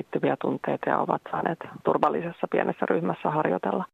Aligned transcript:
liittyviä 0.00 0.36
tunteita 0.40 0.90
ja 0.90 0.98
ovat 0.98 1.22
saaneet 1.30 1.58
turvallisessa 1.84 2.46
pienessä 2.50 2.86
ryhmässä 2.90 3.30
harjoitella. 3.30 3.84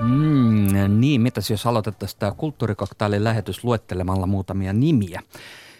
Mm, 0.00 1.00
niin, 1.00 1.20
mitäs 1.20 1.50
jos 1.50 1.66
aloitettaisiin 1.66 2.18
tämä 2.18 2.32
kulttuurikoktailin 2.32 3.24
lähetys 3.24 3.64
luettelemalla 3.64 4.26
muutamia 4.26 4.72
nimiä. 4.72 5.20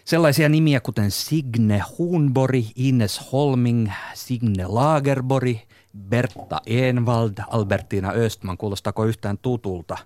Sellaisia 0.04 0.48
nimiä 0.48 0.80
kuten 0.80 1.10
Signe 1.10 1.82
Hunbori, 1.98 2.66
Ines 2.76 3.32
Holming, 3.32 3.90
Signe 4.14 4.66
Lagerbori, 4.66 5.62
Bertta 6.08 6.60
Envald, 6.66 7.32
Albertina 7.48 8.12
Östman. 8.12 8.58
Kuulostaako 8.58 9.04
yhtään 9.04 9.38
tutulta? 9.38 9.96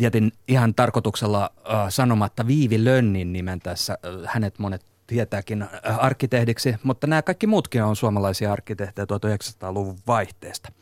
Jätin 0.00 0.32
ihan 0.48 0.74
tarkoituksella 0.74 1.50
äh, 1.56 1.86
sanomatta 1.88 2.46
Viivi 2.46 2.84
Lönnin 2.84 3.32
nimen 3.32 3.60
tässä. 3.60 3.92
Äh, 3.92 4.12
hänet 4.26 4.58
monet 4.58 4.84
tietääkin 5.06 5.62
äh, 5.62 5.68
arkkitehdiksi, 5.98 6.74
mutta 6.82 7.06
nämä 7.06 7.22
kaikki 7.22 7.46
muutkin 7.46 7.82
on 7.82 7.96
suomalaisia 7.96 8.52
arkkitehtejä 8.52 9.06
1900-luvun 9.06 9.98
vaihteesta. 10.06 10.72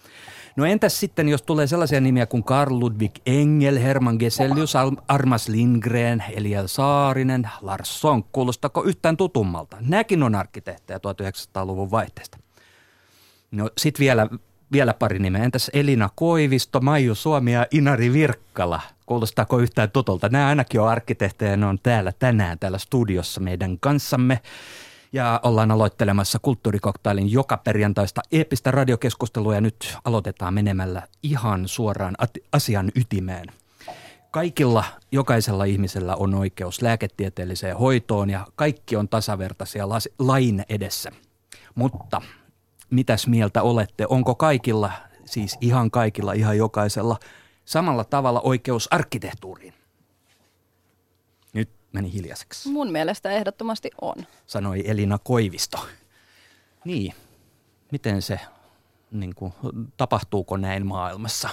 No 0.56 0.64
entäs 0.64 1.00
sitten, 1.00 1.28
jos 1.28 1.42
tulee 1.42 1.66
sellaisia 1.66 2.00
nimiä 2.00 2.26
kuin 2.26 2.44
Karl 2.44 2.80
Ludwig 2.80 3.12
Engel, 3.26 3.78
Herman 3.78 4.16
Geselius, 4.16 4.74
Armas 5.08 5.48
Lindgren, 5.48 6.24
Eliel 6.30 6.66
Saarinen, 6.66 7.48
Lars 7.60 8.00
Sonck, 8.00 8.28
kuulostako 8.32 8.82
yhtään 8.82 9.16
tutummalta? 9.16 9.76
Nämäkin 9.80 10.22
on 10.22 10.34
arkkitehtejä 10.34 10.98
1900-luvun 10.98 11.90
vaihteesta. 11.90 12.38
No 13.50 13.70
sit 13.78 13.98
vielä, 13.98 14.28
vielä 14.72 14.94
pari 14.94 15.18
nimeä. 15.18 15.44
Entäs 15.44 15.70
Elina 15.74 16.10
Koivisto, 16.14 16.80
Maiju 16.80 17.14
Suomi 17.14 17.52
ja 17.52 17.66
Inari 17.70 18.12
Virkkala? 18.12 18.80
Kuulostaako 19.06 19.58
yhtään 19.58 19.90
tutulta? 19.90 20.28
Nämä 20.28 20.46
ainakin 20.46 20.80
on 20.80 20.88
arkkitehtejä, 20.88 21.56
ne 21.56 21.66
on 21.66 21.78
täällä 21.82 22.12
tänään 22.18 22.58
täällä 22.58 22.78
studiossa 22.78 23.40
meidän 23.40 23.78
kanssamme 23.80 24.40
ja 25.12 25.40
ollaan 25.42 25.70
aloittelemassa 25.70 26.38
kulttuurikoktailin 26.38 27.32
joka 27.32 27.56
perjantaista 27.56 28.20
eeppistä 28.32 28.70
radiokeskustelua 28.70 29.54
ja 29.54 29.60
nyt 29.60 29.96
aloitetaan 30.04 30.54
menemällä 30.54 31.02
ihan 31.22 31.68
suoraan 31.68 32.14
asian 32.52 32.92
ytimeen. 32.94 33.46
Kaikilla, 34.30 34.84
jokaisella 35.12 35.64
ihmisellä 35.64 36.16
on 36.16 36.34
oikeus 36.34 36.82
lääketieteelliseen 36.82 37.76
hoitoon 37.76 38.30
ja 38.30 38.46
kaikki 38.56 38.96
on 38.96 39.08
tasavertaisia 39.08 39.88
lain 40.18 40.64
edessä. 40.68 41.10
Mutta 41.74 42.22
mitäs 42.90 43.26
mieltä 43.26 43.62
olette? 43.62 44.06
Onko 44.08 44.34
kaikilla, 44.34 44.92
siis 45.24 45.58
ihan 45.60 45.90
kaikilla, 45.90 46.32
ihan 46.32 46.56
jokaisella, 46.56 47.18
samalla 47.64 48.04
tavalla 48.04 48.40
oikeus 48.40 48.88
arkkitehtuuriin? 48.92 49.79
Meni 51.92 52.12
hiljaiseksi. 52.12 52.68
Mun 52.68 52.92
mielestä 52.92 53.30
ehdottomasti 53.30 53.90
on. 54.00 54.14
Sanoi 54.46 54.90
Elina 54.90 55.18
Koivisto. 55.18 55.78
Niin, 56.84 57.14
miten 57.92 58.22
se, 58.22 58.40
niin 59.10 59.34
kuin, 59.34 59.52
tapahtuuko 59.96 60.56
näin 60.56 60.86
maailmassa? 60.86 61.48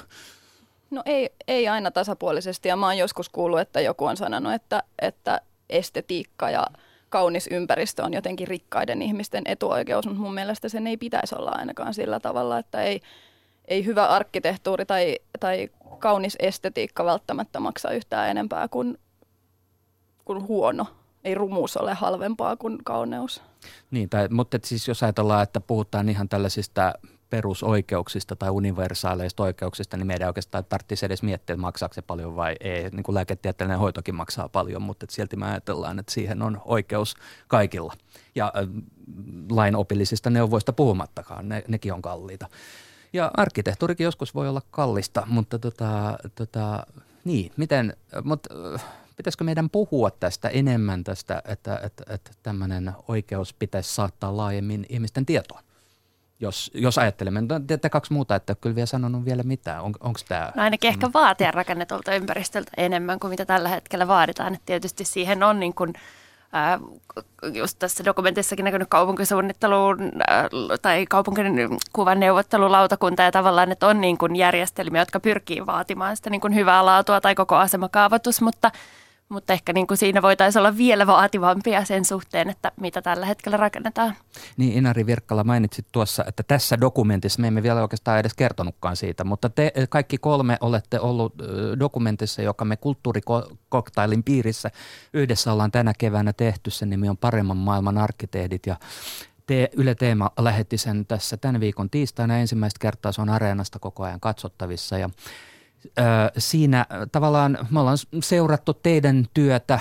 No 0.91 1.01
ei, 1.05 1.29
ei 1.47 1.67
aina 1.67 1.91
tasapuolisesti 1.91 2.69
ja 2.69 2.75
mä 2.75 2.85
oon 2.85 2.97
joskus 2.97 3.29
kuullut, 3.29 3.59
että 3.59 3.81
joku 3.81 4.05
on 4.05 4.17
sanonut, 4.17 4.53
että, 4.53 4.83
että 5.01 5.41
estetiikka 5.69 6.49
ja 6.49 6.67
kaunis 7.09 7.47
ympäristö 7.51 8.03
on 8.03 8.13
jotenkin 8.13 8.47
rikkaiden 8.47 9.01
ihmisten 9.01 9.43
etuoikeus, 9.45 10.05
mutta 10.05 10.21
mun 10.21 10.33
mielestä 10.33 10.69
sen 10.69 10.87
ei 10.87 10.97
pitäisi 10.97 11.35
olla 11.35 11.51
ainakaan 11.51 11.93
sillä 11.93 12.19
tavalla, 12.19 12.59
että 12.59 12.81
ei, 12.81 13.01
ei 13.67 13.85
hyvä 13.85 14.07
arkkitehtuuri 14.07 14.85
tai, 14.85 15.19
tai 15.39 15.69
kaunis 15.99 16.35
estetiikka 16.39 17.05
välttämättä 17.05 17.59
maksa 17.59 17.91
yhtään 17.91 18.29
enempää 18.29 18.67
kuin 18.67 18.97
kuin 20.27 20.47
huono. 20.47 20.87
Ei 21.23 21.35
rumuus 21.35 21.77
ole 21.77 21.93
halvempaa 21.93 22.55
kuin 22.55 22.77
kauneus. 22.83 23.41
Niin, 23.91 24.09
tai, 24.09 24.27
mutta 24.31 24.59
siis 24.63 24.87
jos 24.87 25.03
ajatellaan, 25.03 25.43
että 25.43 25.61
puhutaan 25.61 26.09
ihan 26.09 26.29
tällaisista 26.29 26.93
perusoikeuksista 27.29 28.35
tai 28.35 28.49
universaaleista 28.49 29.43
oikeuksista, 29.43 29.97
niin 29.97 30.07
meidän 30.07 30.27
oikeastaan 30.27 30.65
tarvitsisi 30.65 31.05
edes 31.05 31.23
miettiä, 31.23 31.53
että 31.53 31.61
maksaako 31.61 31.93
se 31.93 32.01
paljon 32.01 32.35
vai 32.35 32.55
ei. 32.59 32.89
Niin 32.89 33.03
kuin 33.03 33.15
lääketieteellinen 33.15 33.79
hoitokin 33.79 34.15
maksaa 34.15 34.49
paljon, 34.49 34.81
mutta 34.81 35.05
silti 35.09 35.35
me 35.35 35.45
ajatellaan, 35.45 35.99
että 35.99 36.11
siihen 36.11 36.41
on 36.41 36.61
oikeus 36.65 37.15
kaikilla. 37.47 37.93
Ja 38.35 38.53
äh, 38.57 38.83
lainopillisista 39.49 40.29
neuvoista 40.29 40.73
puhumattakaan, 40.73 41.49
ne, 41.49 41.63
nekin 41.67 41.93
on 41.93 42.01
kalliita. 42.01 42.47
Ja 43.13 43.31
arkkitehtuurikin 43.37 44.03
joskus 44.05 44.35
voi 44.35 44.49
olla 44.49 44.61
kallista, 44.71 45.23
mutta 45.27 45.59
tota, 45.59 46.17
tota, 46.35 46.85
niin, 47.23 47.51
miten, 47.57 47.93
mutta 48.23 48.49
pitäisikö 49.17 49.43
meidän 49.43 49.69
puhua 49.69 50.11
tästä 50.11 50.49
enemmän 50.49 51.03
tästä, 51.03 51.41
että, 51.45 51.79
että, 51.83 52.03
että 52.13 52.31
tämmöinen 52.43 52.93
oikeus 53.07 53.53
pitäisi 53.53 53.95
saattaa 53.95 54.37
laajemmin 54.37 54.85
ihmisten 54.89 55.25
tietoon? 55.25 55.63
Jos, 56.39 56.71
jos 56.73 56.97
ajattelemme, 56.97 57.41
no, 57.41 57.59
te 57.81 57.89
kaksi 57.89 58.13
muuta, 58.13 58.35
että 58.35 58.55
kyllä 58.55 58.75
vielä 58.75 58.85
sanonut 58.85 59.25
vielä 59.25 59.43
mitään. 59.43 59.83
On, 59.83 59.93
onko 59.99 60.19
tämä? 60.27 60.51
No 60.55 60.63
ainakin 60.63 60.87
ehkä 60.87 61.09
vaatia 61.13 61.51
rakennetulta 61.51 62.15
ympäristöltä 62.15 62.71
enemmän 62.77 63.19
kuin 63.19 63.29
mitä 63.29 63.45
tällä 63.45 63.69
hetkellä 63.69 64.07
vaaditaan. 64.07 64.53
Että 64.53 64.65
tietysti 64.65 65.05
siihen 65.05 65.43
on 65.43 65.59
niin 65.59 65.73
kuin, 65.73 65.93
ää, 66.51 66.79
just 67.53 67.79
tässä 67.79 68.05
dokumentissakin 68.05 68.65
näkynyt 68.65 68.87
kaupunkisuunnitteluun 68.89 70.11
ää, 70.27 70.49
tai 70.81 71.05
kaupunkikuvan 71.05 72.19
neuvottelulautakunta 72.19 73.23
ja 73.23 73.31
tavallaan, 73.31 73.71
että 73.71 73.87
on 73.87 74.01
niin 74.01 74.17
kuin 74.17 74.35
järjestelmiä, 74.35 75.01
jotka 75.01 75.19
pyrkii 75.19 75.65
vaatimaan 75.65 76.17
sitä 76.17 76.29
niin 76.29 76.41
kuin 76.41 76.55
hyvää 76.55 76.85
laatua 76.85 77.21
tai 77.21 77.35
koko 77.35 77.55
asemakaavoitus, 77.55 78.41
mutta– 78.41 78.71
mutta 79.29 79.53
ehkä 79.53 79.73
niin 79.73 79.87
kuin 79.87 79.97
siinä 79.97 80.21
voitaisiin 80.21 80.59
olla 80.59 80.77
vielä 80.77 81.07
vaativampia 81.07 81.85
sen 81.85 82.05
suhteen, 82.05 82.49
että 82.49 82.71
mitä 82.81 83.01
tällä 83.01 83.25
hetkellä 83.25 83.57
rakennetaan. 83.57 84.15
Niin 84.57 84.73
Inari 84.73 85.05
Virkkala 85.05 85.43
mainitsit 85.43 85.85
tuossa, 85.91 86.25
että 86.27 86.43
tässä 86.43 86.81
dokumentissa, 86.81 87.41
me 87.41 87.47
emme 87.47 87.63
vielä 87.63 87.81
oikeastaan 87.81 88.19
edes 88.19 88.33
kertonutkaan 88.33 88.95
siitä, 88.95 89.23
mutta 89.23 89.49
te 89.49 89.71
kaikki 89.89 90.17
kolme 90.17 90.57
olette 90.61 90.99
ollut 90.99 91.33
dokumentissa, 91.79 92.41
joka 92.41 92.65
me 92.65 92.77
kulttuurikoktailin 92.77 94.23
piirissä 94.23 94.71
yhdessä 95.13 95.53
ollaan 95.53 95.71
tänä 95.71 95.93
keväänä 95.97 96.33
tehty. 96.33 96.69
Sen 96.71 96.89
nimi 96.89 97.09
on 97.09 97.17
Paremman 97.17 97.57
maailman 97.57 97.97
arkkitehdit 97.97 98.65
ja 98.65 98.75
te, 99.45 99.69
Yle 99.73 99.95
Teema 99.95 100.31
lähetti 100.39 100.77
sen 100.77 101.05
tässä 101.05 101.37
tämän 101.37 101.61
viikon 101.61 101.89
tiistaina. 101.89 102.37
Ensimmäistä 102.37 102.77
kertaa 102.81 103.11
se 103.11 103.21
on 103.21 103.29
Areenasta 103.29 103.79
koko 103.79 104.03
ajan 104.03 104.19
katsottavissa 104.19 104.97
ja 104.97 105.09
siinä 106.37 106.85
tavallaan 107.11 107.57
me 107.69 107.79
ollaan 107.79 107.97
seurattu 108.23 108.73
teidän 108.73 109.25
työtä 109.33 109.79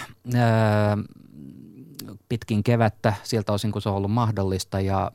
pitkin 2.29 2.65
kevättä. 2.65 3.15
Siltä 3.23 3.53
osin, 3.53 3.73
kun 3.73 3.83
se 3.83 3.89
on 3.89 3.95
ollut 3.95 4.11
mahdollista. 4.11 4.81
Ja 4.81 5.13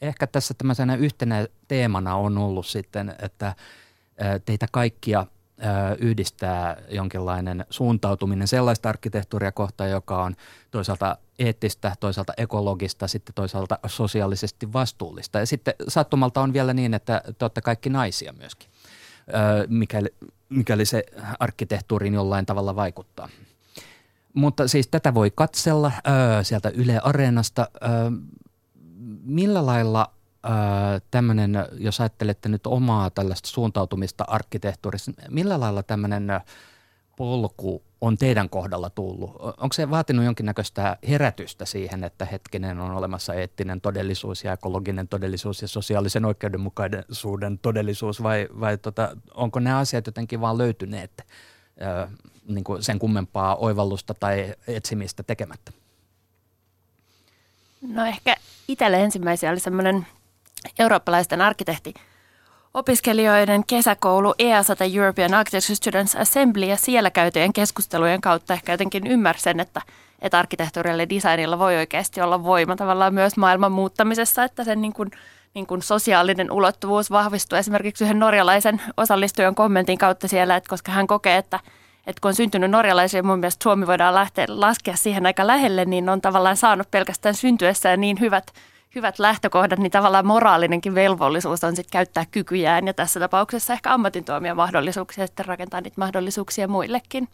ehkä 0.00 0.26
tässä 0.26 0.54
tämmöisenä 0.54 0.94
yhtenä 0.96 1.46
teemana 1.68 2.16
on 2.16 2.38
ollut 2.38 2.66
sitten, 2.66 3.14
että 3.22 3.54
teitä 4.44 4.66
kaikkia 4.72 5.26
yhdistää 5.98 6.76
jonkinlainen 6.88 7.66
suuntautuminen 7.70 8.48
sellaista 8.48 8.88
arkkitehtuuria 8.88 9.52
kohtaan, 9.52 9.90
joka 9.90 10.22
on 10.22 10.36
toisaalta 10.70 11.18
eettistä, 11.38 11.92
toisaalta 12.00 12.32
ekologista, 12.36 13.08
sitten 13.08 13.34
toisaalta 13.34 13.78
sosiaalisesti 13.86 14.72
vastuullista. 14.72 15.38
Ja 15.38 15.46
sitten 15.46 15.74
sattumalta 15.88 16.40
on 16.40 16.52
vielä 16.52 16.74
niin, 16.74 16.94
että 16.94 17.22
te 17.38 17.44
olette 17.44 17.60
kaikki 17.60 17.90
naisia 17.90 18.32
myöskin 18.32 18.68
mikäli, 19.68 20.08
mikäli 20.48 20.84
se 20.84 21.04
arkkitehtuuriin 21.38 22.14
jollain 22.14 22.46
tavalla 22.46 22.76
vaikuttaa. 22.76 23.28
Mutta 24.34 24.68
siis 24.68 24.88
tätä 24.88 25.14
voi 25.14 25.30
katsella 25.34 25.92
sieltä 26.42 26.68
Yle 26.68 27.00
Areenasta. 27.02 27.68
Millä 29.24 29.66
lailla 29.66 30.10
tämmöinen, 31.10 31.52
jos 31.72 32.00
ajattelette 32.00 32.48
nyt 32.48 32.66
omaa 32.66 33.10
tällaista 33.10 33.48
suuntautumista 33.48 34.24
arkkitehtuurissa, 34.28 35.12
millä 35.30 35.60
lailla 35.60 35.82
tämmöinen 35.82 36.28
polku 37.16 37.82
on 38.00 38.18
teidän 38.18 38.50
kohdalla 38.50 38.90
tullut? 38.90 39.30
Onko 39.40 39.72
se 39.72 39.90
vaatinut 39.90 40.24
jonkinnäköistä 40.24 40.96
herätystä 41.08 41.64
siihen, 41.64 42.04
että 42.04 42.24
hetkinen 42.24 42.80
on 42.80 42.90
olemassa 42.90 43.34
eettinen 43.34 43.80
todellisuus 43.80 44.44
ja 44.44 44.52
ekologinen 44.52 45.08
todellisuus 45.08 45.62
ja 45.62 45.68
sosiaalisen 45.68 46.24
oikeudenmukaisuuden 46.24 47.58
todellisuus 47.58 48.22
vai, 48.22 48.48
vai 48.60 48.78
tota, 48.78 49.16
onko 49.34 49.60
nämä 49.60 49.78
asiat 49.78 50.06
jotenkin 50.06 50.40
vaan 50.40 50.58
löytyneet 50.58 51.10
ö, 51.20 52.08
niin 52.48 52.64
kuin 52.64 52.82
sen 52.82 52.98
kummempaa 52.98 53.56
oivallusta 53.56 54.14
tai 54.14 54.54
etsimistä 54.66 55.22
tekemättä? 55.22 55.72
No 57.82 58.04
ehkä 58.04 58.36
itselle 58.68 59.02
ensimmäisiä 59.02 59.50
oli 59.50 59.60
semmoinen 59.60 60.06
eurooppalaisten 60.78 61.40
arkkitehti 61.40 61.94
opiskelijoiden 62.74 63.64
kesäkoulu 63.66 64.34
EASA 64.38 64.76
tai 64.76 64.96
European 64.96 65.34
Architecture 65.34 65.74
Students 65.74 66.16
Assembly 66.16 66.66
ja 66.66 66.76
siellä 66.76 67.10
käytyjen 67.10 67.52
keskustelujen 67.52 68.20
kautta 68.20 68.54
ehkä 68.54 68.72
jotenkin 68.72 69.06
ymmärsen, 69.06 69.60
että, 69.60 69.82
että 70.22 70.38
arkkitehtuurille 70.38 71.08
designilla 71.08 71.58
voi 71.58 71.76
oikeasti 71.76 72.20
olla 72.20 72.44
voima 72.44 72.76
tavallaan 72.76 73.14
myös 73.14 73.36
maailman 73.36 73.72
muuttamisessa, 73.72 74.44
että 74.44 74.64
sen 74.64 74.80
niin 74.80 74.92
kuin, 74.92 75.10
niin 75.54 75.66
kuin 75.66 75.82
sosiaalinen 75.82 76.50
ulottuvuus 76.50 77.10
vahvistuu 77.10 77.58
esimerkiksi 77.58 78.04
yhden 78.04 78.18
norjalaisen 78.18 78.82
osallistujan 78.96 79.54
kommentin 79.54 79.98
kautta 79.98 80.28
siellä, 80.28 80.56
että 80.56 80.70
koska 80.70 80.92
hän 80.92 81.06
kokee, 81.06 81.36
että, 81.36 81.60
että 82.06 82.20
kun 82.20 82.28
on 82.28 82.34
syntynyt 82.34 82.70
norjalaisia, 82.70 83.22
mun 83.22 83.38
mielestä 83.38 83.62
Suomi 83.62 83.86
voidaan 83.86 84.14
lähteä, 84.14 84.46
laskea 84.48 84.96
siihen 84.96 85.26
aika 85.26 85.46
lähelle, 85.46 85.84
niin 85.84 86.08
on 86.08 86.20
tavallaan 86.20 86.56
saanut 86.56 86.90
pelkästään 86.90 87.34
syntyessään 87.34 88.00
niin 88.00 88.20
hyvät 88.20 88.52
hyvät 88.94 89.18
lähtökohdat, 89.18 89.78
niin 89.78 89.92
tavallaan 89.92 90.26
moraalidenkin 90.26 90.94
velvollisuus 90.94 91.64
on 91.64 91.76
sitten 91.76 91.92
käyttää 91.92 92.24
kykyjään 92.30 92.86
ja 92.86 92.94
tässä 92.94 93.20
tapauksessa 93.20 93.72
ehkä 93.72 93.94
ammatin 93.94 94.24
mahdollisuuksia 94.54 95.26
sitten 95.26 95.46
rakentaa 95.46 95.80
niitä 95.80 96.00
mahdollisuuksia 96.00 96.68
muillekin. 96.68 97.28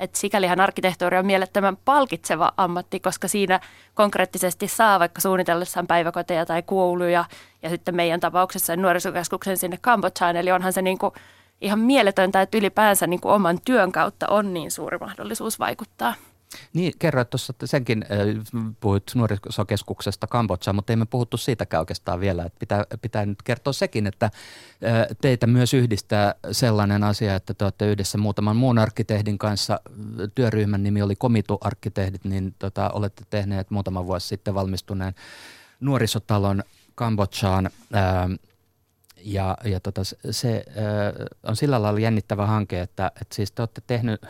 Et 0.00 0.14
sikälihän 0.14 0.60
arkkitehtuuri 0.60 1.18
on 1.18 1.26
mielettömän 1.26 1.76
palkitseva 1.84 2.52
ammatti, 2.56 3.00
koska 3.00 3.28
siinä 3.28 3.60
konkreettisesti 3.94 4.68
saa 4.68 5.00
vaikka 5.00 5.20
suunnitellessaan 5.20 5.86
päiväkoteja 5.86 6.46
tai 6.46 6.62
kouluja 6.62 7.24
ja 7.62 7.70
sitten 7.70 7.94
meidän 7.94 8.20
tapauksessa 8.20 8.76
nuorisokeskuksen 8.76 9.56
sinne 9.56 9.78
Kambodžaan. 9.82 10.36
Eli 10.36 10.52
onhan 10.52 10.72
se 10.72 10.82
niinku 10.82 11.12
ihan 11.60 11.78
mieletöntä, 11.78 12.42
että 12.42 12.58
ylipäänsä 12.58 13.06
niinku 13.06 13.28
oman 13.28 13.58
työn 13.64 13.92
kautta 13.92 14.28
on 14.28 14.54
niin 14.54 14.70
suuri 14.70 14.98
mahdollisuus 14.98 15.58
vaikuttaa. 15.58 16.14
Niin, 16.72 16.92
kerroit 16.98 17.30
tuossa 17.30 17.50
että 17.50 17.66
senkin, 17.66 18.04
äh, 18.04 18.68
puhuit 18.80 19.02
nuorisokeskuksesta 19.14 20.26
Kambodža, 20.26 20.72
mutta 20.72 20.92
emme 20.92 21.06
puhuttu 21.06 21.36
siitäkään 21.36 21.80
oikeastaan 21.80 22.20
vielä. 22.20 22.44
Että 22.44 22.58
pitää, 22.58 22.84
pitää 23.02 23.26
nyt 23.26 23.42
kertoa 23.42 23.72
sekin, 23.72 24.06
että 24.06 24.26
äh, 24.26 25.06
teitä 25.20 25.46
myös 25.46 25.74
yhdistää 25.74 26.34
sellainen 26.52 27.04
asia, 27.04 27.34
että 27.34 27.54
te 27.54 27.64
olette 27.64 27.90
yhdessä 27.90 28.18
muutaman 28.18 28.56
muun 28.56 28.78
arkkitehdin 28.78 29.38
kanssa, 29.38 29.80
työryhmän 30.34 30.82
nimi 30.82 31.02
oli 31.02 31.16
Komitu-arkkitehdit, 31.16 32.24
niin 32.24 32.54
tota, 32.58 32.90
olette 32.90 33.24
tehneet 33.30 33.70
muutama 33.70 34.06
vuosi 34.06 34.28
sitten 34.28 34.54
valmistuneen 34.54 35.14
nuorisotalon 35.80 36.62
Kambodžaan. 36.94 37.70
Äh, 37.94 38.38
ja, 39.24 39.56
ja 39.64 39.80
tota, 39.80 40.00
se 40.30 40.64
äh, 40.68 41.26
on 41.42 41.56
sillä 41.56 41.82
lailla 41.82 42.00
jännittävä 42.00 42.46
hanke, 42.46 42.80
että, 42.80 43.06
että 43.06 43.34
siis 43.34 43.52
te 43.52 43.62
olette 43.62 43.82
tehnyt 43.86 44.20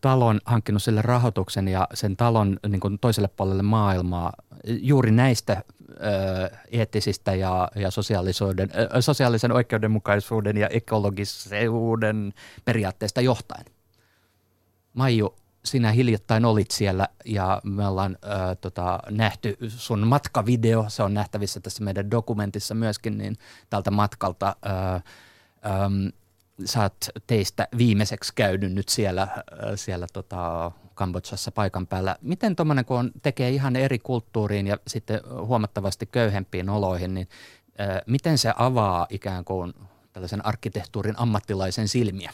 talon 0.00 0.40
hankkinut 0.44 0.82
sille 0.82 1.02
rahoituksen 1.02 1.68
ja 1.68 1.88
sen 1.94 2.16
talon 2.16 2.58
niin 2.68 2.80
kuin 2.80 2.98
toiselle 2.98 3.28
puolelle 3.28 3.62
maailmaa 3.62 4.32
juuri 4.64 5.10
näistä 5.10 5.62
eettisistä 6.70 7.34
ja, 7.34 7.68
ja 7.74 7.90
sosiaalisuuden, 7.90 8.70
sosiaalisen 9.00 9.52
oikeudenmukaisuuden 9.52 10.56
ja 10.56 10.68
ekologisuuden 10.68 12.32
periaatteesta 12.64 13.20
johtaen. 13.20 13.64
Maiju, 14.94 15.34
sinä 15.64 15.92
hiljattain 15.92 16.44
olit 16.44 16.70
siellä 16.70 17.08
ja 17.24 17.60
me 17.64 17.86
ollaan 17.86 18.18
äh, 18.24 18.56
tota, 18.60 19.00
nähty 19.10 19.56
sun 19.68 20.06
matkavideo, 20.06 20.84
se 20.88 21.02
on 21.02 21.14
nähtävissä 21.14 21.60
tässä 21.60 21.84
meidän 21.84 22.10
dokumentissa 22.10 22.74
myöskin, 22.74 23.18
niin 23.18 23.36
tältä 23.70 23.90
matkalta 23.90 24.56
äh, 24.66 24.94
ähm, 25.72 26.06
sä 26.64 26.82
oot 26.82 27.08
teistä 27.26 27.68
viimeiseksi 27.78 28.32
käynyt 28.34 28.72
nyt 28.72 28.88
siellä, 28.88 29.22
äh, 29.22 29.38
siellä 29.74 30.06
tota 30.12 30.72
Kambodsassa 30.94 31.52
paikan 31.52 31.86
päällä. 31.86 32.16
Miten 32.20 32.56
tuommoinen, 32.56 32.84
kun 32.84 32.98
on, 32.98 33.10
tekee 33.22 33.50
ihan 33.50 33.76
eri 33.76 33.98
kulttuuriin 33.98 34.66
ja 34.66 34.76
sitten 34.86 35.20
huomattavasti 35.46 36.06
köyhempiin 36.06 36.70
oloihin, 36.70 37.14
niin 37.14 37.28
ää, 37.78 37.92
äh, 37.92 38.02
miten 38.06 38.38
se 38.38 38.52
avaa 38.56 39.06
ikään 39.10 39.44
kuin 39.44 39.74
tällaisen 40.12 40.46
arkkitehtuurin 40.46 41.14
ammattilaisen 41.18 41.88
silmiä? 41.88 42.32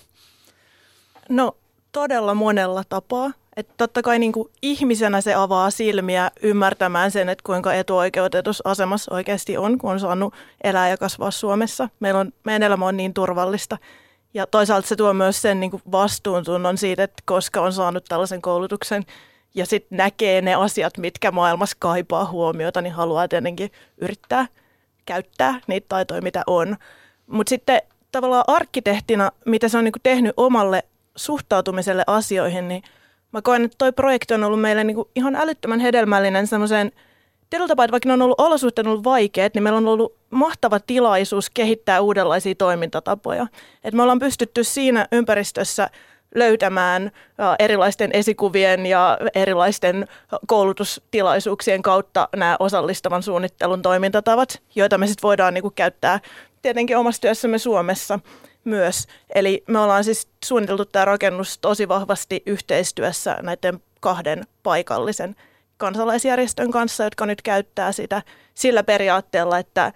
No 1.29 1.57
todella 1.93 2.35
monella 2.35 2.83
tapaa. 2.89 3.31
Että 3.57 3.75
totta 3.77 4.03
kai 4.03 4.19
niin 4.19 4.33
kuin 4.33 4.49
ihmisenä 4.63 5.21
se 5.21 5.35
avaa 5.35 5.71
silmiä 5.71 6.31
ymmärtämään 6.43 7.11
sen, 7.11 7.29
että 7.29 7.43
kuinka 7.47 7.75
etuoikeutetussa 7.75 8.71
asemassa 8.71 9.15
oikeasti 9.15 9.57
on, 9.57 9.79
kun 9.79 9.91
on 9.91 10.01
saanut 10.01 10.35
elää 10.65 10.89
ja 10.89 10.97
kasvaa 10.97 11.31
Suomessa. 11.31 11.89
Meillä 12.01 12.21
on, 12.21 12.33
meidän 12.45 12.63
elämä 12.63 12.87
on 12.87 12.97
niin 12.97 13.15
turvallista. 13.15 13.79
Ja 14.35 14.47
toisaalta 14.47 14.89
se 14.89 14.97
tuo 14.97 15.15
myös 15.15 15.43
sen 15.43 15.61
niin 15.61 15.71
kuin 15.71 15.83
vastuuntunnon 15.93 16.79
siitä, 16.79 17.03
että 17.03 17.23
koska 17.27 17.61
on 17.61 17.73
saanut 17.73 18.05
tällaisen 18.09 18.43
koulutuksen 18.43 19.03
ja 19.55 19.67
sitten 19.67 19.97
näkee 19.97 20.43
ne 20.43 20.55
asiat, 20.55 20.99
mitkä 20.99 21.31
maailmassa 21.31 21.77
kaipaa 21.79 22.25
huomiota, 22.25 22.83
niin 22.83 22.93
haluaa 22.93 23.29
tietenkin 23.29 23.71
yrittää 23.99 24.47
käyttää 25.07 25.61
niitä 25.67 25.87
taitoja, 25.89 26.23
mitä 26.23 26.43
on. 26.47 26.77
Mutta 27.27 27.51
sitten 27.51 27.83
tavallaan 28.13 28.45
arkkitehtina, 28.47 29.33
mitä 29.45 29.69
se 29.69 29.79
on 29.79 29.85
niin 29.85 29.93
kuin 29.93 30.03
tehnyt 30.03 30.35
omalle 30.37 30.83
suhtautumiselle 31.17 32.05
asioihin, 32.07 32.69
niin 32.69 32.83
mä 33.33 33.43
koen, 33.43 33.65
että 33.65 33.79
toi 33.79 33.93
projekti 33.93 34.35
on 34.35 34.45
ollut 34.45 34.61
meille 34.61 34.85
niin 34.85 34.95
kuin 34.95 35.09
ihan 35.15 35.35
älyttömän 35.35 35.81
hedelmällinen 35.81 36.47
semmoiseen– 36.47 36.93
tietyllä 37.51 37.69
tapaa, 37.69 37.85
että 37.85 37.93
vaikka 37.93 38.09
ne 38.09 38.13
on 38.13 38.23
ollut 38.23 38.41
olosuhteet 38.41 38.87
on 38.87 38.91
ollut 38.91 39.05
vaikeat, 39.05 39.55
niin 39.55 39.63
meillä 39.63 39.77
on 39.77 39.89
ollut 39.89 40.15
mahtava 40.31 40.81
tilaisuus 40.81 41.51
kehittää 41.51 42.01
uudenlaisia 42.01 42.55
toimintatapoja. 42.55 43.47
Et 43.85 43.95
me 43.95 44.03
ollaan 44.03 44.19
pystytty 44.19 44.65
siinä 44.65 45.09
ympäristössä 45.13 45.91
löytämään 46.35 47.11
erilaisten 47.59 48.11
esikuvien 48.13 48.87
ja 48.87 49.19
erilaisten 49.35 50.09
koulutustilaisuuksien 50.47 51.83
kautta 51.83 52.29
nämä 52.37 52.57
osallistavan 52.59 53.23
suunnittelun 53.23 53.83
toimintatavat, 53.83 54.63
joita 54.75 54.99
me 54.99 55.07
sitten 55.07 55.23
voidaan 55.23 55.55
niinku 55.55 55.71
käyttää 55.71 56.21
tietenkin 56.63 56.97
omassa 56.97 57.21
työssämme 57.21 57.59
Suomessa 57.59 58.21
myös. 58.65 59.07
Eli 59.35 59.65
me 59.69 59.79
ollaan 59.79 60.05
siis 60.05 60.29
suunniteltu 60.45 60.85
tämä 60.85 61.05
rakennus 61.05 61.59
tosi 61.59 61.89
vahvasti 61.89 62.43
yhteistyössä 62.47 63.39
näiden 63.43 63.81
kahden 64.01 64.45
paikallisen 64.63 65.37
kansalaisjärjestön 65.79 66.71
kanssa, 66.71 67.05
jotka 67.05 67.27
nyt 67.27 67.43
käyttää 67.43 67.93
sitä 67.93 68.23
sillä 68.55 68.83
periaatteella, 68.83 69.59
että 69.59 69.93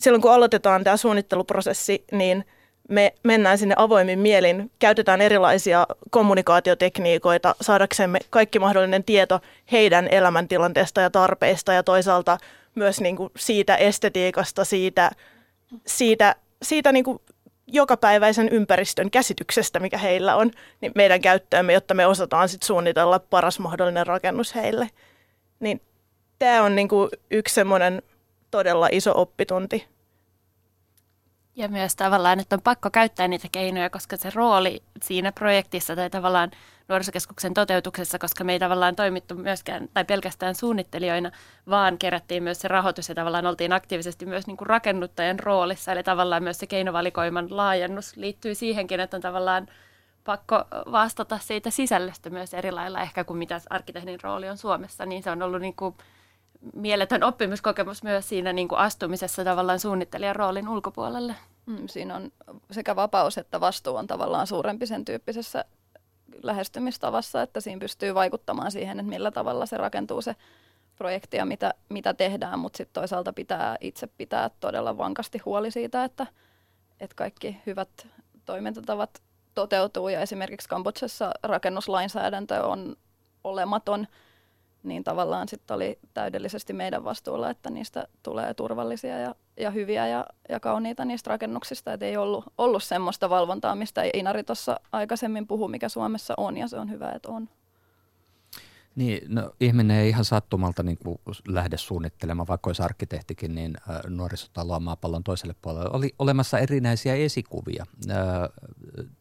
silloin 0.00 0.22
kun 0.22 0.32
aloitetaan 0.32 0.84
tämä 0.84 0.96
suunnitteluprosessi, 0.96 2.04
niin 2.12 2.44
me 2.88 3.14
mennään 3.24 3.58
sinne 3.58 3.74
avoimin 3.78 4.18
mielin, 4.18 4.70
käytetään 4.78 5.20
erilaisia 5.20 5.86
kommunikaatiotekniikoita 6.10 7.54
saadaksemme 7.60 8.18
kaikki 8.30 8.58
mahdollinen 8.58 9.04
tieto 9.04 9.40
heidän 9.72 10.08
elämäntilanteesta 10.10 11.00
ja 11.00 11.10
tarpeista 11.10 11.72
ja 11.72 11.82
toisaalta 11.82 12.38
myös 12.74 13.00
niin 13.00 13.16
kuin 13.16 13.30
siitä 13.36 13.76
estetiikasta, 13.76 14.64
siitä, 14.64 15.10
siitä, 15.86 16.36
siitä 16.62 16.92
niin 16.92 17.04
kuin 17.04 17.20
jokapäiväisen 17.66 18.48
ympäristön 18.48 19.10
käsityksestä, 19.10 19.80
mikä 19.80 19.98
heillä 19.98 20.36
on, 20.36 20.50
niin 20.80 20.92
meidän 20.94 21.20
käyttöömme, 21.20 21.72
jotta 21.72 21.94
me 21.94 22.06
osataan 22.06 22.48
sit 22.48 22.62
suunnitella 22.62 23.18
paras 23.18 23.58
mahdollinen 23.58 24.06
rakennus 24.06 24.54
heille. 24.54 24.90
Niin 25.60 25.80
tämä 26.38 26.62
on 26.62 26.74
niinku 26.74 27.08
yksi 27.30 27.54
semmoinen 27.54 28.02
todella 28.50 28.88
iso 28.92 29.12
oppitunti. 29.14 29.88
Ja 31.56 31.68
myös 31.68 31.96
tavallaan, 31.96 32.40
että 32.40 32.56
on 32.56 32.62
pakko 32.62 32.90
käyttää 32.90 33.28
niitä 33.28 33.48
keinoja, 33.52 33.90
koska 33.90 34.16
se 34.16 34.30
rooli 34.34 34.82
siinä 35.02 35.32
projektissa 35.32 35.96
tai 35.96 36.10
tavallaan 36.10 36.50
nuorisokeskuksen 36.88 37.54
toteutuksessa, 37.54 38.18
koska 38.18 38.44
me 38.44 38.52
ei 38.52 38.58
tavallaan 38.58 38.96
toimittu 38.96 39.34
myöskään 39.34 39.88
tai 39.94 40.04
pelkästään 40.04 40.54
suunnittelijoina, 40.54 41.30
vaan 41.70 41.98
kerättiin 41.98 42.42
myös 42.42 42.60
se 42.60 42.68
rahoitus 42.68 43.08
ja 43.08 43.14
tavallaan 43.14 43.46
oltiin 43.46 43.72
aktiivisesti 43.72 44.26
myös 44.26 44.46
niin 44.46 44.56
kuin 44.56 44.66
rakennuttajan 44.66 45.38
roolissa. 45.38 45.92
Eli 45.92 46.02
tavallaan 46.02 46.42
myös 46.42 46.58
se 46.58 46.66
keinovalikoiman 46.66 47.56
laajennus 47.56 48.16
liittyy 48.16 48.54
siihenkin, 48.54 49.00
että 49.00 49.16
on 49.16 49.20
tavallaan 49.20 49.66
pakko 50.24 50.64
vastata 50.92 51.38
siitä 51.38 51.70
sisällöstä 51.70 52.30
myös 52.30 52.54
eri 52.54 52.72
lailla 52.72 53.00
ehkä 53.00 53.24
kuin 53.24 53.38
mitä 53.38 53.60
arkkitehdin 53.70 54.20
rooli 54.22 54.48
on 54.48 54.58
Suomessa, 54.58 55.06
niin 55.06 55.22
se 55.22 55.30
on 55.30 55.42
ollut 55.42 55.60
niin 55.60 55.76
kuin 55.76 55.94
mieletön 56.74 57.22
oppimiskokemus 57.22 58.02
myös 58.02 58.28
siinä 58.28 58.52
niin 58.52 58.68
kuin 58.68 58.78
astumisessa 58.78 59.44
tavallaan 59.44 59.80
suunnittelijan 59.80 60.36
roolin 60.36 60.68
ulkopuolelle. 60.68 61.34
Mm, 61.66 61.88
siinä 61.88 62.16
on 62.16 62.32
sekä 62.70 62.96
vapaus 62.96 63.38
että 63.38 63.60
vastuu 63.60 63.96
on 63.96 64.06
tavallaan 64.06 64.46
suurempi 64.46 64.86
sen 64.86 65.04
tyyppisessä 65.04 65.64
lähestymistavassa, 66.42 67.42
että 67.42 67.60
siinä 67.60 67.80
pystyy 67.80 68.14
vaikuttamaan 68.14 68.72
siihen, 68.72 69.00
että 69.00 69.10
millä 69.10 69.30
tavalla 69.30 69.66
se 69.66 69.76
rakentuu 69.76 70.22
se 70.22 70.36
projekti 70.96 71.36
ja 71.36 71.46
mitä, 71.46 71.74
mitä 71.88 72.14
tehdään, 72.14 72.58
mutta 72.58 72.76
sitten 72.76 73.00
toisaalta 73.00 73.32
pitää 73.32 73.76
itse 73.80 74.06
pitää 74.06 74.50
todella 74.60 74.98
vankasti 74.98 75.38
huoli 75.38 75.70
siitä, 75.70 76.04
että, 76.04 76.26
että 77.00 77.16
kaikki 77.16 77.56
hyvät 77.66 78.06
toimintatavat 78.44 79.22
toteutuu 79.60 80.08
ja 80.08 80.20
esimerkiksi 80.20 80.68
Kambodsassa 80.68 81.30
rakennuslainsäädäntö 81.42 82.64
on 82.64 82.96
olematon, 83.44 84.06
niin 84.82 85.04
tavallaan 85.04 85.48
sitten 85.48 85.74
oli 85.74 85.98
täydellisesti 86.14 86.72
meidän 86.72 87.04
vastuulla, 87.04 87.50
että 87.50 87.70
niistä 87.70 88.08
tulee 88.22 88.54
turvallisia 88.54 89.18
ja, 89.18 89.34
ja 89.56 89.70
hyviä 89.70 90.08
ja, 90.08 90.26
ja 90.48 90.60
kauniita 90.60 91.04
niistä 91.04 91.28
rakennuksista. 91.28 91.92
Että 91.92 92.06
ei 92.06 92.16
ollut, 92.16 92.44
ollut 92.58 92.82
semmoista 92.82 93.30
valvontaa, 93.30 93.74
mistä 93.74 94.02
Inari 94.14 94.44
tuossa 94.44 94.80
aikaisemmin 94.92 95.46
puhui, 95.46 95.68
mikä 95.68 95.88
Suomessa 95.88 96.34
on 96.36 96.56
ja 96.56 96.68
se 96.68 96.78
on 96.78 96.90
hyvä, 96.90 97.12
että 97.12 97.28
on. 97.28 97.48
Niin, 98.94 99.34
no, 99.34 99.52
ihminen 99.60 99.96
ei 99.96 100.08
ihan 100.08 100.24
sattumalta 100.24 100.82
niin 100.82 100.98
kuin 100.98 101.18
lähde 101.48 101.76
suunnittelemaan, 101.76 102.48
vaikka 102.48 102.68
olisi 102.68 102.82
arkkitehtikin, 102.82 103.54
niin 103.54 103.74
nuorisotaloa 104.08 104.80
maapallon 104.80 105.24
toiselle 105.24 105.54
puolelle. 105.62 105.90
Oli 105.92 106.14
olemassa 106.18 106.58
erinäisiä 106.58 107.14
esikuvia. 107.14 107.86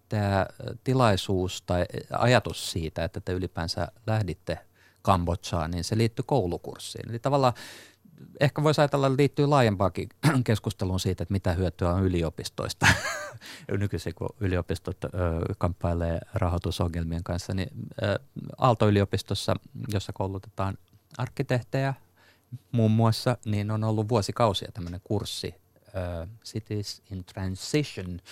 Tämä 0.09 0.45
tilaisuus 0.83 1.61
tai 1.61 1.85
ajatus 2.11 2.71
siitä, 2.71 3.03
että 3.03 3.21
te 3.21 3.31
ylipäänsä 3.31 3.87
lähditte 4.07 4.59
Kambodsaan, 5.01 5.71
niin 5.71 5.83
se 5.83 5.97
liittyy 5.97 6.23
koulukurssiin. 6.27 7.09
Eli 7.09 7.19
tavallaan 7.19 7.53
ehkä 8.39 8.63
voisi 8.63 8.81
ajatella, 8.81 9.07
että 9.07 9.17
liittyy 9.17 9.45
laajempaakin 9.45 10.09
keskusteluun 10.43 10.99
siitä, 10.99 11.23
että 11.23 11.31
mitä 11.31 11.53
hyötyä 11.53 11.93
on 11.93 12.03
yliopistoista. 12.03 12.87
Nykyisin 13.77 14.15
kun 14.15 14.29
yliopistot 14.39 15.03
ö, 15.03 15.09
kamppailee 15.57 16.19
rahoitusongelmien 16.33 17.23
kanssa, 17.23 17.53
niin 17.53 17.69
Aalto-yliopistossa, 18.57 19.55
jossa 19.87 20.13
koulutetaan 20.13 20.77
arkkitehtejä 21.17 21.93
muun 22.71 22.91
muassa, 22.91 23.37
niin 23.45 23.71
on 23.71 23.83
ollut 23.83 24.09
vuosikausia 24.09 24.71
tämmöinen 24.71 25.01
kurssi 25.03 25.55
Cities 26.45 27.01
in 27.11 27.23
Transition– 27.23 28.19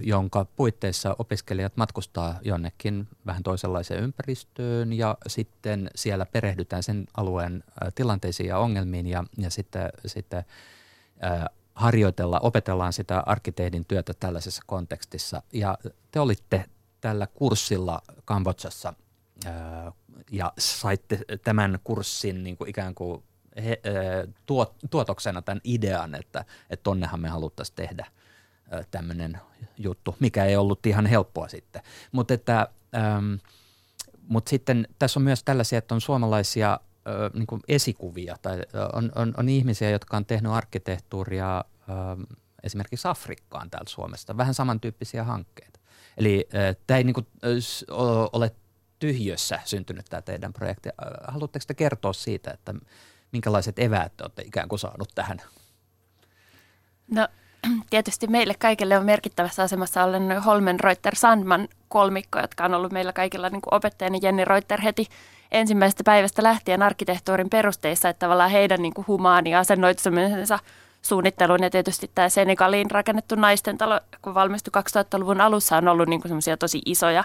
jonka 0.00 0.44
puitteissa 0.44 1.16
opiskelijat 1.18 1.76
matkustaa 1.76 2.38
jonnekin 2.42 3.08
vähän 3.26 3.42
toisenlaiseen 3.42 4.02
ympäristöön 4.02 4.92
ja 4.92 5.18
sitten 5.26 5.90
siellä 5.94 6.26
perehdytään 6.26 6.82
sen 6.82 7.06
alueen 7.16 7.64
tilanteisiin 7.94 8.48
ja 8.48 8.58
ongelmiin 8.58 9.06
ja, 9.06 9.24
ja 9.38 9.50
sitten, 9.50 9.90
sitten 10.06 10.44
harjoitella, 11.74 12.40
opetellaan 12.40 12.92
sitä 12.92 13.22
arkkitehdin 13.26 13.84
työtä 13.84 14.12
tällaisessa 14.20 14.62
kontekstissa. 14.66 15.42
Ja 15.52 15.78
te 16.10 16.20
olitte 16.20 16.64
tällä 17.00 17.26
kurssilla 17.26 18.02
Kambodsassa 18.24 18.94
ja 20.30 20.52
saitte 20.58 21.20
tämän 21.44 21.78
kurssin 21.84 22.44
niin 22.44 22.56
kuin 22.56 22.70
ikään 22.70 22.94
kuin 22.94 23.22
he, 23.56 23.80
tuot, 24.46 24.74
tuotoksena 24.90 25.42
tämän 25.42 25.60
idean, 25.64 26.14
että, 26.14 26.44
että 26.70 26.82
tonnehan 26.82 27.20
me 27.20 27.28
haluttaisiin 27.28 27.76
tehdä– 27.76 28.06
tämmöinen 28.90 29.40
juttu, 29.78 30.16
mikä 30.20 30.44
ei 30.44 30.56
ollut 30.56 30.86
ihan 30.86 31.06
helppoa 31.06 31.48
sitten. 31.48 31.82
Mutta 32.12 32.34
että, 32.34 32.68
ähm, 32.96 33.34
mut 34.28 34.48
sitten 34.48 34.88
tässä 34.98 35.20
on 35.20 35.24
myös 35.24 35.44
tällaisia, 35.44 35.78
että 35.78 35.94
on 35.94 36.00
suomalaisia 36.00 36.72
äh, 36.72 37.30
niin 37.34 37.46
kuin 37.46 37.60
esikuvia 37.68 38.36
tai 38.42 38.58
on, 38.92 39.12
on, 39.14 39.34
on 39.36 39.48
ihmisiä, 39.48 39.90
jotka 39.90 40.16
on 40.16 40.26
tehnyt 40.26 40.52
arkkitehtuuria 40.52 41.58
äh, 41.58 41.96
esimerkiksi 42.62 43.08
Afrikkaan 43.08 43.70
täältä 43.70 43.90
Suomesta, 43.90 44.36
vähän 44.36 44.54
samantyyppisiä 44.54 45.24
hankkeita. 45.24 45.80
Eli 46.16 46.48
äh, 46.54 46.76
tämä 46.86 46.98
ei 46.98 47.04
niin 47.04 47.14
kuin, 47.14 47.26
äh, 47.44 47.94
ole 48.32 48.50
tyhjössä 48.98 49.60
syntynyt 49.64 50.06
tämä 50.10 50.22
teidän 50.22 50.52
projekti. 50.52 50.88
Haluatteko 51.28 51.64
te 51.66 51.74
kertoa 51.74 52.12
siitä, 52.12 52.50
että 52.50 52.74
minkälaiset 53.32 53.78
eväät 53.78 54.16
te 54.16 54.24
olette 54.24 54.42
ikään 54.42 54.68
kuin 54.68 54.78
saanut 54.78 55.08
tähän? 55.14 55.42
No 57.10 57.28
tietysti 57.90 58.26
meille 58.26 58.54
kaikille 58.58 58.98
on 58.98 59.04
merkittävässä 59.04 59.62
asemassa 59.62 60.04
ollen 60.04 60.42
Holmen 60.42 60.80
Reuter 60.80 61.16
Sandman 61.16 61.68
kolmikko, 61.88 62.38
jotka 62.38 62.64
on 62.64 62.74
ollut 62.74 62.92
meillä 62.92 63.12
kaikilla 63.12 63.48
niin 63.48 63.62
kuin 63.62 63.74
opettajani 63.74 64.18
Jenni 64.22 64.44
Reuter 64.44 64.80
heti 64.80 65.06
ensimmäisestä 65.50 66.04
päivästä 66.04 66.42
lähtien 66.42 66.82
arkkitehtuurin 66.82 67.50
perusteissa, 67.50 68.08
että 68.08 68.26
tavallaan 68.26 68.50
heidän 68.50 68.82
niin 68.82 68.94
kuin 68.94 69.06
humaani 69.06 69.54
asennoitumisensa 69.54 70.58
suunnitteluun 71.02 71.62
ja 71.62 71.70
tietysti 71.70 72.10
tämä 72.14 72.28
Senegaliin 72.28 72.90
rakennettu 72.90 73.34
naisten 73.34 73.78
talo, 73.78 74.00
kun 74.22 74.34
valmistui 74.34 74.82
2000-luvun 74.82 75.40
alussa, 75.40 75.76
on 75.76 75.88
ollut 75.88 76.08
niin 76.08 76.22
semmoisia 76.22 76.56
tosi 76.56 76.82
isoja 76.86 77.24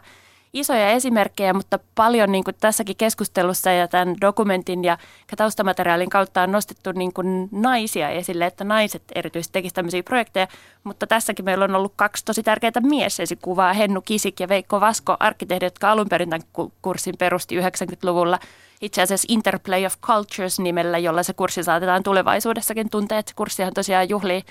isoja 0.60 0.90
esimerkkejä, 0.90 1.54
mutta 1.54 1.80
paljon 1.96 2.32
niin 2.32 2.44
kuin 2.44 2.56
tässäkin 2.60 2.96
keskustelussa 2.96 3.72
ja 3.72 3.88
tämän 3.88 4.16
dokumentin 4.22 4.84
ja 4.84 4.98
taustamateriaalin 5.38 6.10
kautta 6.10 6.42
on 6.42 6.52
nostettu 6.52 6.92
niin 6.92 7.14
kuin 7.14 7.50
naisia 7.52 8.10
esille, 8.10 8.46
että 8.46 8.64
naiset 8.64 9.04
erityisesti 9.16 9.54
tekisivät 9.54 9.76
tämmöisiä 9.76 10.04
projekteja, 10.04 10.48
mutta 10.84 11.08
tässäkin 11.08 11.46
meillä 11.46 11.66
on 11.66 11.76
ollut 11.76 11.94
kaksi 11.96 12.26
tosi 12.26 12.44
tärkeää 12.44 12.72
miesesikuvaa, 12.82 13.74
Hennu 13.74 14.02
Kisik 14.02 14.40
ja 14.40 14.48
Veikko 14.48 14.82
Vasko, 14.82 15.18
arkkitehdit, 15.20 15.66
jotka 15.66 15.92
alun 15.92 16.10
perin 16.10 16.30
tämän 16.30 16.72
kurssin 16.82 17.16
perusti 17.18 17.60
90-luvulla 17.60 18.40
itse 18.82 19.02
asiassa 19.02 19.26
Interplay 19.30 19.86
of 19.86 19.96
Cultures 20.02 20.60
nimellä, 20.60 20.98
jolla 20.98 21.24
se 21.24 21.34
kurssi 21.34 21.64
saatetaan 21.64 22.04
tulevaisuudessakin 22.04 22.90
tuntea, 22.90 23.20
että 23.20 23.34
kurssihan 23.36 23.74
tosiaan 23.74 24.10
juhlii 24.10 24.44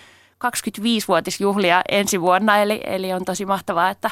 25-vuotisjuhlia 0.44 1.82
ensi 1.88 2.20
vuonna, 2.20 2.58
eli, 2.58 2.80
eli 2.84 3.12
on 3.12 3.24
tosi 3.24 3.46
mahtavaa, 3.46 3.90
että, 3.90 4.10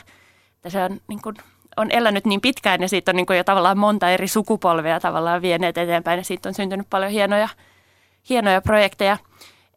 että 0.56 0.70
se 0.70 0.84
on 0.84 1.00
niin 1.08 1.22
kuin 1.22 1.36
on 1.76 1.90
elänyt 1.90 2.24
niin 2.24 2.40
pitkään 2.40 2.82
ja 2.82 2.88
siitä 2.88 3.10
on 3.10 3.16
niin 3.16 3.26
kuin 3.26 3.36
jo 3.36 3.44
tavallaan 3.44 3.78
monta 3.78 4.10
eri 4.10 4.28
sukupolvea 4.28 5.00
tavallaan 5.00 5.42
vieneet 5.42 5.78
eteenpäin 5.78 6.18
ja 6.18 6.24
siitä 6.24 6.48
on 6.48 6.54
syntynyt 6.54 6.86
paljon 6.90 7.10
hienoja, 7.10 7.48
hienoja 8.28 8.60
projekteja. 8.60 9.16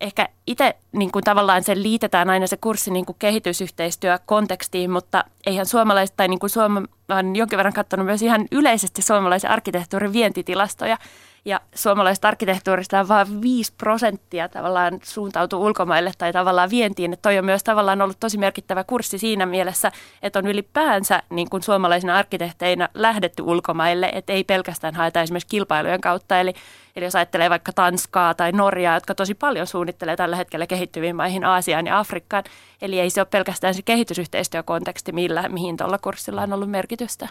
Ehkä 0.01 0.29
itse 0.47 0.75
niin 0.91 1.11
kuin 1.11 1.23
tavallaan 1.23 1.63
se 1.63 1.81
liitetään 1.81 2.29
aina 2.29 2.47
se 2.47 2.57
kurssi 2.57 2.91
niin 2.91 3.05
kuin 3.05 3.15
kehitysyhteistyökontekstiin, 3.19 4.91
mutta 4.91 5.23
eihän 5.45 5.65
suomalaiset 5.65 6.17
tai 6.17 6.27
niin 6.27 6.39
kuin 6.39 6.49
Suoma, 6.49 6.81
olen 7.09 7.35
jonkin 7.35 7.57
verran 7.57 7.73
katsonut 7.73 8.05
myös 8.05 8.21
ihan 8.21 8.47
yleisesti 8.51 9.01
suomalaisen 9.01 9.51
arkkitehtuurin 9.51 10.13
vientitilastoja– 10.13 10.97
ja 11.47 11.61
suomalaisesta 11.75 12.27
arkkitehtuurista 12.27 13.07
vain 13.07 13.41
5 13.41 13.73
prosenttia 13.77 14.49
tavallaan 14.49 14.99
suuntautuu 15.03 15.65
ulkomaille 15.65 16.11
tai 16.17 16.33
tavallaan 16.33 16.69
vientiin. 16.69 17.13
Että 17.13 17.29
toi 17.29 17.37
on 17.37 17.45
myös 17.45 17.63
tavallaan 17.63 18.01
ollut 18.01 18.19
tosi 18.19 18.37
merkittävä 18.37 18.83
kurssi 18.83 19.17
siinä 19.17 19.45
mielessä, 19.45 19.91
että 20.21 20.39
on 20.39 20.47
ylipäänsä 20.47 21.23
niin 21.29 21.49
kuin 21.49 21.63
suomalaisina 21.63 22.17
arkkitehteina 22.17 22.89
lähdetty 22.93 23.43
ulkomaille, 23.43 24.11
että 24.13 24.33
ei 24.33 24.43
pelkästään 24.43 24.95
haeta 24.95 25.21
esimerkiksi 25.21 25.47
kilpailujen 25.47 26.01
kautta. 26.01 26.39
Eli, 26.39 26.53
eli 26.95 27.05
jos 27.05 27.15
ajattelee 27.15 27.49
vaikka 27.49 27.73
Tanskaa 27.73 28.33
tai 28.33 28.51
Norjaa, 28.51 28.95
jotka 28.95 29.15
tosi 29.15 29.33
paljon 29.33 29.67
suunnittelee 29.67 30.15
tällä 30.15 30.35
hetkellä 30.35 30.67
kehittyviin 30.67 31.15
maihin 31.15 31.45
Aasiaan 31.45 31.87
ja 31.87 31.99
Afrikkaan. 31.99 32.43
Eli 32.81 32.99
ei 32.99 33.09
se 33.09 33.21
ole 33.21 33.27
pelkästään 33.31 33.73
se 33.73 33.81
kehitysyhteistyökonteksti, 33.81 35.11
millä, 35.11 35.49
mihin 35.49 35.77
tuolla 35.77 35.97
kurssilla 35.97 36.41
on 36.41 36.53
ollut 36.53 36.69
merkitystä. 36.69 37.27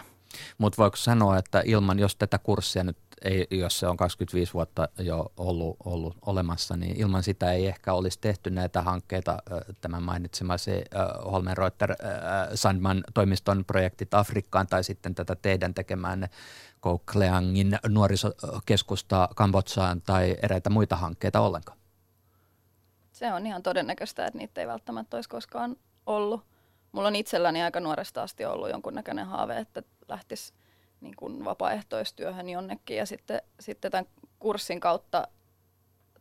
Mutta 0.57 0.81
voiko 0.81 0.95
sanoa, 0.97 1.37
että 1.37 1.61
ilman, 1.65 1.99
jos 1.99 2.15
tätä 2.15 2.37
kurssia 2.37 2.83
nyt 2.83 2.97
ei, 3.21 3.47
jos 3.51 3.79
se 3.79 3.87
on 3.87 3.97
25 3.97 4.53
vuotta 4.53 4.89
jo 4.99 5.31
ollut, 5.37 5.77
ollut 5.85 6.17
olemassa, 6.25 6.77
niin 6.77 7.01
ilman 7.01 7.23
sitä 7.23 7.51
ei 7.51 7.67
ehkä 7.67 7.93
olisi 7.93 8.19
tehty 8.21 8.49
näitä 8.49 8.81
hankkeita, 8.81 9.37
tämän 9.81 10.03
mainitsemasi 10.03 10.71
Holmen 11.31 11.57
Reuter 11.57 11.95
Sandman 12.55 13.03
toimiston 13.13 13.65
projektit 13.65 14.13
Afrikkaan 14.13 14.67
tai 14.67 14.83
sitten 14.83 15.15
tätä 15.15 15.35
teidän 15.35 15.73
tekemään 15.73 16.27
Koukleangin 16.79 17.79
nuorisokeskusta 17.87 19.29
Kambodsaan 19.35 20.01
tai 20.01 20.35
eräitä 20.41 20.69
muita 20.69 20.95
hankkeita 20.95 21.39
ollenkaan. 21.39 21.77
Se 23.11 23.33
on 23.33 23.45
ihan 23.45 23.63
todennäköistä, 23.63 24.25
että 24.25 24.37
niitä 24.37 24.61
ei 24.61 24.67
välttämättä 24.67 25.17
olisi 25.17 25.29
koskaan 25.29 25.75
ollut. 26.05 26.41
Mulla 26.91 27.07
on 27.07 27.15
itselläni 27.15 27.63
aika 27.63 27.79
nuoresta 27.79 28.23
asti 28.23 28.45
ollut 28.45 28.69
jonkunnäköinen 28.69 29.25
haave, 29.25 29.57
että 29.57 29.83
lähtisi– 30.09 30.53
niin 31.01 31.15
kuin 31.15 31.45
vapaaehtoistyöhön 31.45 32.49
jonnekin. 32.49 32.97
Ja 32.97 33.05
sitten, 33.05 33.41
sitten 33.59 33.91
tämän 33.91 34.05
kurssin 34.39 34.79
kautta, 34.79 35.27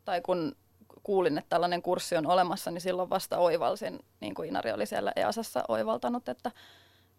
tai 0.05 0.21
kun 0.21 0.57
kuulin, 1.03 1.39
että 1.39 1.49
tällainen 1.49 1.83
kurssi 1.83 2.17
on 2.17 2.27
olemassa, 2.27 2.71
niin 2.71 2.81
silloin 2.81 3.11
vasta 3.11 3.39
oivalsin, 3.39 4.05
niin 4.21 4.35
kuin 4.35 4.49
Inari 4.49 4.73
oli 4.73 4.87
siellä 4.87 5.13
EASassa 5.17 5.65
oivaltanut, 5.69 6.29
että, 6.29 6.51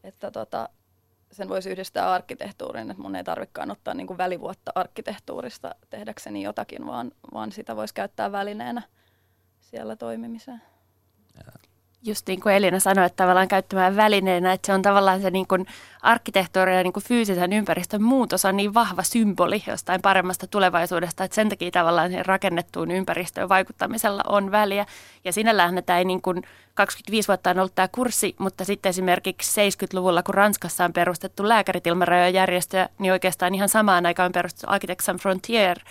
että 0.04 0.32
tota, 0.32 0.70
sen 1.32 1.50
voisi 1.50 1.70
yhdistää 1.70 2.12
arkkitehtuuriin, 2.12 2.92
että 2.92 3.04
mun 3.04 3.16
ei 3.16 3.24
tarvikaan 3.24 3.72
ottaa 3.72 3.94
niin 3.94 4.08
kuin 4.08 4.18
välivuotta 4.18 4.72
arkkitehtuurista 4.76 5.76
tehdäkseni 5.90 6.44
jotakin, 6.44 6.86
vaan, 6.86 7.12
vaan 7.34 7.52
sitä 7.52 7.76
voisi 7.76 7.94
käyttää 7.94 8.32
välineenä 8.32 8.82
siellä 9.62 9.96
toimimiseen 9.96 10.62
just 12.04 12.27
niin 12.27 12.42
kuin 12.42 12.56
Elina 12.56 12.80
sanoi, 12.80 13.06
että 13.06 13.24
tavallaan 13.24 13.48
käyttämään 13.48 13.96
välineenä, 13.96 14.54
että 14.54 14.66
se 14.66 14.74
on 14.74 14.82
tavallaan 14.82 15.22
se 15.22 15.32
niin 15.32 15.48
kuin 15.48 15.66
arkkitehtuuri 16.01 16.75
ja 16.75 16.84
niin 16.84 16.94
kuin 16.94 17.04
fyysisen 17.04 17.54
ympäristön 17.54 18.01
muutos 18.01 18.46
on 18.46 18.58
niin 18.58 18.74
vahva 18.74 19.04
symboli 19.04 19.63
jostain 19.68 20.01
paremmasta 20.01 20.48
tulevaisuudesta, 20.48 21.24
että 21.24 21.36
sen 21.36 21.50
takia 21.50 21.72
tavallaan 21.72 22.12
sen 22.12 22.25
rakennettuun 22.25 22.92
ympäristöön 22.92 23.50
vaikuttamisella 23.50 24.24
on 24.27 24.51
väliä. 24.51 24.86
Ja 25.24 25.34
sinällään 25.34 25.84
tämä 25.86 26.00
ei 26.00 26.06
niin 26.06 26.22
kuin 26.22 26.44
25 26.74 27.27
vuotta 27.27 27.50
on 27.50 27.60
ollut 27.60 27.75
tämä 27.75 27.88
kurssi, 27.88 28.36
mutta 28.39 28.66
sitten 28.66 28.89
esimerkiksi 28.89 29.62
70-luvulla, 29.62 30.24
kun 30.24 30.36
Ranskassa 30.36 30.86
on 30.86 30.94
perustettu 30.94 31.48
lääkärit 31.48 31.88
ilman 31.88 32.34
järjestöä, 32.34 32.89
niin 33.00 33.12
oikeastaan 33.12 33.56
ihan 33.56 33.70
samaan 33.70 34.06
aikaan 34.06 34.25
on 34.25 34.32
perustettu 34.32 34.68
Architects 34.70 35.08
Frontier– 35.22 35.80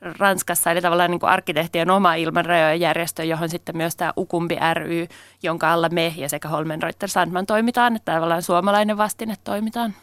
Ranskassa, 0.00 0.70
eli 0.70 0.80
tavallaan 0.80 1.10
niin 1.10 1.20
kuin 1.20 1.30
arkkitehtien 1.30 1.90
oma 1.90 2.14
ilmanrajojen 2.14 2.80
järjestö, 2.80 3.24
johon 3.24 3.48
sitten 3.48 3.76
myös 3.76 3.96
tämä 3.96 4.12
Ukumbi 4.16 4.56
ry, 4.74 5.06
jonka 5.42 5.72
alla 5.72 5.88
me 5.88 6.14
ja 6.16 6.28
sekä 6.28 6.48
Holmenreuter 6.48 7.08
Sandman 7.08 7.46
toimitaan, 7.46 7.96
että 7.96 8.12
tavallaan 8.12 8.42
suomalainen 8.42 8.96
vastine 8.96 9.34
toimitaan. 9.44 9.94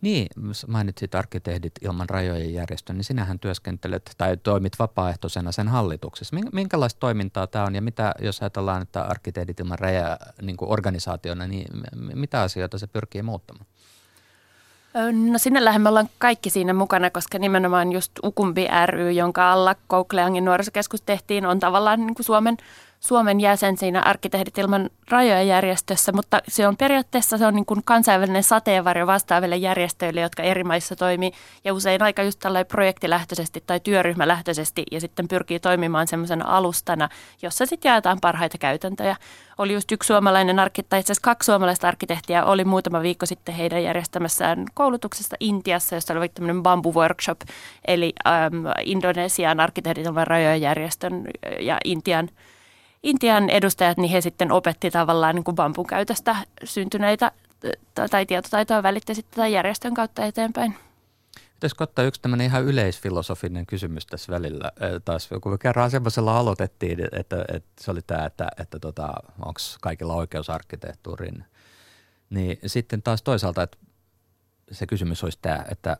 Niin, 0.00 0.26
mainitsit 0.66 1.14
arkkitehdit 1.14 1.72
ilman 1.82 2.08
rajojen 2.08 2.54
järjestön, 2.54 2.96
niin 2.96 3.04
sinähän 3.04 3.38
työskentelet 3.38 4.14
tai 4.18 4.36
toimit 4.36 4.78
vapaaehtoisena 4.78 5.52
sen 5.52 5.68
hallituksessa. 5.68 6.36
Minkälaista 6.52 7.00
toimintaa 7.00 7.46
tämä 7.46 7.64
on 7.64 7.74
ja 7.74 7.82
mitä, 7.82 8.14
jos 8.20 8.40
ajatellaan, 8.42 8.82
että 8.82 9.02
arkkitehdit 9.02 9.60
ilman 9.60 9.78
rajoja 9.78 10.18
niin 10.42 10.56
organisaationa, 10.60 11.46
niin 11.46 11.66
mitä 12.14 12.40
asioita 12.40 12.78
se 12.78 12.86
pyrkii 12.86 13.22
muuttamaan? 13.22 13.66
No 15.30 15.38
sinällähän 15.38 15.82
me 15.82 15.88
ollaan 15.88 16.08
kaikki 16.18 16.50
siinä 16.50 16.72
mukana, 16.72 17.10
koska 17.10 17.38
nimenomaan 17.38 17.92
just 17.92 18.12
Ukumbi 18.24 18.66
ry, 18.86 19.10
jonka 19.10 19.52
alla 19.52 19.74
Koukleangin 19.86 20.44
nuorisokeskus 20.44 21.02
tehtiin, 21.02 21.46
on 21.46 21.60
tavallaan 21.60 22.06
niin 22.06 22.14
kuin 22.14 22.26
Suomen 22.26 22.56
Suomen 23.06 23.40
jäsen 23.40 23.76
siinä 23.76 24.00
Arkkitehdit 24.00 24.58
ilman 24.58 24.90
rajoja 25.10 25.42
järjestössä, 25.42 26.12
mutta 26.12 26.40
se 26.48 26.68
on 26.68 26.76
periaatteessa 26.76 27.38
se 27.38 27.46
on 27.46 27.54
niin 27.54 27.66
kuin 27.66 27.80
kansainvälinen 27.84 28.42
sateenvarjo 28.42 29.06
vastaaville 29.06 29.56
järjestöille, 29.56 30.20
jotka 30.20 30.42
eri 30.42 30.64
maissa 30.64 30.96
toimii 30.96 31.32
ja 31.64 31.74
usein 31.74 32.02
aika 32.02 32.22
just 32.22 32.38
tällainen 32.38 32.66
projektilähtöisesti 32.66 33.62
tai 33.66 33.80
työryhmälähtöisesti 33.80 34.82
ja 34.92 35.00
sitten 35.00 35.28
pyrkii 35.28 35.60
toimimaan 35.60 36.06
semmoisena 36.06 36.44
alustana, 36.48 37.08
jossa 37.42 37.66
sitten 37.66 37.90
jaetaan 37.90 38.18
parhaita 38.20 38.58
käytäntöjä. 38.58 39.16
Oli 39.58 39.72
just 39.72 39.92
yksi 39.92 40.06
suomalainen 40.06 40.58
arkkitehti, 40.58 41.00
itse 41.00 41.12
asiassa 41.12 41.24
kaksi 41.24 41.46
suomalaista 41.46 41.88
arkkitehtiä 41.88 42.44
oli 42.44 42.64
muutama 42.64 43.02
viikko 43.02 43.26
sitten 43.26 43.54
heidän 43.54 43.82
järjestämässään 43.82 44.64
koulutuksesta 44.74 45.36
Intiassa, 45.40 45.94
jossa 45.94 46.14
oli 46.14 46.28
tämmöinen 46.28 46.62
bambu 46.62 46.94
workshop, 46.94 47.40
eli 47.84 48.12
ähm, 48.26 48.66
Indonesian 48.84 49.60
arkkitehdit 49.60 50.06
ilman 50.06 50.26
rajoja 50.26 50.56
järjestön 50.56 51.24
ja 51.60 51.78
Intian 51.84 52.28
Intian 53.04 53.50
edustajat, 53.50 53.98
niin 53.98 54.10
he 54.10 54.20
sitten 54.20 54.52
opetti 54.52 54.90
tavallaan 54.90 55.34
niin 55.34 55.54
bambun 55.54 55.86
käytöstä 55.86 56.36
syntyneitä 56.64 57.32
tai 58.10 58.26
tietotaitoa 58.26 58.82
välitti 58.82 59.14
sitten 59.14 59.36
tämän 59.36 59.52
järjestön 59.52 59.94
kautta 59.94 60.24
eteenpäin. 60.24 60.74
Pitäisikö 61.54 61.84
ottaa 61.84 62.04
yksi 62.04 62.22
tämmöinen 62.22 62.46
ihan 62.46 62.64
yleisfilosofinen 62.64 63.66
kysymys 63.66 64.06
tässä 64.06 64.32
välillä 64.32 64.72
taas, 65.04 65.28
kun 65.42 65.52
me 65.52 65.58
kerran 65.58 65.90
semmoisella 65.90 66.38
aloitettiin, 66.38 66.98
että, 67.12 67.44
että 67.52 67.84
se 67.84 67.90
oli 67.90 68.00
tämä, 68.06 68.26
että, 68.26 68.48
että 68.58 68.78
tota, 68.78 69.12
onko 69.38 69.60
kaikilla 69.80 70.14
oikeus 70.14 70.50
arkkitehtuuriin, 70.50 71.44
niin 72.30 72.58
sitten 72.66 73.02
taas 73.02 73.22
toisaalta, 73.22 73.62
että 73.62 73.78
se 74.72 74.86
kysymys 74.86 75.24
olisi 75.24 75.38
tämä, 75.42 75.64
että 75.70 75.96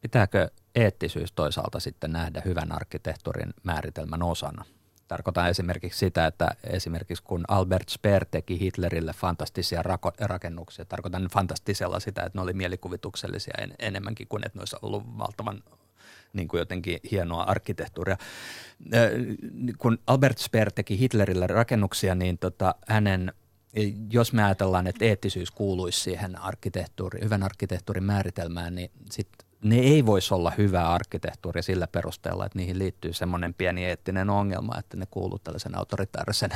pitääkö 0.00 0.50
eettisyys 0.74 1.32
toisaalta 1.32 1.80
sitten 1.80 2.12
nähdä 2.12 2.42
hyvän 2.44 2.72
arkkitehtuurin 2.72 3.54
määritelmän 3.64 4.22
osana– 4.22 4.64
Tarkoitan 5.12 5.48
esimerkiksi 5.48 5.98
sitä, 5.98 6.26
että 6.26 6.50
esimerkiksi 6.64 7.22
kun 7.22 7.44
Albert 7.48 7.88
Speer 7.88 8.24
teki 8.30 8.60
Hitlerille 8.60 9.12
fantastisia 9.12 9.82
rako- 9.82 10.14
rakennuksia, 10.20 10.84
tarkoitan 10.84 11.28
fantastisella 11.32 12.00
sitä, 12.00 12.22
että 12.22 12.38
ne 12.38 12.42
oli 12.42 12.52
mielikuvituksellisia 12.52 13.54
en, 13.58 13.74
enemmänkin 13.78 14.28
kuin 14.28 14.46
että 14.46 14.58
ne 14.58 14.60
olisi 14.60 14.76
ollut 14.82 15.18
valtavan 15.18 15.62
niin 16.32 16.48
kuin 16.48 16.58
jotenkin 16.58 17.00
hienoa 17.10 17.42
arkkitehtuuria. 17.42 18.16
Kun 19.78 19.98
Albert 20.06 20.38
Speer 20.38 20.72
teki 20.72 20.98
Hitlerille 20.98 21.46
rakennuksia, 21.46 22.14
niin 22.14 22.38
tota, 22.38 22.74
hänen 22.86 23.32
jos 24.10 24.32
me 24.32 24.44
ajatellaan, 24.44 24.86
että 24.86 25.04
eettisyys 25.04 25.50
kuuluisi 25.50 26.00
siihen 26.00 26.38
arkkitehtuuri, 26.38 27.20
hyvän 27.24 27.42
arkkitehtuurin 27.42 28.04
määritelmään, 28.04 28.74
niin 28.74 28.90
sitten 29.10 29.46
ne 29.62 29.76
ei 29.76 30.06
voisi 30.06 30.34
olla 30.34 30.52
hyvää 30.58 30.92
arkkitehtuuria 30.92 31.62
sillä 31.62 31.86
perusteella, 31.86 32.46
että 32.46 32.58
niihin 32.58 32.78
liittyy 32.78 33.12
semmoinen 33.12 33.54
pieni 33.54 33.84
eettinen 33.84 34.30
ongelma, 34.30 34.78
että 34.78 34.96
ne 34.96 35.06
kuuluu 35.10 35.38
tällaisen 35.38 35.78
autoritaarisen 35.78 36.50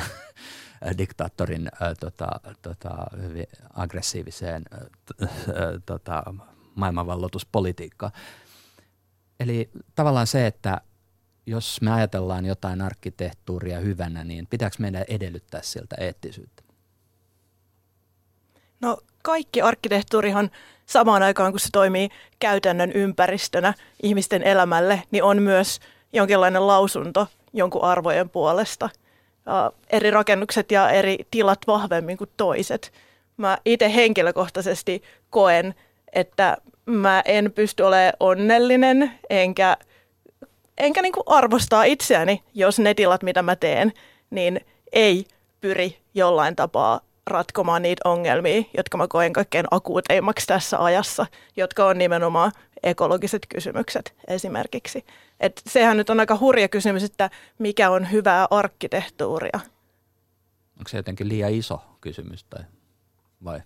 diktaattorin 0.97 1.67
äh, 1.81 1.93
tota, 1.99 2.27
tota, 2.61 2.93
hyvin 3.21 3.47
aggressiiviseen 3.73 4.63
äh, 4.73 5.27
tota, 5.85 6.23
maailmanvalloituspolitiikkaan. 6.75 8.11
Eli 9.39 9.69
tavallaan 9.95 10.27
se, 10.27 10.47
että 10.47 10.81
jos 11.45 11.81
me 11.81 11.91
ajatellaan 11.91 12.45
jotain 12.45 12.81
arkkitehtuuria 12.81 13.79
hyvänä, 13.79 14.23
niin 14.23 14.47
pitääkö 14.47 14.75
meidän 14.79 15.05
edellyttää 15.07 15.61
siltä 15.63 15.95
eettisyyttä? 15.99 16.63
No 18.81 18.97
kaikki 19.23 19.61
arkkitehtuurihan 19.61 20.51
samaan 20.87 21.23
aikaan, 21.23 21.51
kun 21.51 21.59
se 21.59 21.69
toimii 21.71 22.09
käytännön 22.39 22.91
ympäristönä 22.91 23.73
ihmisten 24.03 24.43
elämälle, 24.43 25.03
niin 25.11 25.23
on 25.23 25.41
myös 25.41 25.79
jonkinlainen 26.13 26.67
lausunto 26.67 27.27
jonkun 27.53 27.83
arvojen 27.83 28.29
puolesta. 28.29 28.89
eri 29.89 30.11
rakennukset 30.11 30.71
ja 30.71 30.89
eri 30.89 31.17
tilat 31.31 31.59
vahvemmin 31.67 32.17
kuin 32.17 32.29
toiset. 32.37 32.91
Mä 33.37 33.57
itse 33.65 33.95
henkilökohtaisesti 33.95 35.03
koen, 35.29 35.75
että 36.13 36.57
mä 36.85 37.21
en 37.25 37.51
pysty 37.51 37.83
olemaan 37.83 38.13
onnellinen, 38.19 39.11
enkä, 39.29 39.77
enkä 40.77 41.01
niin 41.01 41.13
arvostaa 41.25 41.83
itseäni, 41.83 42.43
jos 42.53 42.79
ne 42.79 42.93
tilat, 42.93 43.23
mitä 43.23 43.41
mä 43.41 43.55
teen, 43.55 43.93
niin 44.29 44.61
ei 44.93 45.25
pyri 45.61 45.97
jollain 46.13 46.55
tapaa 46.55 47.06
ratkomaan 47.27 47.81
niitä 47.81 48.09
ongelmia, 48.09 48.63
jotka 48.77 48.97
mä 48.97 49.07
koen 49.07 49.33
kaikkein 49.33 49.65
akuuteimmaksi 49.71 50.47
tässä 50.47 50.83
ajassa, 50.83 51.25
jotka 51.57 51.85
on 51.85 51.97
nimenomaan 51.97 52.51
ekologiset 52.83 53.45
kysymykset 53.49 54.15
esimerkiksi. 54.27 55.05
Et 55.39 55.61
sehän 55.67 55.97
nyt 55.97 56.09
on 56.09 56.19
aika 56.19 56.37
hurja 56.39 56.67
kysymys, 56.67 57.03
että 57.03 57.29
mikä 57.59 57.89
on 57.89 58.11
hyvää 58.11 58.47
arkkitehtuuria. 58.51 59.59
Onko 60.77 60.89
se 60.89 60.97
jotenkin 60.97 61.29
liian 61.29 61.53
iso 61.53 61.81
kysymys 62.01 62.43
tai 62.43 62.63
vai? 63.45 63.61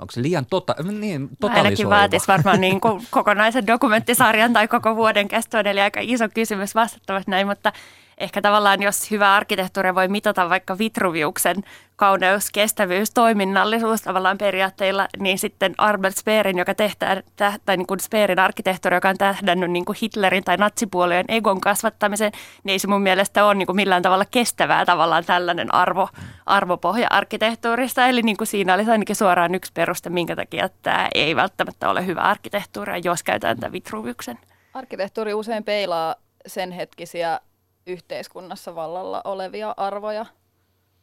Onko 0.00 0.10
se 0.12 0.22
liian 0.22 0.46
tota, 0.46 0.74
niin, 0.82 1.28
Ainakin 1.42 1.90
vaatisi 1.90 2.28
varmaan 2.28 2.60
niin 2.60 2.80
kuin 2.80 3.02
kokonaisen 3.10 3.66
dokumenttisarjan 3.66 4.52
tai 4.52 4.68
koko 4.68 4.96
vuoden 4.96 5.28
kestoon, 5.28 5.66
eli 5.66 5.80
aika 5.80 6.00
iso 6.02 6.28
kysymys 6.34 6.74
vastattavat 6.74 7.26
näin, 7.26 7.46
mutta 7.46 7.72
ehkä 8.18 8.42
tavallaan 8.42 8.82
jos 8.82 9.10
hyvä 9.10 9.34
arkkitehtuuri 9.34 9.94
voi 9.94 10.08
mitata 10.08 10.48
vaikka 10.48 10.78
Vitruviuksen 10.78 11.56
kauneus, 11.96 12.50
kestävyys, 12.50 13.10
toiminnallisuus 13.10 14.02
tavallaan 14.02 14.38
periaatteilla, 14.38 15.08
niin 15.18 15.38
sitten 15.38 15.74
Albert 15.78 16.16
Speerin, 16.16 16.58
joka 16.58 16.74
tehtää, 16.74 17.22
tai 17.64 17.76
niin 17.76 17.86
kuin 17.86 18.00
Speerin 18.00 18.38
arkkitehtuuri, 18.38 18.96
joka 18.96 19.08
on 19.08 19.18
tähdännyt 19.18 19.70
niin 19.70 19.84
kuin 19.84 19.98
Hitlerin 20.02 20.44
tai 20.44 20.56
natsipuolueen 20.56 21.24
egon 21.28 21.60
kasvattamiseen, 21.60 22.32
niin 22.64 22.72
ei 22.72 22.78
se 22.78 22.86
mun 22.86 23.02
mielestä 23.02 23.44
ole 23.44 23.54
niin 23.54 23.66
kuin 23.66 23.76
millään 23.76 24.02
tavalla 24.02 24.24
kestävää 24.30 24.84
tavallaan 24.84 25.24
tällainen 25.24 25.74
arvo, 25.74 26.08
arvopohja 26.46 27.06
arkkitehtuurista. 27.10 28.06
Eli 28.06 28.22
niin 28.22 28.36
kuin 28.36 28.48
siinä 28.48 28.74
olisi 28.74 28.90
ainakin 28.90 29.16
suoraan 29.16 29.54
yksi 29.54 29.72
peruste, 29.74 30.10
minkä 30.10 30.36
takia 30.36 30.68
tämä 30.82 31.08
ei 31.14 31.36
välttämättä 31.36 31.90
ole 31.90 32.06
hyvä 32.06 32.20
arkkitehtuuri, 32.20 33.00
jos 33.04 33.22
käytetään 33.22 33.56
tätä 33.56 33.72
Vitruviuksen. 33.72 34.38
Arkkitehtuuri 34.74 35.34
usein 35.34 35.64
peilaa 35.64 36.14
sen 36.46 36.72
hetkisiä 36.72 37.40
yhteiskunnassa 37.86 38.74
vallalla 38.74 39.20
olevia 39.24 39.74
arvoja, 39.76 40.26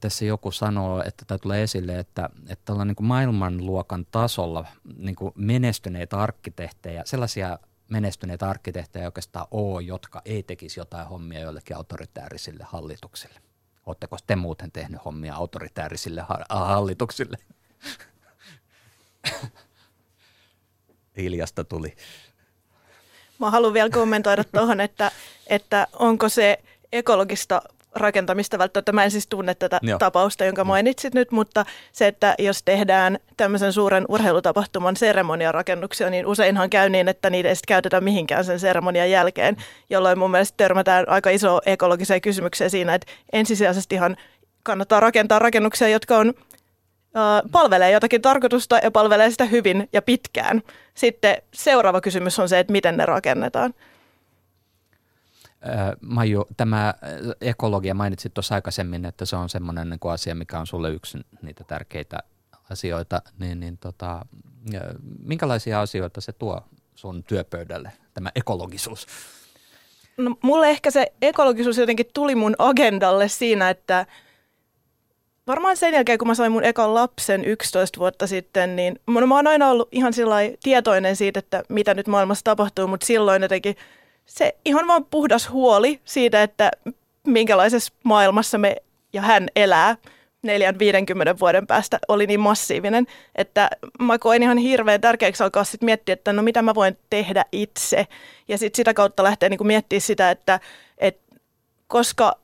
tässä 0.01 0.25
joku 0.25 0.51
sanoo, 0.51 1.03
että 1.07 1.25
tämä 1.27 1.39
tulee 1.39 1.63
esille, 1.63 1.99
että, 1.99 2.31
että 2.49 2.73
ollaan 2.73 2.89
niin 2.89 2.97
kuin 2.97 3.07
maailmanluokan 3.07 4.07
tasolla 4.11 4.67
niin 4.97 5.17
kuin 5.17 5.33
menestyneitä 5.35 6.19
arkkitehtejä, 6.19 7.03
sellaisia 7.05 7.59
menestyneitä 7.91 8.51
arkkitehtejä 8.51 9.07
oikeastaan 9.07 9.47
ole, 9.51 9.83
jotka 9.83 10.23
ei 10.25 10.43
tekisi 10.43 10.81
jotain 10.81 11.09
hommia 11.09 11.41
joillekin 11.41 11.77
autoritäärisille 11.77 12.65
hallituksille. 12.69 13.41
Oletteko 13.87 14.17
te 14.27 14.37
muuten 14.37 14.73
tehnyt 14.73 15.05
hommia 15.05 15.35
autoritäärisille 15.35 16.25
hallituksille? 16.51 17.37
Hiljasta 21.17 21.65
tuli. 21.65 21.97
Mä 23.39 23.51
haluan 23.51 23.75
vielä 23.75 23.91
kommentoida 23.91 24.45
tuohon, 24.45 24.81
että, 24.81 25.11
että 25.47 25.87
onko 25.93 26.29
se 26.29 26.59
ekologista 26.93 27.63
rakentamista 27.97 28.59
välttämättä. 28.59 28.93
Mä 28.93 29.05
en 29.05 29.11
siis 29.11 29.27
tunne 29.27 29.55
tätä 29.55 29.79
Joo. 29.83 29.99
tapausta, 29.99 30.45
jonka 30.45 30.65
mainitsit 30.65 31.15
nyt, 31.15 31.31
mutta 31.31 31.65
se, 31.93 32.07
että 32.07 32.35
jos 32.39 32.63
tehdään 32.63 33.19
tämmöisen 33.37 33.73
suuren 33.73 34.05
urheilutapahtuman 34.09 34.97
seremoniarakennuksia, 34.97 36.11
niin 36.11 36.27
useinhan 36.27 36.71
käy 36.71 36.89
niin, 36.89 37.09
että 37.09 37.31
niitä 37.31 37.49
ei 37.49 37.57
sitten 37.57 37.75
käytetä 37.75 38.01
mihinkään 38.01 38.45
sen 38.45 38.61
seremonian 38.61 39.11
jälkeen, 39.11 39.57
jolloin 39.91 40.19
mun 40.19 40.31
mielestä 40.31 40.57
törmätään 40.57 41.09
aika 41.09 41.31
iso 41.31 41.61
ekologiseen 41.67 42.21
kysymykseen 42.21 42.71
siinä, 42.71 42.95
että 42.95 43.13
ensisijaisestihan 43.33 44.17
kannattaa 44.63 45.01
rakentaa 45.01 45.39
rakennuksia, 45.39 45.89
jotka 45.89 46.17
on 46.17 46.35
palvelee 47.53 47.91
jotakin 47.91 48.23
tarkoitusta 48.23 48.79
ja 48.83 48.91
palvelee 48.91 49.31
sitä 49.31 49.45
hyvin 49.45 49.89
ja 49.93 50.03
pitkään. 50.03 50.63
Sitten 50.95 51.37
seuraava 51.55 52.01
kysymys 52.01 52.39
on 52.39 52.49
se, 52.49 52.59
että 52.59 52.73
miten 52.73 52.97
ne 52.97 53.07
rakennetaan. 53.07 53.75
Maiju, 56.01 56.47
tämä 56.57 56.95
ekologia 57.41 57.95
mainitsit 57.95 58.35
tuossa 58.35 58.55
aikaisemmin, 58.55 59.05
että 59.05 59.25
se 59.25 59.37
on 59.37 59.49
semmoinen 59.49 59.91
niin 59.91 60.13
asia, 60.13 60.35
mikä 60.35 60.59
on 60.59 60.67
sulle 60.67 60.91
yksi 60.91 61.19
niitä 61.43 61.65
tärkeitä 61.65 62.19
asioita, 62.71 63.23
niin, 63.39 63.61
niin 63.61 63.79
tota, 63.79 64.27
minkälaisia 65.25 65.81
asioita 65.81 66.21
se 66.21 66.33
tuo 66.33 66.63
sun 66.95 67.25
työpöydälle, 67.25 67.93
tämä 68.15 68.31
ekologisuus? 68.35 69.07
No, 70.17 70.37
mulle 70.43 70.71
ehkä 70.71 70.91
se 70.91 71.13
ekologisuus 71.23 71.79
jotenkin 71.79 72.07
tuli 72.15 72.35
mun 72.35 72.55
agendalle 72.59 73.29
siinä, 73.29 73.71
että 73.71 74.07
varmaan 75.47 75.77
sen 75.77 75.95
jälkeen, 75.95 76.19
kun 76.19 76.29
mä 76.29 76.35
sain 76.35 76.53
mun 76.53 76.65
ekan 76.65 76.95
lapsen 76.95 77.45
11 77.45 77.99
vuotta 77.99 78.27
sitten, 78.27 78.77
niin 78.77 78.99
mä 79.07 79.35
oon 79.35 79.47
aina 79.47 79.69
ollut 79.69 79.89
ihan 79.93 80.13
tietoinen 80.63 81.17
siitä, 81.17 81.39
että 81.39 81.63
mitä 81.69 81.95
nyt 81.95 82.07
maailmassa 82.07 82.45
tapahtuu, 82.45 82.87
mutta 82.87 83.07
silloin 83.07 83.43
jotenkin– 83.43 83.77
se 84.27 84.57
ihan 84.65 84.89
vaan 84.89 85.05
puhdas 85.05 85.51
huoli 85.51 86.01
siitä, 86.05 86.43
että 86.43 86.71
minkälaisessa 87.27 87.93
maailmassa 88.03 88.59
me 88.59 88.77
ja 89.13 89.23
hän 89.23 89.49
elää 89.57 89.97
neljän 90.43 90.79
50 90.79 91.39
vuoden 91.41 91.67
päästä 91.67 91.99
oli 92.09 92.27
niin 92.27 92.41
massiivinen, 92.41 93.07
että 93.35 93.71
mä 94.01 94.19
koin 94.19 94.43
ihan 94.43 94.59
hirveän 94.59 95.01
tärkeäksi 95.01 95.43
alkaa 95.43 95.65
sitten 95.65 95.87
miettiä, 95.87 96.13
että 96.13 96.33
no 96.33 96.43
mitä 96.43 96.63
mä 96.63 96.75
voin 96.75 96.99
tehdä 97.11 97.45
itse. 97.53 98.07
Ja 98.49 98.59
sitten 98.59 98.77
sitä 98.77 98.95
kautta 98.95 99.23
lähteä 99.23 99.49
niin 99.49 99.67
miettiä 99.67 100.01
sitä, 100.01 100.31
että, 100.31 100.61
että 100.99 101.37
koska 101.87 102.39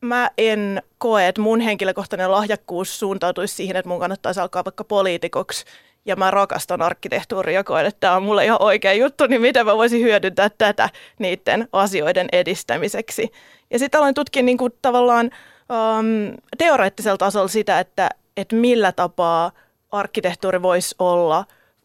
mä 0.00 0.30
en 0.38 0.82
koe, 0.98 1.28
että 1.28 1.40
mun 1.40 1.60
henkilökohtainen 1.60 2.30
lahjakkuus 2.30 2.98
suuntautuisi 2.98 3.54
siihen, 3.54 3.76
että 3.76 3.88
mun 3.88 4.00
kannattaisi 4.00 4.40
alkaa 4.40 4.64
vaikka 4.64 4.84
poliitikoksi– 4.84 5.64
ja 6.04 6.16
mä 6.16 6.30
rakastan 6.30 6.82
arkkitehtuuria 6.82 7.54
ja 7.54 7.64
koen, 7.64 7.86
että 7.86 8.00
tämä 8.00 8.16
on 8.16 8.22
mulle 8.22 8.44
ihan 8.44 8.62
oikea 8.62 8.92
juttu, 8.92 9.26
niin 9.26 9.40
miten 9.40 9.66
mä 9.66 9.76
voisin 9.76 10.02
hyödyntää 10.02 10.50
tätä 10.58 10.88
niiden 11.18 11.68
asioiden 11.72 12.28
edistämiseksi. 12.32 13.32
Ja 13.70 13.78
sitten 13.78 13.98
aloin 13.98 14.14
tutkia 14.14 14.42
niin 14.42 14.58
kuin 14.58 14.72
tavallaan 14.82 15.30
um, 15.70 16.36
teoreettisella 16.58 17.16
tasolla 17.16 17.48
sitä, 17.48 17.80
että, 17.80 18.10
että 18.36 18.56
millä 18.56 18.92
tapaa 18.92 19.52
arkkitehtuuri 19.92 20.62
voisi 20.62 20.94
olla 20.98 21.44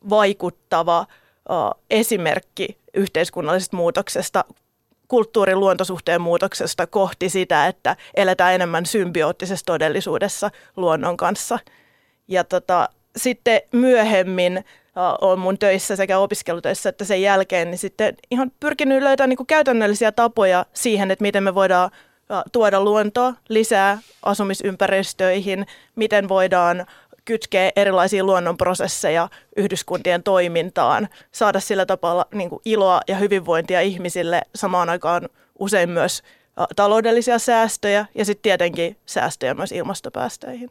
vaikuttava 0.10 1.00
uh, 1.00 1.82
esimerkki 1.90 2.78
yhteiskunnallisesta 2.94 3.78
muutoksesta, 3.78 4.46
kulttuurin 5.08 5.60
luontosuhteen 5.60 6.22
muutoksesta 6.22 6.88
kohti 6.88 7.30
sitä, 7.30 7.68
että 7.68 7.96
eletään 8.14 8.54
enemmän 8.54 8.86
symbioottisessa 8.86 9.66
todellisuudessa 9.66 10.52
luonnon 10.76 11.18
kanssa. 11.18 11.60
Ja 12.28 12.44
tota, 12.44 12.90
sitten 13.18 13.62
myöhemmin 13.72 14.66
on 15.22 15.40
mun 15.40 15.58
töissä 15.58 15.96
sekä 15.96 16.20
opiskelutöissä 16.20 16.90
että 16.90 17.06
sen 17.06 17.22
jälkeen, 17.22 17.72
niin 17.72 17.80
sitten 17.80 18.18
ihan 18.32 18.52
pyrkinyt 18.60 19.04
löytämään 19.04 19.30
niin 19.30 19.38
kuin 19.38 19.48
käytännöllisiä 19.48 20.12
tapoja 20.12 20.66
siihen, 20.74 21.12
että 21.12 21.24
miten 21.24 21.44
me 21.44 21.56
voidaan 21.56 21.92
tuoda 22.52 22.82
luontoa 22.84 23.34
lisää 23.50 24.00
asumisympäristöihin, 24.24 25.66
miten 25.96 26.30
voidaan 26.30 26.86
kytkeä 27.26 27.72
erilaisia 27.76 28.24
luonnonprosesseja 28.24 29.30
yhdyskuntien 29.56 30.24
toimintaan, 30.24 31.08
saada 31.32 31.60
sillä 31.60 31.86
tavalla 31.86 32.26
niin 32.34 32.50
iloa 32.66 33.02
ja 33.08 33.16
hyvinvointia 33.16 33.82
ihmisille, 33.82 34.42
samaan 34.56 34.90
aikaan 34.90 35.30
usein 35.60 35.90
myös 35.90 36.24
taloudellisia 36.76 37.40
säästöjä 37.40 38.06
ja 38.16 38.26
sitten 38.26 38.44
tietenkin 38.44 38.98
säästöjä 39.06 39.54
myös 39.54 39.72
ilmastopäästöihin. 39.72 40.70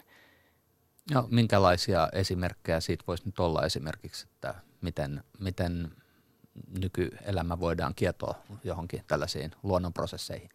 No, 1.10 1.28
minkälaisia 1.30 2.08
esimerkkejä 2.12 2.80
siitä 2.80 3.04
voisi 3.06 3.22
nyt 3.26 3.38
olla 3.38 3.62
esimerkiksi, 3.62 4.26
että 4.34 4.54
miten, 4.80 5.24
miten 5.38 5.92
nykyelämä 6.78 7.60
voidaan 7.60 7.94
kietoa 7.94 8.34
johonkin 8.64 9.02
tällaisiin 9.06 9.50
luonnonprosesseihin? 9.62 10.50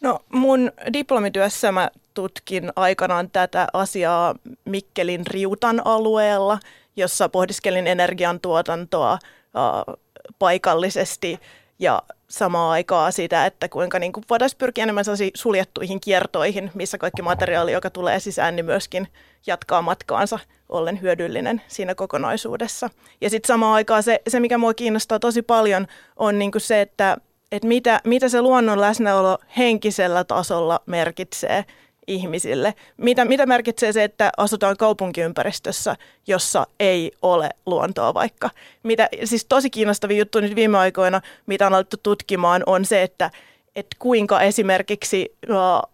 No 0.00 0.20
mun 0.32 0.72
diplomityössä 0.92 1.72
mä 1.72 1.90
tutkin 2.14 2.72
aikanaan 2.76 3.30
tätä 3.30 3.66
asiaa 3.72 4.34
Mikkelin 4.64 5.26
Riutan 5.26 5.82
alueella, 5.84 6.58
jossa 6.96 7.28
pohdiskelin 7.28 7.86
energiantuotantoa 7.86 9.12
äh, 9.12 9.94
paikallisesti 10.38 11.40
ja 11.78 12.02
samaa 12.28 12.70
aikaa 12.70 13.10
sitä, 13.10 13.46
että 13.46 13.68
kuinka 13.68 13.98
niin 13.98 14.12
kuin 14.12 14.24
voitaisiin 14.30 14.58
pyrkiä 14.58 14.82
enemmän 14.82 15.04
suljettuihin 15.34 16.00
kiertoihin, 16.00 16.70
missä 16.74 16.98
kaikki 16.98 17.22
materiaali, 17.22 17.72
joka 17.72 17.90
tulee 17.90 18.20
sisään, 18.20 18.56
niin 18.56 18.66
myöskin 18.66 19.08
jatkaa 19.46 19.82
matkaansa 19.82 20.38
ollen 20.68 21.00
hyödyllinen 21.00 21.62
siinä 21.68 21.94
kokonaisuudessa. 21.94 22.90
Ja 23.20 23.30
sitten 23.30 23.48
samaan 23.48 23.74
aikaan 23.74 24.02
se, 24.02 24.22
se, 24.28 24.40
mikä 24.40 24.58
mua 24.58 24.74
kiinnostaa 24.74 25.18
tosi 25.18 25.42
paljon, 25.42 25.86
on 26.16 26.38
niin 26.38 26.52
kuin 26.52 26.62
se, 26.62 26.80
että, 26.80 27.16
että 27.52 27.68
mitä, 27.68 28.00
mitä 28.04 28.28
se 28.28 28.42
luonnon 28.42 28.80
läsnäolo 28.80 29.38
henkisellä 29.56 30.24
tasolla 30.24 30.80
merkitsee 30.86 31.64
ihmisille. 32.06 32.74
Mitä, 32.96 33.24
mitä 33.24 33.46
merkitsee 33.46 33.92
se, 33.92 34.04
että 34.04 34.30
asutaan 34.36 34.76
kaupunkiympäristössä, 34.76 35.96
jossa 36.26 36.66
ei 36.80 37.12
ole 37.22 37.50
luontoa 37.66 38.14
vaikka. 38.14 38.50
Mitä, 38.82 39.08
siis 39.24 39.44
tosi 39.44 39.70
kiinnostava 39.70 40.12
juttu 40.12 40.40
nyt 40.40 40.54
viime 40.54 40.78
aikoina, 40.78 41.20
mitä 41.46 41.66
on 41.66 41.74
alettu 41.74 41.96
tutkimaan, 42.02 42.62
on 42.66 42.84
se, 42.84 43.02
että 43.02 43.30
että 43.76 43.96
kuinka 43.98 44.40
esimerkiksi 44.40 45.36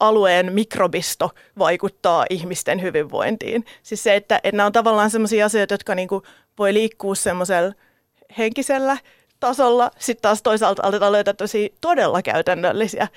alueen 0.01 0.53
mikrobisto 0.53 1.31
vaikuttaa 1.59 2.27
ihmisten 2.31 2.83
hyvinvointiin. 2.83 3.65
Siis 3.83 4.03
se, 4.03 4.17
että, 4.17 4.41
että 4.45 4.57
nämä 4.57 4.67
on 4.67 4.73
tavallaan 4.73 5.11
sellaisia 5.11 5.47
asioita, 5.47 5.75
jotka 5.75 5.95
niinku 5.95 6.23
voi 6.59 6.75
liikkua 6.75 7.15
semmoisella 7.15 7.73
henkisellä 8.39 8.97
tasolla. 9.41 9.91
Sitten 9.99 10.23
taas 10.23 10.43
toisaalta 10.43 10.83
aletaan 10.83 11.13
löytää 11.13 11.35
tosi 11.35 11.75
todella 11.81 12.23
käytännöllisiä 12.23 13.09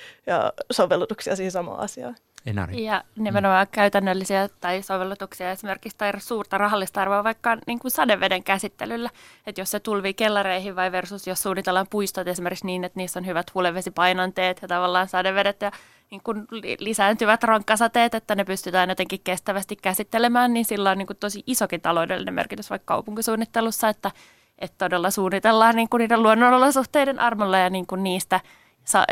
sovellutuksia 0.71 1.36
siihen 1.36 1.51
samaan 1.51 1.80
asiaan. 1.80 2.15
Enari. 2.45 2.84
Ja 2.84 3.04
nimenomaan 3.15 3.67
mm. 3.67 3.71
käytännöllisiä 3.71 4.49
tai 4.62 4.82
sovellutuksia 4.82 5.51
esimerkiksi 5.51 5.97
tai 5.97 6.12
suurta 6.17 6.58
rahallista 6.58 7.01
arvoa 7.01 7.23
vaikka 7.23 7.58
niin 7.67 7.80
kuin 7.80 7.91
sadeveden 7.91 8.43
käsittelyllä. 8.43 9.10
Että 9.47 9.62
jos 9.62 9.71
se 9.71 9.80
tulvii 9.80 10.13
kellareihin 10.13 10.75
vai 10.75 10.91
versus 10.91 11.27
jos 11.27 11.43
suunnitellaan 11.43 11.88
puistot 11.89 12.27
esimerkiksi 12.27 12.65
niin, 12.65 12.84
että 12.84 12.99
niissä 12.99 13.19
on 13.19 13.25
hyvät 13.25 13.54
hulevesipainonteet 13.54 14.62
ja 14.62 14.67
tavallaan 14.67 15.08
sadevedet 15.08 15.62
ja 15.62 15.71
niin 16.12 16.21
kuin 16.23 16.47
lisääntyvät 16.80 17.43
rankkasateet, 17.43 18.15
että 18.15 18.36
ne 18.36 18.43
pystytään 18.43 18.89
jotenkin 18.89 19.21
kestävästi 19.23 19.75
käsittelemään, 19.75 20.54
niin 20.54 20.65
sillä 20.65 20.91
on 20.91 20.97
niin 20.97 21.08
kuin 21.08 21.17
tosi 21.17 21.43
isokin 21.47 21.82
taloudellinen 21.82 22.34
merkitys 22.34 22.69
vaikka 22.69 22.93
kaupunkisuunnittelussa, 22.93 23.89
että, 23.89 24.12
että 24.60 24.77
todella 24.77 25.12
suunnitellaan 25.12 25.75
niin 25.75 25.89
kuin 25.89 25.99
niiden 25.99 26.23
luonnonolosuhteiden 26.23 27.19
armolla 27.19 27.58
ja 27.58 27.69
niin 27.69 27.88
kuin 27.88 28.04
niistä– 28.04 28.39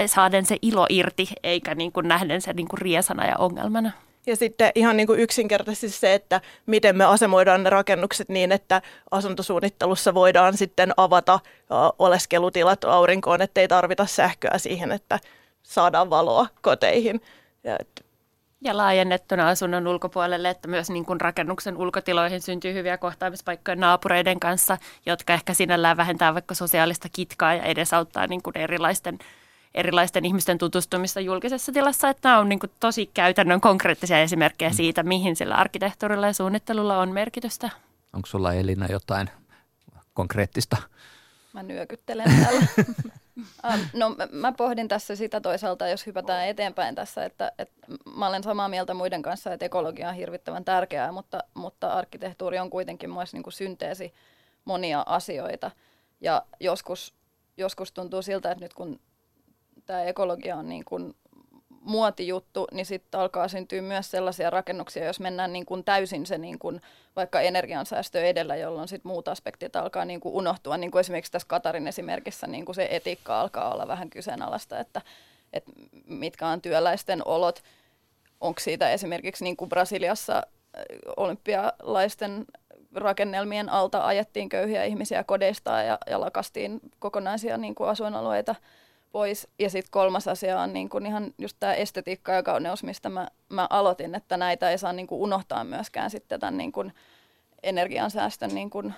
saaden 0.05 0.45
se 0.45 0.57
ilo 0.61 0.85
irti, 0.89 1.29
eikä 1.43 1.75
niin 1.75 1.91
kuin 1.91 2.07
nähden 2.07 2.41
se 2.41 2.53
niin 2.53 2.67
kuin 2.67 2.81
riesana 2.81 3.27
ja 3.27 3.35
ongelmana. 3.37 3.91
Ja 4.25 4.35
sitten 4.35 4.71
ihan 4.75 4.97
niin 4.97 5.07
kuin 5.07 5.19
yksinkertaisesti 5.19 5.99
se, 5.99 6.13
että 6.13 6.41
miten 6.65 6.97
me 6.97 7.05
asemoidaan 7.05 7.63
ne 7.63 7.69
rakennukset 7.69 8.29
niin, 8.29 8.51
että 8.51 8.81
asuntosuunnittelussa 9.11 10.13
voidaan 10.13 10.57
sitten 10.57 10.93
avata 10.97 11.39
oleskelutilat 11.99 12.83
aurinkoon, 12.83 13.41
ettei 13.41 13.67
tarvita 13.67 14.05
sähköä 14.05 14.57
siihen, 14.57 14.91
että 14.91 15.19
saadaan 15.63 16.09
valoa 16.09 16.47
koteihin. 16.61 17.21
Ja, 17.63 17.77
ja 18.61 18.77
laajennettuna 18.77 19.49
asunnon 19.49 19.87
ulkopuolelle, 19.87 20.49
että 20.49 20.67
myös 20.67 20.89
niin 20.89 21.05
kuin 21.05 21.21
rakennuksen 21.21 21.77
ulkotiloihin 21.77 22.41
syntyy 22.41 22.73
hyviä 22.73 22.97
kohtaamispaikkoja 22.97 23.75
naapureiden 23.75 24.39
kanssa, 24.39 24.77
jotka 25.05 25.33
ehkä 25.33 25.53
sinällään 25.53 25.97
vähentää 25.97 26.33
vaikka 26.33 26.55
sosiaalista 26.55 27.07
kitkaa 27.13 27.53
ja 27.53 27.63
edesauttaa 27.63 28.27
niin 28.27 28.43
kuin 28.43 28.57
erilaisten 28.57 29.19
erilaisten 29.75 30.25
ihmisten 30.25 30.57
tutustumista 30.57 31.19
julkisessa 31.19 31.71
tilassa. 31.71 32.09
Että 32.09 32.29
nämä 32.29 32.39
on 32.39 32.49
niin 32.49 32.59
kuin 32.59 32.71
tosi 32.79 33.09
käytännön 33.13 33.61
konkreettisia 33.61 34.21
esimerkkejä 34.21 34.69
mm. 34.69 34.75
siitä, 34.75 35.03
mihin 35.03 35.35
sillä 35.35 35.55
arkkitehtuurilla 35.55 36.27
ja 36.27 36.33
suunnittelulla 36.33 36.99
on 36.99 37.11
merkitystä. 37.11 37.69
Onko 38.13 38.25
sulla 38.25 38.53
Elina 38.53 38.87
jotain 38.89 39.29
konkreettista? 40.13 40.77
Mä 41.53 41.63
nyökyttelen 41.63 42.27
täällä. 42.43 42.65
Um, 43.73 43.79
no 43.99 44.15
mä 44.31 44.51
pohdin 44.51 44.87
tässä 44.87 45.15
sitä 45.15 45.41
toisaalta, 45.41 45.87
jos 45.87 46.05
hypätään 46.05 46.47
eteenpäin 46.47 46.95
tässä, 46.95 47.25
että, 47.25 47.51
että 47.57 47.87
mä 48.15 48.27
olen 48.27 48.43
samaa 48.43 48.69
mieltä 48.69 48.93
muiden 48.93 49.21
kanssa, 49.21 49.53
että 49.53 49.65
ekologia 49.65 50.09
on 50.09 50.15
hirvittävän 50.15 50.65
tärkeää, 50.65 51.11
mutta, 51.11 51.43
mutta 51.53 51.93
arkkitehtuuri 51.93 52.59
on 52.59 52.69
kuitenkin 52.69 53.13
myös 53.13 53.33
niin 53.33 53.43
kuin 53.43 53.53
synteesi 53.53 54.13
monia 54.65 55.03
asioita. 55.05 55.71
Ja 56.21 56.45
joskus, 56.59 57.13
joskus 57.57 57.91
tuntuu 57.91 58.21
siltä, 58.21 58.51
että 58.51 58.63
nyt 58.65 58.73
kun 58.73 58.99
tämä 59.89 60.03
ekologia 60.03 60.55
on 60.55 60.69
niin 60.69 60.85
kuin 60.85 61.15
muotijuttu, 61.81 62.67
niin 62.71 62.85
sitten 62.85 63.19
alkaa 63.19 63.47
syntyä 63.47 63.81
myös 63.81 64.11
sellaisia 64.11 64.49
rakennuksia, 64.49 65.05
jos 65.05 65.19
mennään 65.19 65.53
niin 65.53 65.65
kuin 65.65 65.83
täysin 65.83 66.25
se 66.25 66.37
niin 66.37 66.59
kuin 66.59 66.81
vaikka 67.15 67.41
energiansäästö 67.41 68.21
edellä, 68.21 68.55
jolloin 68.55 68.87
sitten 68.87 69.09
muut 69.09 69.27
aspektit 69.27 69.75
alkaa 69.75 70.05
niin 70.05 70.19
kuin 70.19 70.35
unohtua. 70.35 70.77
Niin 70.77 70.91
kuin 70.91 70.99
esimerkiksi 70.99 71.31
tässä 71.31 71.47
Katarin 71.47 71.87
esimerkissä 71.87 72.47
niin 72.47 72.65
kuin 72.65 72.75
se 72.75 72.87
etiikka 72.91 73.41
alkaa 73.41 73.73
olla 73.73 73.87
vähän 73.87 74.09
kyseenalaista, 74.09 74.79
että, 74.79 75.01
että 75.53 75.71
mitkä 76.05 76.47
on 76.47 76.61
työläisten 76.61 77.21
olot. 77.27 77.63
Onko 78.41 78.59
siitä 78.59 78.91
esimerkiksi 78.91 79.43
niin 79.43 79.57
kuin 79.57 79.69
Brasiliassa 79.69 80.35
äh, 80.37 80.83
olympialaisten 81.17 82.45
rakennelmien 82.95 83.69
alta 83.69 84.05
ajettiin 84.05 84.49
köyhiä 84.49 84.83
ihmisiä 84.83 85.23
kodeistaan 85.23 85.85
ja, 85.85 85.97
ja 86.09 86.19
lakastiin 86.19 86.79
kokonaisia 86.99 87.57
niin 87.57 87.75
kuin 87.75 87.89
asuinalueita– 87.89 88.55
pois. 89.11 89.47
Ja 89.59 89.69
sitten 89.69 89.91
kolmas 89.91 90.27
asia 90.27 90.61
on 90.61 90.73
niin 90.73 90.89
kuin 90.89 91.05
ihan 91.05 91.33
just 91.37 91.57
tämä 91.59 91.73
estetiikka 91.73 92.31
ja 92.31 92.43
kauneus, 92.43 92.83
mistä 92.83 93.09
mä, 93.09 93.27
mä 93.49 93.67
aloitin, 93.69 94.15
että 94.15 94.37
näitä 94.37 94.69
ei 94.69 94.77
saa 94.77 94.93
niin 94.93 95.07
kuin 95.07 95.21
unohtaa 95.21 95.63
myöskään 95.63 96.09
sitten 96.09 96.39
tämän 96.39 96.57
niin 96.57 96.71
kuin 96.71 96.93
energiansäästön 97.63 98.55
niin 98.55 98.69
kuin 98.69 98.93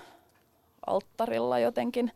alttarilla 0.86 1.58
jotenkin. 1.58 2.12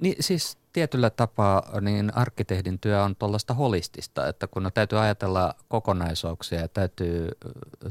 Niin 0.00 0.16
siis 0.20 0.58
tietyllä 0.72 1.10
tapaa 1.10 1.80
niin 1.80 2.16
arkkitehdin 2.16 2.78
työ 2.78 3.02
on 3.02 3.16
tuollaista 3.16 3.54
holistista, 3.54 4.28
että 4.28 4.46
kun 4.46 4.70
täytyy 4.74 5.00
ajatella 5.00 5.54
kokonaisuuksia 5.68 6.60
ja 6.60 6.68
täytyy, 6.68 7.28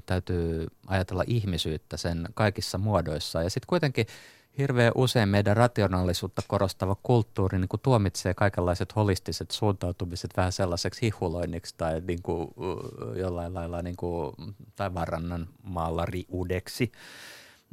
täytyy 0.06 0.68
ajatella 0.88 1.24
ihmisyyttä 1.28 1.98
sen 1.98 2.30
kaikissa 2.34 2.78
muodoissa 2.78 3.44
ja 3.44 3.50
sitten 3.50 3.68
kuitenkin– 3.68 4.06
hirveän 4.58 4.92
usein 4.96 5.30
meidän 5.30 5.58
rationaalisuutta 5.58 6.42
korostava 6.48 6.96
kulttuuri 7.04 7.60
niin 7.60 7.70
kuin 7.70 7.80
tuomitsee 7.80 8.34
kaikenlaiset 8.34 8.96
holistiset 8.96 9.52
suuntautumiset 9.52 10.32
vähän 10.38 10.52
sellaiseksi 10.52 11.02
hihuloinniksi 11.02 11.76
tai 11.78 12.02
niin 12.08 12.22
kuin, 12.22 12.50
jollain 13.16 13.54
lailla 13.54 13.82
niin 13.82 13.96
kuin, 13.96 14.36
tai 14.76 14.94
varannan 14.94 15.48
maalariudeksi. 15.64 16.92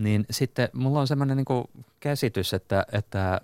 Niin 0.01 0.27
sitten 0.31 0.69
mulla 0.73 1.01
on 1.01 1.07
semmoinen 1.07 1.37
niin 1.37 1.87
käsitys, 2.01 2.55
että, 2.55 2.87
että 2.93 3.41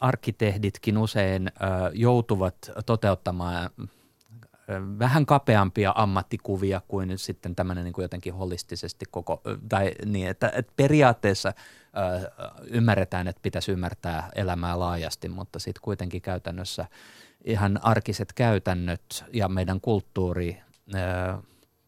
arkkitehditkin 0.00 0.98
usein 0.98 1.50
joutuvat 1.94 2.70
toteuttamaan 2.86 3.70
vähän 4.98 5.26
kapeampia 5.26 5.92
ammattikuvia 5.96 6.80
kuin 6.88 7.18
sitten 7.18 7.54
tämmöinen 7.54 7.84
niin 7.84 7.92
kuin 7.92 8.02
jotenkin 8.02 8.34
holistisesti 8.34 9.06
koko, 9.10 9.42
tai 9.68 9.92
niin, 10.06 10.28
että, 10.28 10.52
että 10.54 10.72
periaatteessa 10.76 11.52
ö, 11.52 12.30
ymmärretään, 12.66 13.28
että 13.28 13.42
pitäisi 13.42 13.72
ymmärtää 13.72 14.30
elämää 14.34 14.78
laajasti, 14.78 15.28
mutta 15.28 15.58
sitten 15.58 15.82
kuitenkin 15.82 16.22
käytännössä 16.22 16.86
ihan 17.44 17.80
arkiset 17.82 18.32
käytännöt 18.32 19.24
ja 19.32 19.48
meidän 19.48 19.80
kulttuuri 19.80 20.60
ö, 20.94 20.98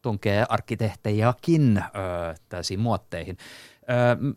tunkee 0.03 0.47
arkkitehtejäkin 0.49 1.79
ö, 1.79 2.35
täysiin 2.49 2.81
muotteihin. 2.81 3.37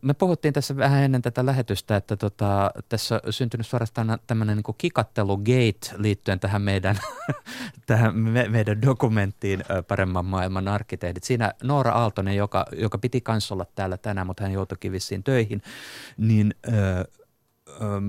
Me 0.01 0.13
puhuttiin 0.13 0.53
tässä 0.53 0.77
vähän 0.77 1.03
ennen 1.03 1.21
tätä 1.21 1.45
lähetystä, 1.45 1.95
että 1.95 2.17
tota, 2.17 2.71
tässä 2.89 3.21
on 3.25 3.33
syntynyt 3.33 3.67
suorastaan 3.67 4.19
tämmöinen 4.27 4.57
niin 4.57 4.75
kikattelu 4.77 5.37
gate 5.37 5.95
liittyen 5.97 6.39
tähän 6.39 6.61
meidän, 6.61 6.95
tähän 7.87 8.15
me, 8.15 8.49
meidän 8.49 8.81
dokumenttiin 8.81 9.63
Paremman 9.87 10.25
maailman 10.25 10.67
arkkitehdit. 10.67 11.23
Siinä 11.23 11.53
Noora 11.63 11.91
Aaltonen, 11.91 12.35
joka, 12.35 12.65
joka 12.71 12.97
piti 12.97 13.21
kanssa 13.21 13.53
olla 13.53 13.65
täällä 13.75 13.97
tänään, 13.97 14.27
mutta 14.27 14.43
hän 14.43 14.53
joutui 14.53 14.91
vissiin 14.91 15.23
töihin, 15.23 15.61
niin 16.17 16.53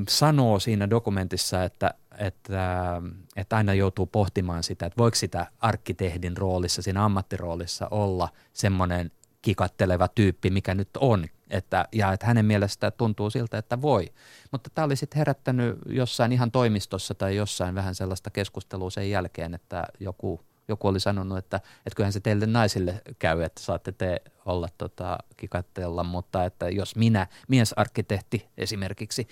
sanoo 0.09 0.59
siinä 0.59 0.90
dokumentissa, 0.90 1.64
että, 1.64 1.94
että, 2.18 3.02
että 3.37 3.57
aina 3.57 3.74
joutuu 3.74 4.07
pohtimaan 4.07 4.62
sitä, 4.62 4.87
että 4.87 4.98
voiko 4.98 5.14
sitä 5.14 5.46
arkkitehdin 5.61 6.37
roolissa, 6.37 6.83
siinä 6.83 7.05
ammattiroolissa 7.05 7.88
olla 7.90 8.29
semmoinen 8.52 9.11
kikatteleva 9.42 10.09
tyyppi, 10.09 10.50
mikä 10.50 10.74
nyt 10.74 10.88
on. 11.00 11.24
Että, 11.50 11.88
ja 11.92 12.12
että 12.12 12.26
hänen 12.26 12.44
mielestä 12.44 12.90
tuntuu 12.90 13.31
siltä, 13.31 13.59
että 13.59 13.83
voi. 13.83 14.12
Mutta 14.52 14.70
tämä 14.74 14.85
oli 14.85 14.96
sitten 14.96 15.18
herättänyt 15.18 15.79
jossain 15.88 16.33
ihan 16.33 16.50
toimistossa 16.50 17.14
tai 17.14 17.37
jossain 17.37 17.74
vähän 17.74 17.94
sellaista 17.94 18.31
keskustelua 18.31 18.90
sen 18.90 19.11
jälkeen, 19.11 19.55
että 19.55 19.85
joku, 20.00 20.40
joku 20.68 20.88
oli 20.88 21.00
sanonut, 21.00 21.38
että, 21.38 21.57
että 21.57 21.96
kyllähän 21.96 22.12
se 22.12 22.20
teille 22.20 22.46
naisille 22.46 23.02
käy, 23.18 23.42
että 23.42 23.62
saatte 23.62 23.92
te 23.92 24.22
olla 24.44 24.68
tota, 24.79 25.18
kikattella, 25.37 26.05
mutta 26.05 26.44
että 26.44 26.68
jos 26.68 26.96
minä, 26.96 27.26
miesarkkitehti 27.48 28.46
esimerkiksi, 28.59 29.29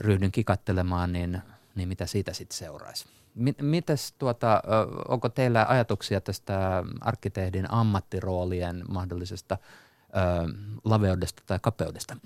ryhdyn 0.00 0.32
kikattelemaan, 0.32 1.12
niin, 1.12 1.42
niin 1.74 1.88
mitä 1.88 2.06
siitä 2.06 2.32
sitten 2.32 2.58
seuraisi? 2.58 3.04
Mites 3.62 4.12
tuota, 4.18 4.62
onko 5.08 5.28
teillä 5.28 5.66
ajatuksia 5.68 6.20
tästä 6.20 6.84
arkkitehdin 7.00 7.70
ammattiroolien 7.70 8.84
mahdollisesta 8.88 9.58
ö, 9.60 10.08
laveudesta 10.84 11.42
tai 11.46 11.58
kapeudesta? 11.62 12.16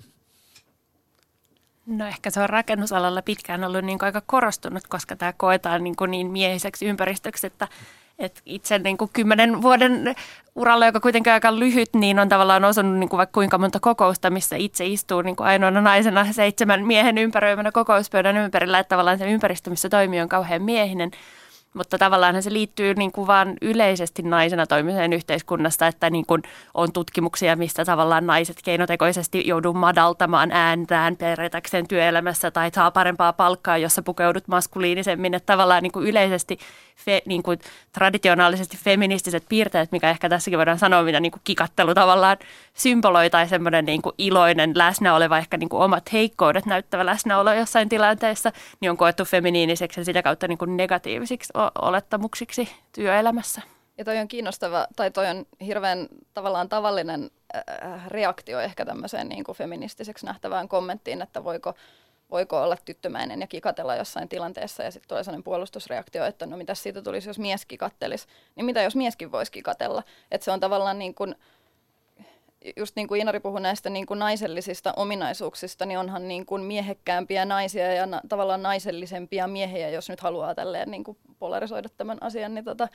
No 1.85 2.07
ehkä 2.07 2.29
se 2.29 2.39
on 2.39 2.49
rakennusalalla 2.49 3.21
pitkään 3.21 3.63
ollut 3.63 3.85
niin 3.85 3.97
aika 4.01 4.21
korostunut, 4.25 4.87
koska 4.87 5.15
tämä 5.15 5.33
koetaan 5.33 5.83
niin, 5.83 5.95
niin 6.07 6.31
miehiseksi 6.31 6.85
ympäristöksi, 6.85 7.47
että 7.47 7.67
et 8.19 8.41
itse 8.45 8.79
niin 8.79 8.97
kuin 8.97 9.11
kymmenen 9.13 9.61
vuoden 9.61 10.15
uralla, 10.55 10.85
joka 10.85 10.99
kuitenkin 10.99 11.33
aika 11.33 11.59
lyhyt, 11.59 11.89
niin 11.93 12.19
on 12.19 12.29
tavallaan 12.29 12.65
osannut 12.65 12.99
niin 12.99 13.09
kuin 13.09 13.17
vaikka 13.17 13.33
kuinka 13.33 13.57
monta 13.57 13.79
kokousta, 13.79 14.29
missä 14.29 14.55
itse 14.55 14.85
istuu 14.85 15.21
niin 15.21 15.35
kuin 15.35 15.47
ainoana 15.47 15.81
naisena 15.81 16.33
seitsemän 16.33 16.85
miehen 16.85 17.17
ympäröimänä 17.17 17.71
kokouspöydän 17.71 18.37
ympärillä, 18.37 18.79
että 18.79 18.89
tavallaan 18.89 19.17
se 19.17 19.31
ympäristö, 19.31 19.69
missä 19.69 19.89
toimii, 19.89 20.21
on 20.21 20.29
kauhean 20.29 20.61
miehinen. 20.61 21.11
Mutta 21.73 21.97
tavallaan 21.97 22.43
se 22.43 22.53
liittyy 22.53 22.93
niin 22.93 23.11
kuin 23.11 23.27
vaan 23.27 23.53
yleisesti 23.61 24.21
naisena 24.21 24.67
toimiseen 24.67 25.13
yhteiskunnasta, 25.13 25.87
että 25.87 26.09
niin 26.09 26.25
kuin 26.25 26.43
on 26.73 26.91
tutkimuksia, 26.91 27.55
mistä 27.55 27.85
tavallaan 27.85 28.27
naiset 28.27 28.57
keinotekoisesti 28.63 29.47
joudu 29.47 29.73
madaltamaan 29.73 30.51
ääntään 30.51 31.17
pärjätäkseen 31.17 31.87
työelämässä 31.87 32.51
tai 32.51 32.71
saa 32.75 32.91
parempaa 32.91 33.33
palkkaa, 33.33 33.77
jossa 33.77 34.01
pukeudut 34.01 34.47
maskuliinisemmin. 34.47 35.33
Että 35.33 35.53
tavallaan 35.53 35.83
niin 35.83 35.91
kuin 35.91 36.07
yleisesti 36.07 36.57
fe, 36.95 37.21
niin 37.25 37.43
kuin 37.43 37.59
traditionaalisesti 37.91 38.77
feministiset 38.77 39.43
piirteet, 39.49 39.91
mikä 39.91 40.09
ehkä 40.09 40.29
tässäkin 40.29 40.57
voidaan 40.57 40.79
sanoa, 40.79 41.03
mitä 41.03 41.19
niin 41.19 41.31
kuin 41.31 41.41
kikattelu 41.43 41.93
tavallaan 41.93 42.37
symboloi 42.73 43.29
tai 43.29 43.47
semmoinen 43.47 43.85
niin 43.85 44.01
kuin 44.01 44.15
iloinen 44.17 44.71
läsnä 44.75 45.15
oleva, 45.15 45.37
ehkä 45.37 45.57
niin 45.57 45.69
kuin 45.69 45.83
omat 45.83 46.13
heikkoudet 46.13 46.65
näyttävä 46.65 47.05
läsnäolo 47.05 47.53
jossain 47.53 47.89
tilanteessa, 47.89 48.51
niin 48.79 48.89
on 48.89 48.97
koettu 48.97 49.25
feminiiniseksi 49.25 49.99
ja 49.99 50.05
sitä 50.05 50.21
kautta 50.21 50.47
niin 50.47 50.57
kuin 50.57 50.77
negatiivisiksi 50.77 51.53
olettamuksiksi 51.81 52.69
työelämässä. 52.91 53.61
Ja 53.97 54.05
toi 54.05 54.17
on 54.17 54.27
kiinnostava, 54.27 54.87
tai 54.95 55.11
toi 55.11 55.27
on 55.27 55.45
hirveän 55.65 56.07
tavallaan 56.33 56.69
tavallinen 56.69 57.31
äh, 57.55 58.07
reaktio 58.07 58.59
ehkä 58.59 58.85
tämmöiseen 58.85 59.29
niin 59.29 59.43
kuin 59.43 59.55
feministiseksi 59.55 60.25
nähtävään 60.25 60.67
kommenttiin, 60.67 61.21
että 61.21 61.43
voiko, 61.43 61.73
voiko 62.31 62.61
olla 62.61 62.77
tyttömäinen 62.85 63.41
ja 63.41 63.47
kikatella 63.47 63.95
jossain 63.95 64.29
tilanteessa 64.29 64.83
ja 64.83 64.91
sitten 64.91 65.07
tulee 65.07 65.23
sellainen 65.23 65.43
puolustusreaktio, 65.43 66.25
että 66.25 66.45
no 66.45 66.57
mitä 66.57 66.75
siitä 66.75 67.01
tulisi, 67.01 67.29
jos 67.29 67.39
mies 67.39 67.65
kikattelisi, 67.65 68.27
niin 68.55 68.65
mitä 68.65 68.81
jos 68.81 68.95
mieskin 68.95 69.31
voisi 69.31 69.51
kikatella. 69.51 70.03
Että 70.31 70.45
se 70.45 70.51
on 70.51 70.59
tavallaan 70.59 70.99
niin 70.99 71.15
kuin, 71.15 71.35
just 72.75 72.95
niin 72.95 73.07
kuin 73.07 73.21
Inari 73.21 73.39
puhui 73.39 73.61
näistä 73.61 73.89
niin 73.89 74.05
kuin 74.05 74.19
naisellisista 74.19 74.93
ominaisuuksista, 74.95 75.85
niin 75.85 75.99
onhan 75.99 76.27
niin 76.27 76.45
kuin 76.45 76.61
miehekkäämpiä 76.61 77.45
naisia 77.45 77.93
ja 77.93 78.05
na- 78.05 78.21
tavallaan 78.29 78.63
naisellisempia 78.63 79.47
miehiä, 79.47 79.89
jos 79.89 80.09
nyt 80.09 80.19
haluaa 80.19 80.55
tälleen 80.55 80.91
niin 80.91 81.03
kuin 81.03 81.17
polarisoida 81.39 81.89
tämän 81.97 82.17
asian. 82.21 82.55
Niin 82.55 82.65
tota, 82.65 82.87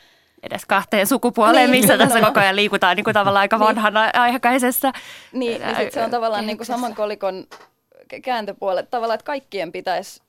edes 0.43 0.66
kahteen 0.66 1.07
sukupuoleen, 1.07 1.71
niin, 1.71 1.81
missä 1.81 1.99
tässä 1.99 2.21
koko 2.21 2.40
ajan 2.40 2.57
liikutaan 2.57 2.97
niin 2.97 3.05
kuin 3.05 3.14
tavallaan 3.14 3.40
aika 3.40 3.59
vanhan 3.59 3.95
niin. 3.95 4.21
aikaisessa. 4.21 4.93
Niin, 5.33 5.62
niin 5.62 5.77
sit 5.77 5.93
se 5.93 6.05
on 6.05 6.11
tavallaan 6.11 6.47
niin 6.47 6.57
kuin 6.57 6.66
saman 6.66 6.95
kolikon 6.95 7.47
kääntöpuolet. 8.23 8.90
Tavallaan, 8.90 9.14
että 9.14 9.25
kaikkien 9.25 9.73
pitäisi 9.73 10.23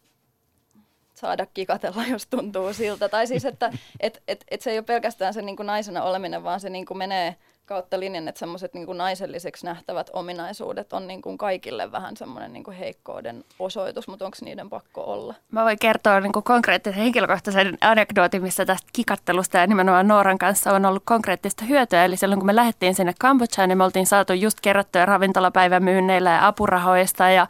saada 1.14 1.46
kikatella, 1.46 2.06
jos 2.06 2.28
tuntuu 2.28 2.74
siltä. 2.74 3.10
Tai 3.10 3.28
siis, 3.28 3.46
että 3.46 3.74
et, 4.00 4.24
et, 4.28 4.46
et 4.48 4.62
se 4.62 4.72
ei 4.72 4.78
ole 4.78 4.86
pelkästään 4.86 5.34
se 5.34 5.42
niin 5.42 5.58
kuin 5.58 5.68
naisena 5.68 6.04
oleminen, 6.04 6.44
vaan 6.44 6.60
se 6.60 6.70
niin 6.70 6.86
kuin 6.86 6.98
menee– 6.98 7.36
kautta 7.66 8.00
linjan, 8.00 8.28
että 8.28 8.40
semmoiset 8.40 8.74
niin 8.74 8.98
naiselliseksi 8.98 9.66
nähtävät 9.66 10.10
ominaisuudet 10.14 10.94
on 10.94 11.08
niin 11.08 11.22
kuin 11.22 11.38
kaikille 11.38 11.92
vähän 11.92 12.18
semmoinen 12.18 12.54
niin 12.54 12.64
kuin 12.64 12.78
heikkouden 12.78 13.44
osoitus, 13.60 14.08
mutta 14.08 14.26
onko 14.26 14.38
niiden 14.42 14.70
pakko 14.70 15.02
olla? 15.02 15.36
Mä 15.52 15.64
voin 15.64 15.80
kertoa 15.80 16.20
niin 16.20 16.34
kuin 16.34 16.44
konkreettisen 16.44 17.00
henkilökohtaisen 17.00 17.78
anekdootin, 17.82 18.42
missä 18.42 18.66
tästä 18.66 18.90
kikattelusta 18.94 19.58
ja 19.58 19.68
nimenomaan 19.68 20.08
Nooran 20.08 20.38
kanssa 20.38 20.74
on 20.74 20.86
ollut 20.86 21.04
konkreettista 21.06 21.66
hyötyä. 21.66 22.06
Eli 22.06 22.18
silloin 22.18 22.40
kun 22.40 22.46
me 22.46 22.56
lähdettiin 22.56 22.96
sinne 22.96 23.14
Kambodžaan, 23.20 23.70
niin 23.70 23.78
me 23.78 23.84
oltiin 23.84 24.08
saatu 24.08 24.34
just 24.34 24.60
kerrottuja 24.62 25.06
ravintolapäivämyynneillä 25.06 26.30
ja 26.30 26.48
apurahoista 26.48 27.30
ja 27.30 27.48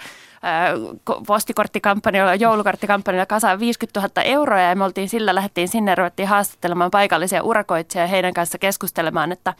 postikorttikampanjalla, 1.27 2.35
joulukorttikampanjalla 2.35 3.25
kasaan 3.25 3.59
50 3.59 3.99
000 3.99 4.23
euroa 4.23 4.59
ja 4.59 4.75
me 4.75 4.83
oltiin 4.83 5.09
sillä, 5.09 5.35
lähdettiin 5.35 5.67
sinne 5.67 5.91
ja 5.91 5.95
ruvettiin 5.95 6.27
haastattelemaan 6.27 6.91
paikallisia 6.91 7.43
urakoitsijia 7.43 8.03
ja 8.03 8.07
heidän 8.07 8.33
kanssa 8.33 8.57
keskustelemaan, 8.57 9.31
että, 9.31 9.53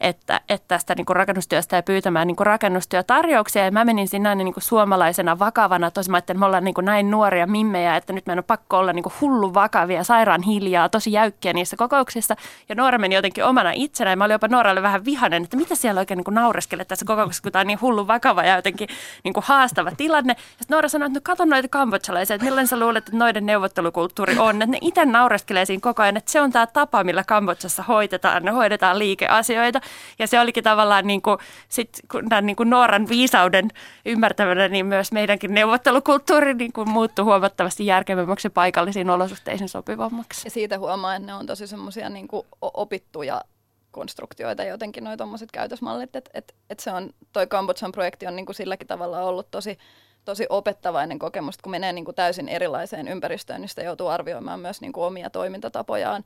että, 0.00 0.40
että 0.48 0.68
tästä 0.68 0.94
niin 0.94 1.06
kuin 1.06 1.16
rakennustyöstä 1.16 1.76
ja 1.76 1.82
pyytämään 1.82 2.26
niin 2.26 2.36
kuin 2.36 2.46
rakennustyötarjouksia. 2.46 3.64
Ja 3.64 3.70
mä 3.70 3.84
menin 3.84 4.08
sinne 4.08 4.34
niin 4.34 4.54
kuin 4.54 4.64
suomalaisena 4.64 5.38
vakavana, 5.38 5.90
tosi 5.90 6.10
mä 6.10 6.18
että 6.18 6.34
me 6.34 6.46
ollaan 6.46 6.64
niin 6.64 6.74
kuin 6.74 6.84
näin 6.84 7.10
nuoria 7.10 7.46
mimmejä, 7.46 7.96
että 7.96 8.12
nyt 8.12 8.26
meidän 8.26 8.38
on 8.38 8.44
pakko 8.44 8.78
olla 8.78 8.92
niin 8.92 9.02
kuin 9.02 9.12
hullu 9.20 9.54
vakavia, 9.54 10.04
sairaan 10.04 10.42
hiljaa, 10.42 10.88
tosi 10.88 11.12
jäykkiä 11.12 11.52
niissä 11.52 11.76
kokouksissa. 11.76 12.36
Ja 12.68 12.74
Noora 12.74 12.98
meni 12.98 13.14
jotenkin 13.14 13.44
omana 13.44 13.70
itsenään. 13.74 14.18
Mä 14.18 14.24
olin 14.24 14.34
jopa 14.34 14.48
Nooralle 14.48 14.82
vähän 14.82 15.04
vihanen, 15.04 15.44
että 15.44 15.56
mitä 15.56 15.74
siellä 15.74 15.98
oikein 15.98 16.18
niin 16.18 16.34
naureskelet 16.34 16.88
tässä 16.88 17.06
kokouksessa, 17.06 17.42
kun 17.42 17.52
tämä 17.52 17.60
on 17.60 17.66
niin 17.66 17.80
hullu 17.80 18.06
vakava 18.06 18.42
ja 18.42 18.56
jotenkin 18.56 18.88
niin 19.24 19.34
kuin 19.34 19.44
haastava 19.46 19.90
tilanne. 19.96 20.27
Ja 20.32 20.42
sitten 20.48 20.74
Noora 20.74 20.88
sanoi, 20.88 21.06
että 21.06 21.18
no 21.18 21.20
kato 21.22 21.44
noita 21.44 21.68
kambodsalaisia, 21.68 22.34
että 22.34 22.44
millainen 22.44 22.68
sä 22.68 22.80
luulet, 22.80 23.08
että 23.08 23.16
noiden 23.16 23.46
neuvottelukulttuuri 23.46 24.38
on. 24.38 24.62
Että 24.62 24.66
ne 24.66 24.78
itse 24.80 25.04
naureskelee 25.04 25.64
siinä 25.64 25.80
koko 25.80 26.02
ajan, 26.02 26.16
että 26.16 26.32
se 26.32 26.40
on 26.40 26.52
tämä 26.52 26.66
tapa, 26.66 27.04
millä 27.04 27.24
Kambodsassa 27.24 27.82
hoitetaan, 27.82 28.42
ne 28.42 28.50
hoidetaan 28.50 28.98
liikeasioita. 28.98 29.80
Ja 30.18 30.26
se 30.26 30.40
olikin 30.40 30.64
tavallaan 30.64 31.06
niin 31.06 31.22
kuin, 31.22 31.38
sit, 31.68 32.00
kun 32.10 32.28
tämän 32.28 32.46
niin 32.46 32.56
kuin 32.56 32.70
Nooran 32.70 33.08
viisauden 33.08 33.68
ymmärtämänä, 34.06 34.68
niin 34.68 34.86
myös 34.86 35.12
meidänkin 35.12 35.54
neuvottelukulttuuri 35.54 36.54
niin 36.54 36.72
kuin 36.72 36.90
muuttui 36.90 37.24
huomattavasti 37.24 37.86
järkevämmäksi 37.86 38.46
ja 38.46 38.50
paikallisiin 38.50 39.10
olosuhteisiin 39.10 39.68
sopivammaksi. 39.68 40.46
Ja 40.46 40.50
siitä 40.50 40.78
huomaa, 40.78 41.14
että 41.14 41.26
ne 41.26 41.34
on 41.34 41.46
tosi 41.46 41.66
semmoisia 41.66 42.08
niin 42.08 42.28
opittuja 42.60 43.40
konstruktioita 43.90 44.64
jotenkin 44.64 45.04
noin 45.04 45.18
tuommoiset 45.18 45.52
käytösmallit, 45.52 46.16
että 46.16 46.30
et, 46.34 46.54
et 46.70 46.80
se 46.80 46.92
on, 46.92 47.10
toi 47.32 47.46
Kambodsan 47.46 47.92
projekti 47.92 48.26
on 48.26 48.36
niin 48.36 48.46
kuin 48.46 48.56
silläkin 48.56 48.86
tavalla 48.86 49.22
ollut 49.22 49.50
tosi, 49.50 49.78
tosi 50.28 50.46
opettavainen 50.48 51.18
kokemus, 51.18 51.58
kun 51.58 51.70
menee 51.70 51.92
niin 51.92 52.04
kuin 52.04 52.14
täysin 52.14 52.48
erilaiseen 52.48 53.08
ympäristöön, 53.08 53.60
niin 53.60 53.68
sitä 53.68 53.82
joutuu 53.82 54.06
arvioimaan 54.06 54.60
myös 54.60 54.80
niin 54.80 54.92
kuin 54.92 55.04
omia 55.04 55.30
toimintatapojaan 55.30 56.24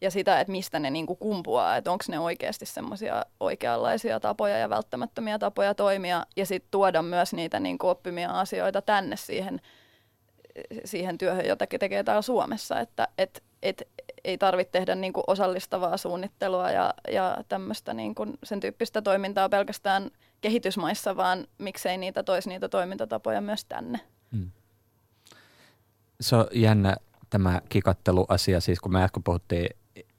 ja 0.00 0.10
sitä, 0.10 0.40
että 0.40 0.50
mistä 0.50 0.78
ne 0.78 0.90
niin 0.90 1.06
kuin 1.06 1.16
kumpuaa, 1.16 1.76
että 1.76 1.90
onko 1.92 2.04
ne 2.08 2.18
oikeasti 2.18 2.66
semmoisia 2.66 3.26
oikeanlaisia 3.40 4.20
tapoja 4.20 4.58
ja 4.58 4.70
välttämättömiä 4.70 5.38
tapoja 5.38 5.74
toimia 5.74 6.26
ja 6.36 6.46
sitten 6.46 6.70
tuoda 6.70 7.02
myös 7.02 7.32
niitä 7.32 7.60
niin 7.60 7.78
kuin 7.78 7.90
oppimia 7.90 8.30
asioita 8.30 8.82
tänne 8.82 9.16
siihen, 9.16 9.60
siihen 10.84 11.18
työhön, 11.18 11.46
jota 11.46 11.66
tekee 11.80 12.04
täällä 12.04 12.22
Suomessa, 12.22 12.80
että 12.80 13.08
et, 13.18 13.42
et, 13.62 13.88
ei 14.24 14.38
tarvitse 14.38 14.72
tehdä 14.72 14.94
niin 14.94 15.12
kuin 15.12 15.24
osallistavaa 15.26 15.96
suunnittelua 15.96 16.70
ja, 16.70 16.94
ja 17.12 17.36
tämmöistä 17.48 17.94
niin 17.94 18.14
kuin 18.14 18.38
sen 18.44 18.60
tyyppistä 18.60 19.02
toimintaa 19.02 19.48
pelkästään 19.48 20.10
kehitysmaissa, 20.40 21.16
vaan 21.16 21.46
miksei 21.58 21.98
niitä 21.98 22.22
toisi 22.22 22.48
niitä 22.48 22.68
toimintatapoja 22.68 23.40
myös 23.40 23.64
tänne. 23.64 24.00
Hmm. 24.32 24.50
Se 26.20 26.36
on 26.36 26.46
jännä 26.52 26.96
tämä 27.30 27.60
kikatteluasia, 27.68 28.60
siis 28.60 28.80
kun 28.80 28.92
me 28.92 29.04
äsken 29.04 29.22
puhuttiin 29.22 29.68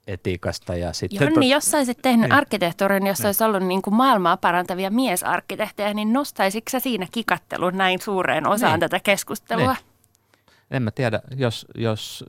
etiikasta. 0.07 0.75
Ja 0.75 0.93
sitten 0.93 1.25
Jonni, 1.25 1.47
to... 1.47 1.53
jos 1.53 1.71
sä 1.71 1.77
olisit 1.77 1.97
tehnyt 2.01 2.29
niin. 2.29 2.31
arkkitehtuurin, 2.31 3.07
jos 3.07 3.19
niin. 3.19 3.25
olisi 3.25 3.43
ollut 3.43 3.63
niin 3.63 3.81
kuin 3.81 3.93
maailmaa 3.93 4.37
parantavia 4.37 4.91
miesarkkitehtejä, 4.91 5.93
niin 5.93 6.13
nostaisitko 6.13 6.69
sä 6.69 6.79
siinä 6.79 7.07
kikattelun 7.11 7.77
näin 7.77 8.01
suureen 8.01 8.47
osaan 8.47 8.73
niin. 8.73 8.79
tätä 8.79 8.99
keskustelua? 8.99 9.73
Niin. 9.73 9.89
En 10.71 10.83
mä 10.83 10.91
tiedä, 10.91 11.21
jos, 11.35 11.65
jos 11.75 12.25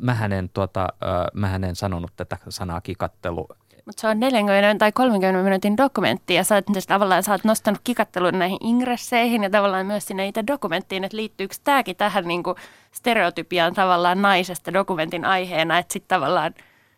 mähän, 0.00 0.32
en, 0.32 0.48
tuota, 0.48 0.88
mähän 1.34 1.64
en 1.64 1.76
sanonut 1.76 2.12
tätä 2.16 2.38
sanaa 2.48 2.80
kikattelu. 2.80 3.48
Mutta 3.88 4.00
se 4.00 4.08
on 4.08 4.20
40 4.20 4.78
tai 4.78 4.92
30 4.92 5.42
minuutin 5.42 5.76
dokumentti 5.76 6.34
ja 6.34 6.44
sä 6.44 6.54
oot, 6.54 6.64
tavallaan 6.86 7.22
sä 7.22 7.32
oot 7.32 7.44
nostanut 7.44 7.80
kikattelun 7.84 8.38
näihin 8.38 8.58
ingresseihin 8.60 9.42
ja 9.42 9.50
tavallaan 9.50 9.86
myös 9.86 10.06
sinne 10.06 10.28
itse 10.28 10.44
dokumenttiin, 10.46 11.04
että 11.04 11.16
liittyykö 11.16 11.54
tämäkin 11.64 11.96
tähän 11.96 12.24
niin 12.24 12.42
kuin 12.42 12.56
stereotypiaan 12.92 13.74
tavallaan 13.74 14.22
naisesta 14.22 14.72
dokumentin 14.72 15.24
aiheena, 15.24 15.78
että 15.78 15.92
sitten 15.92 16.18
tavallaan 16.18 16.54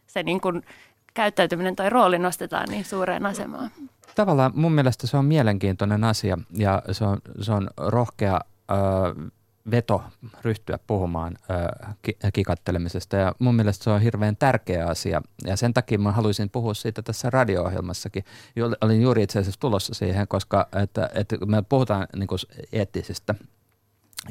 se 0.07 0.23
niin 0.23 0.41
kuin 0.41 0.63
käyttäytyminen 1.15 1.77
tai 1.77 1.91
rooli 1.91 2.19
nostetaan 2.19 2.69
niin 2.69 2.85
suureen 2.85 3.27
asemaan. 3.27 3.71
Tavallaan 4.15 4.53
mun 4.55 4.73
mielestä 4.73 5.07
se 5.07 5.17
on 5.17 5.25
mielenkiintoinen 5.25 6.05
asia 6.05 6.39
ja 6.53 6.83
se 6.93 7.05
on, 7.05 7.19
se 7.41 7.53
on 7.53 7.71
rohkea 7.77 8.41
äh, 8.71 8.79
veto 9.71 10.03
ryhtyä 10.43 10.79
puhumaan 10.87 11.37
äh, 11.51 12.33
kikattelemisesta 12.33 13.17
ja 13.17 13.35
mun 13.39 13.55
mielestä 13.55 13.85
se 13.85 13.91
on 13.91 14.01
hirveän 14.01 14.37
tärkeä 14.37 14.87
asia 14.87 15.23
ja 15.45 15.57
sen 15.57 15.75
takia 15.75 15.99
mä 15.99 16.13
haluaisin 16.13 16.51
puhua 16.51 16.75
siitä 16.75 17.03
tässä 17.03 17.31
radio-ohjelmassakin. 17.31 18.25
Olin 18.81 19.03
juuri 19.03 19.23
itse 19.23 19.39
asiassa 19.39 19.61
tulossa 19.61 19.95
siihen, 19.95 20.29
koska 20.29 20.69
että, 20.83 21.11
että 21.15 21.37
me 21.47 21.63
puhutaan 21.63 22.07
niin 22.17 22.27
kuin 22.27 22.39
eettisestä 22.73 23.35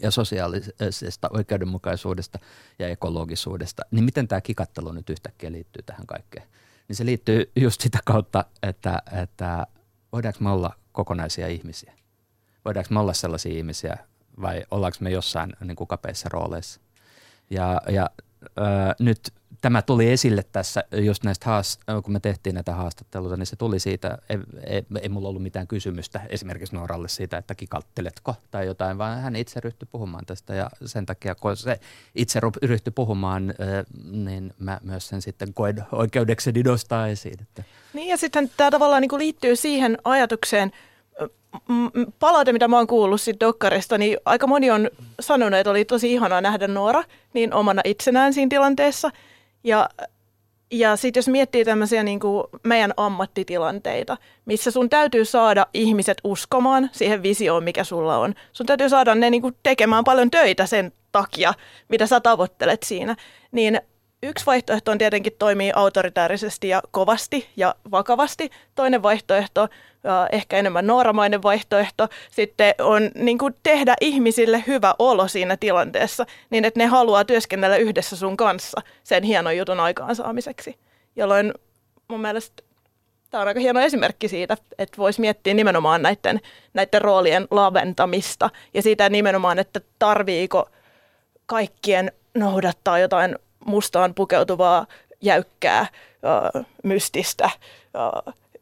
ja 0.01 0.11
sosiaalisesta 0.11 1.29
oikeudenmukaisuudesta 1.33 2.39
ja 2.79 2.87
ekologisuudesta, 2.87 3.83
niin 3.91 4.03
miten 4.03 4.27
tämä 4.27 4.41
kikattelu 4.41 4.91
nyt 4.91 5.09
yhtäkkiä 5.09 5.51
liittyy 5.51 5.83
tähän 5.83 6.07
kaikkeen? 6.07 6.47
Niin 6.87 6.95
se 6.95 7.05
liittyy 7.05 7.51
just 7.55 7.81
sitä 7.81 7.99
kautta, 8.05 8.45
että, 8.63 9.01
että 9.21 9.67
voidaanko 10.11 10.39
me 10.39 10.49
olla 10.49 10.75
kokonaisia 10.91 11.47
ihmisiä? 11.47 11.93
Voidaanko 12.65 12.93
me 12.93 12.99
olla 12.99 13.13
sellaisia 13.13 13.57
ihmisiä 13.57 13.97
vai 14.41 14.63
ollaanko 14.71 14.97
me 15.01 15.09
jossain 15.09 15.53
niin 15.63 15.75
kuin 15.75 15.87
kapeissa 15.87 16.29
rooleissa? 16.29 16.81
Ja, 17.49 17.81
ja 17.89 18.09
ö, 18.41 18.61
nyt 18.99 19.33
tämä 19.61 19.81
tuli 19.81 20.11
esille 20.11 20.43
tässä 20.51 20.83
just 20.91 21.23
näistä 21.23 21.45
haast- 21.45 22.01
kun 22.03 22.13
me 22.13 22.19
tehtiin 22.19 22.55
näitä 22.55 22.73
haastatteluita, 22.73 23.37
niin 23.37 23.45
se 23.45 23.55
tuli 23.55 23.79
siitä, 23.79 24.17
ei, 24.29 24.37
ei, 24.63 24.83
ei 25.01 25.09
mulla 25.09 25.29
ollut 25.29 25.43
mitään 25.43 25.67
kysymystä 25.67 26.21
esimerkiksi 26.29 26.75
Nooralle 26.75 27.07
siitä, 27.07 27.37
että 27.37 27.55
kikalteletko 27.55 28.35
tai 28.51 28.65
jotain, 28.65 28.97
vaan 28.97 29.21
hän 29.21 29.35
itse 29.35 29.59
ryhtyi 29.59 29.87
puhumaan 29.91 30.25
tästä 30.25 30.55
ja 30.55 30.69
sen 30.85 31.05
takia, 31.05 31.35
kun 31.35 31.57
se 31.57 31.79
itse 32.15 32.39
ryhtyi 32.63 32.91
puhumaan, 32.91 33.53
niin 34.11 34.53
mä 34.59 34.79
myös 34.83 35.07
sen 35.07 35.21
sitten 35.21 35.53
koen 35.53 35.83
oikeudekseni 35.91 36.63
nostaa 36.63 37.07
esiin. 37.07 37.41
Että. 37.41 37.63
Niin 37.93 38.07
ja 38.07 38.17
sitten 38.17 38.51
tämä 38.57 38.71
tavallaan 38.71 39.01
niin 39.01 39.17
liittyy 39.17 39.55
siihen 39.55 39.97
ajatukseen, 40.03 40.71
palaute, 42.19 42.53
mitä 42.53 42.67
mä 42.67 42.77
oon 42.77 42.87
kuullut 42.87 43.21
siitä 43.21 43.45
dokkarista, 43.45 43.97
niin 43.97 44.17
aika 44.25 44.47
moni 44.47 44.71
on 44.71 44.89
sanonut, 45.19 45.59
että 45.59 45.71
oli 45.71 45.85
tosi 45.85 46.13
ihanaa 46.13 46.41
nähdä 46.41 46.67
Noora 46.67 47.03
niin 47.33 47.53
omana 47.53 47.81
itsenään 47.85 48.33
siinä 48.33 48.49
tilanteessa. 48.49 49.11
Ja, 49.63 49.89
ja 50.71 50.95
sitten 50.95 51.19
jos 51.19 51.27
miettii 51.27 51.65
tämmöisiä 51.65 52.03
niin 52.03 52.19
kuin 52.19 52.43
meidän 52.63 52.93
ammattitilanteita, 52.97 54.17
missä 54.45 54.71
sun 54.71 54.89
täytyy 54.89 55.25
saada 55.25 55.67
ihmiset 55.73 56.17
uskomaan 56.23 56.89
siihen 56.91 57.23
visioon, 57.23 57.63
mikä 57.63 57.83
sulla 57.83 58.17
on. 58.17 58.33
Sun 58.53 58.65
täytyy 58.65 58.89
saada 58.89 59.15
ne 59.15 59.29
niin 59.29 59.41
kuin 59.41 59.55
tekemään 59.63 60.03
paljon 60.03 60.31
töitä 60.31 60.65
sen 60.65 60.91
takia, 61.11 61.53
mitä 61.89 62.07
sä 62.07 62.19
tavoittelet 62.19 62.83
siinä. 62.83 63.15
Niin 63.51 63.81
yksi 64.23 64.45
vaihtoehto 64.45 64.91
on 64.91 64.97
tietenkin 64.97 65.33
toimii 65.39 65.71
autoritäärisesti 65.75 66.69
ja 66.69 66.81
kovasti 66.91 67.49
ja 67.57 67.75
vakavasti. 67.91 68.49
Toinen 68.75 69.03
vaihtoehto 69.03 69.67
ehkä 70.31 70.57
enemmän 70.57 70.87
nooramainen 70.87 71.43
vaihtoehto 71.43 72.07
sitten 72.31 72.73
on 72.81 73.11
niin 73.15 73.37
kuin 73.37 73.55
tehdä 73.63 73.95
ihmisille 74.01 74.63
hyvä 74.67 74.95
olo 74.99 75.27
siinä 75.27 75.57
tilanteessa, 75.57 76.25
niin 76.49 76.65
että 76.65 76.79
ne 76.79 76.85
haluaa 76.85 77.25
työskennellä 77.25 77.77
yhdessä 77.77 78.15
sun 78.15 78.37
kanssa 78.37 78.81
sen 79.03 79.23
hienon 79.23 79.57
jutun 79.57 79.79
aikaansaamiseksi. 79.79 80.77
Jolloin 81.15 81.53
mun 82.07 82.21
mielestä 82.21 82.63
tämä 83.29 83.41
on 83.41 83.47
aika 83.47 83.59
hieno 83.59 83.79
esimerkki 83.79 84.27
siitä, 84.27 84.57
että 84.77 84.97
voisi 84.97 85.21
miettiä 85.21 85.53
nimenomaan 85.53 86.01
näiden, 86.01 86.39
näiden 86.73 87.01
roolien 87.01 87.47
laventamista 87.51 88.49
ja 88.73 88.81
siitä 88.81 89.09
nimenomaan, 89.09 89.59
että 89.59 89.81
tarviiko 89.99 90.69
kaikkien 91.45 92.11
noudattaa 92.33 92.99
jotain 92.99 93.35
mustaan 93.69 94.13
pukeutuvaa, 94.13 94.85
jäykkää, 95.21 95.87
mystistä, 96.83 97.49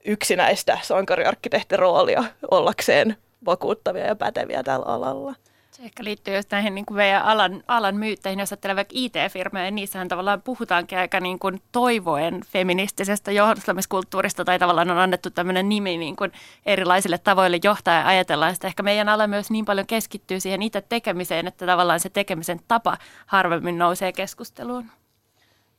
yksinäistä 0.06 0.80
sankariarkkitehtiroolia 0.82 2.24
ollakseen 2.52 3.18
vakuuttavia 3.46 4.06
ja 4.06 4.16
päteviä 4.16 4.64
tällä 4.64 4.86
alalla. 4.86 5.36
Se 5.72 5.84
ehkä 5.84 6.04
liittyy 6.04 6.36
just 6.36 6.52
näihin 6.52 6.76
niin 6.76 6.86
kuin 6.86 6.98
meidän 6.98 7.22
alan, 7.22 7.64
alan 7.68 7.96
myytteihin, 7.96 8.40
jos 8.40 8.52
ajattelee 8.52 8.76
vaikka 8.76 8.94
IT-firmoja, 8.96 9.64
niin 9.64 9.76
niissähän 9.76 10.08
tavallaan 10.08 10.42
puhutaankin 10.42 10.98
aika 10.98 11.20
niin 11.20 11.40
kuin 11.40 11.62
toivoen 11.72 12.42
feministisestä 12.48 13.32
johdostamiskulttuurista, 13.32 14.46
tai 14.46 14.60
tavallaan 14.60 14.92
on 14.92 14.98
annettu 14.98 15.30
tämmöinen 15.30 15.70
nimi 15.70 15.98
niin 15.98 16.16
kuin 16.16 16.32
erilaisille 16.66 17.18
tavoille 17.18 17.60
johtaa 17.64 18.00
ja 18.00 18.08
ajatellaan 18.08 18.56
sitä. 18.56 18.68
Ehkä 18.68 18.84
meidän 18.84 19.10
ala 19.10 19.28
myös 19.28 19.52
niin 19.52 19.66
paljon 19.66 19.88
keskittyy 19.88 20.40
siihen 20.40 20.62
itse 20.62 20.82
tekemiseen, 20.82 21.48
että 21.48 21.66
tavallaan 21.66 22.00
se 22.00 22.10
tekemisen 22.10 22.60
tapa 22.68 22.98
harvemmin 23.26 23.78
nousee 23.78 24.12
keskusteluun. 24.12 24.86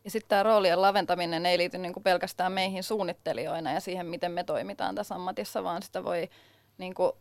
Ja 0.09 0.13
sitten 0.13 0.29
tämä 0.29 0.43
roolien 0.43 0.83
laventaminen 0.83 1.47
ei 1.47 1.59
liity 1.59 1.79
niinku 1.79 2.01
pelkästään 2.01 2.53
meihin 2.53 2.83
suunnittelijoina 2.83 3.73
ja 3.73 3.81
siihen, 3.81 4.07
miten 4.07 4.33
me 4.33 4.45
toimitaan 4.45 4.95
tässä 4.95 5.15
ammatissa, 5.15 5.65
vaan 5.65 5.83
sitä 5.83 6.05
voi 6.05 6.31
niinku, 6.79 7.17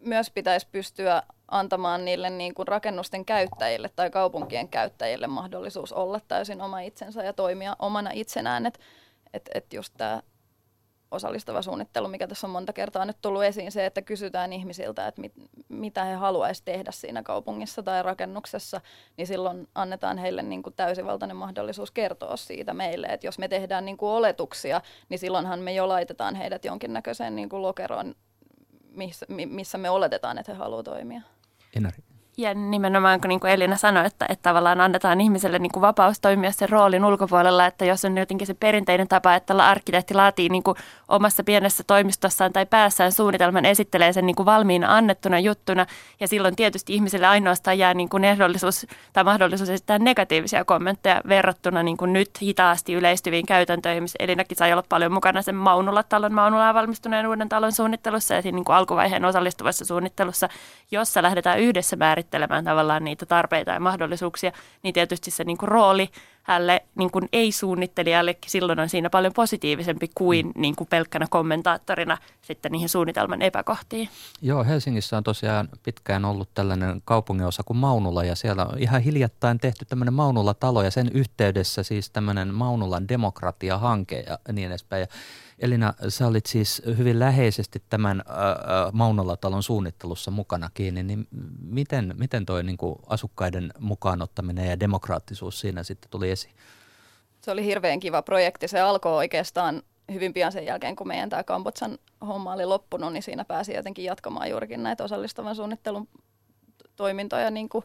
myös 0.00 0.30
pitäisi 0.30 0.66
pystyä 0.72 1.22
antamaan 1.50 2.04
niille 2.04 2.30
niin 2.30 2.54
kuin 2.54 2.68
rakennusten 2.68 3.24
käyttäjille 3.24 3.90
tai 3.96 4.10
kaupunkien 4.10 4.68
käyttäjille 4.68 5.26
mahdollisuus 5.26 5.92
olla 5.92 6.20
täysin 6.28 6.60
oma 6.60 6.80
itsensä 6.80 7.22
ja 7.22 7.32
toimia 7.32 7.76
omana 7.78 8.10
itsenään. 8.12 8.66
Että 8.66 8.80
et, 9.32 9.50
et 9.54 9.72
just 9.72 9.94
tämä 9.96 10.22
osallistava 11.10 11.62
suunnittelu, 11.62 12.08
mikä 12.08 12.26
tässä 12.26 12.46
on 12.46 12.50
monta 12.50 12.72
kertaa 12.72 13.04
nyt 13.04 13.16
tullut 13.22 13.44
esiin, 13.44 13.72
se, 13.72 13.86
että 13.86 14.02
kysytään 14.02 14.52
ihmisiltä, 14.52 15.06
että 15.08 15.20
mit, 15.20 15.32
mitä 15.68 16.04
he 16.04 16.14
haluaisivat 16.14 16.64
tehdä 16.64 16.90
siinä 16.90 17.22
kaupungissa 17.22 17.82
tai 17.82 18.02
rakennuksessa, 18.02 18.80
niin 19.16 19.26
silloin 19.26 19.68
annetaan 19.74 20.18
heille 20.18 20.42
niin 20.42 20.62
kuin 20.62 20.74
täysivaltainen 20.74 21.36
mahdollisuus 21.36 21.90
kertoa 21.90 22.36
siitä 22.36 22.74
meille. 22.74 23.06
Että 23.06 23.26
jos 23.26 23.38
me 23.38 23.48
tehdään 23.48 23.84
niin 23.84 23.96
kuin 23.96 24.10
oletuksia, 24.10 24.80
niin 25.08 25.18
silloinhan 25.18 25.60
me 25.60 25.72
jo 25.72 25.88
laitetaan 25.88 26.34
heidät 26.34 26.64
jonkinnäköiseen 26.64 27.36
niin 27.36 27.48
kuin 27.48 27.62
lokeroon, 27.62 28.14
missä, 28.90 29.26
missä 29.28 29.78
me 29.78 29.90
oletetaan, 29.90 30.38
että 30.38 30.52
he 30.52 30.58
haluavat 30.58 30.84
toimia. 30.84 31.22
Inari. 31.76 32.07
Ja 32.40 32.54
nimenomaan, 32.54 33.20
kun 33.20 33.28
niin 33.28 33.40
kuin 33.40 33.50
Elina 33.50 33.76
sanoi, 33.76 34.06
että, 34.06 34.26
että 34.28 34.42
tavallaan 34.42 34.80
annetaan 34.80 35.20
ihmiselle 35.20 35.58
niin 35.58 35.72
kuin 35.72 35.80
vapaus 35.80 36.20
toimia 36.20 36.52
sen 36.52 36.68
roolin 36.68 37.04
ulkopuolella, 37.04 37.66
että 37.66 37.84
jos 37.84 38.04
on 38.04 38.18
jotenkin 38.18 38.46
se 38.46 38.54
perinteinen 38.54 39.08
tapa, 39.08 39.34
että 39.34 39.54
arkkitehti 39.56 40.14
laatii 40.14 40.48
niin 40.48 40.62
kuin 40.62 40.76
omassa 41.08 41.44
pienessä 41.44 41.84
toimistossaan 41.86 42.52
tai 42.52 42.66
päässään 42.66 43.12
suunnitelman, 43.12 43.64
esittelee 43.64 44.12
sen 44.12 44.26
niin 44.26 44.36
kuin 44.36 44.46
valmiina 44.46 44.96
annettuna 44.96 45.38
juttuna, 45.38 45.86
ja 46.20 46.28
silloin 46.28 46.56
tietysti 46.56 46.94
ihmiselle 46.94 47.26
ainoastaan 47.26 47.78
jää 47.78 47.94
niin 47.94 48.08
kuin 48.08 48.24
ehdollisuus 48.24 48.86
tai 49.12 49.24
mahdollisuus 49.24 49.70
esittää 49.70 49.98
negatiivisia 49.98 50.64
kommentteja 50.64 51.20
verrattuna 51.28 51.82
niin 51.82 51.96
kuin 51.96 52.12
nyt 52.12 52.30
hitaasti 52.42 52.94
yleistyviin 52.94 53.46
käytäntöihin, 53.46 54.04
Elinakin 54.18 54.56
sai 54.56 54.72
olla 54.72 54.84
paljon 54.88 55.12
mukana 55.12 55.42
sen 55.42 55.54
Maunula-talon, 55.54 56.34
Maunulaa 56.34 56.74
valmistuneen 56.74 57.26
uuden 57.26 57.48
talon 57.48 57.72
suunnittelussa 57.72 58.34
ja 58.34 58.42
siinä 58.42 58.56
niin 58.56 58.64
kuin 58.64 58.76
alkuvaiheen 58.76 59.24
osallistuvassa 59.24 59.84
suunnittelussa, 59.84 60.48
jossa 60.90 61.22
lähdetään 61.22 61.60
yhdessä 61.60 61.96
määrittämään 61.96 62.27
määrittelemään 62.28 62.64
tavallaan 62.64 63.04
niitä 63.04 63.26
tarpeita 63.26 63.70
ja 63.70 63.80
mahdollisuuksia, 63.80 64.52
niin 64.82 64.94
tietysti 64.94 65.30
se 65.30 65.44
niin 65.44 65.58
kuin 65.58 65.68
rooli 65.68 66.10
hälle 66.42 66.82
niin 66.94 67.10
kuin 67.10 67.28
ei-suunnittelijallekin 67.32 68.50
silloin 68.50 68.80
on 68.80 68.88
siinä 68.88 69.10
paljon 69.10 69.32
positiivisempi 69.32 70.10
kuin, 70.14 70.46
mm. 70.46 70.52
niin 70.56 70.76
kuin 70.76 70.88
pelkkänä 70.88 71.26
kommentaattorina 71.30 72.18
sitten 72.42 72.72
niihin 72.72 72.88
suunnitelman 72.88 73.42
epäkohtiin. 73.42 74.08
Joo, 74.42 74.64
Helsingissä 74.64 75.16
on 75.16 75.24
tosiaan 75.24 75.68
pitkään 75.82 76.24
ollut 76.24 76.48
tällainen 76.54 77.02
kaupunginosa 77.04 77.62
kuin 77.62 77.76
Maunula 77.76 78.24
ja 78.24 78.36
siellä 78.36 78.64
on 78.64 78.78
ihan 78.78 79.02
hiljattain 79.02 79.58
tehty 79.58 79.84
tämmöinen 79.84 80.14
Maunula-talo 80.14 80.82
ja 80.82 80.90
sen 80.90 81.10
yhteydessä 81.14 81.82
siis 81.82 82.10
tämmöinen 82.10 82.54
Maunulan 82.54 83.08
demokratia-hanke 83.08 84.24
ja 84.26 84.38
niin 84.52 84.66
edespäin. 84.66 85.00
Ja 85.00 85.06
Elina, 85.58 85.94
sä 86.08 86.26
olit 86.26 86.46
siis 86.46 86.82
hyvin 86.86 87.18
läheisesti 87.18 87.82
tämän 87.90 88.22
Maunala-talon 88.92 89.62
suunnittelussa 89.62 90.30
mukana 90.30 90.70
kiinni, 90.74 91.02
niin 91.02 91.28
miten, 91.60 92.14
miten 92.18 92.46
toi 92.46 92.62
niin 92.62 92.76
kuin 92.76 92.98
asukkaiden 93.06 93.72
mukaanottaminen 93.78 94.66
ja 94.66 94.80
demokraattisuus 94.80 95.60
siinä 95.60 95.82
sitten 95.82 96.10
tuli 96.10 96.30
esiin? 96.30 96.54
Se 97.40 97.50
oli 97.50 97.64
hirveän 97.64 98.00
kiva 98.00 98.22
projekti. 98.22 98.68
Se 98.68 98.80
alkoi 98.80 99.12
oikeastaan 99.12 99.82
hyvin 100.12 100.32
pian 100.32 100.52
sen 100.52 100.66
jälkeen, 100.66 100.96
kun 100.96 101.08
meidän 101.08 101.28
tämä 101.28 101.44
Kambotsan 101.44 101.98
homma 102.26 102.52
oli 102.52 102.64
loppunut, 102.64 103.12
niin 103.12 103.22
siinä 103.22 103.44
pääsi 103.44 103.74
jotenkin 103.74 104.04
jatkamaan 104.04 104.50
juurikin 104.50 104.82
näitä 104.82 105.04
osallistavan 105.04 105.56
suunnittelun 105.56 106.08
toimintoja 106.96 107.50
niin 107.50 107.68
kuin 107.68 107.84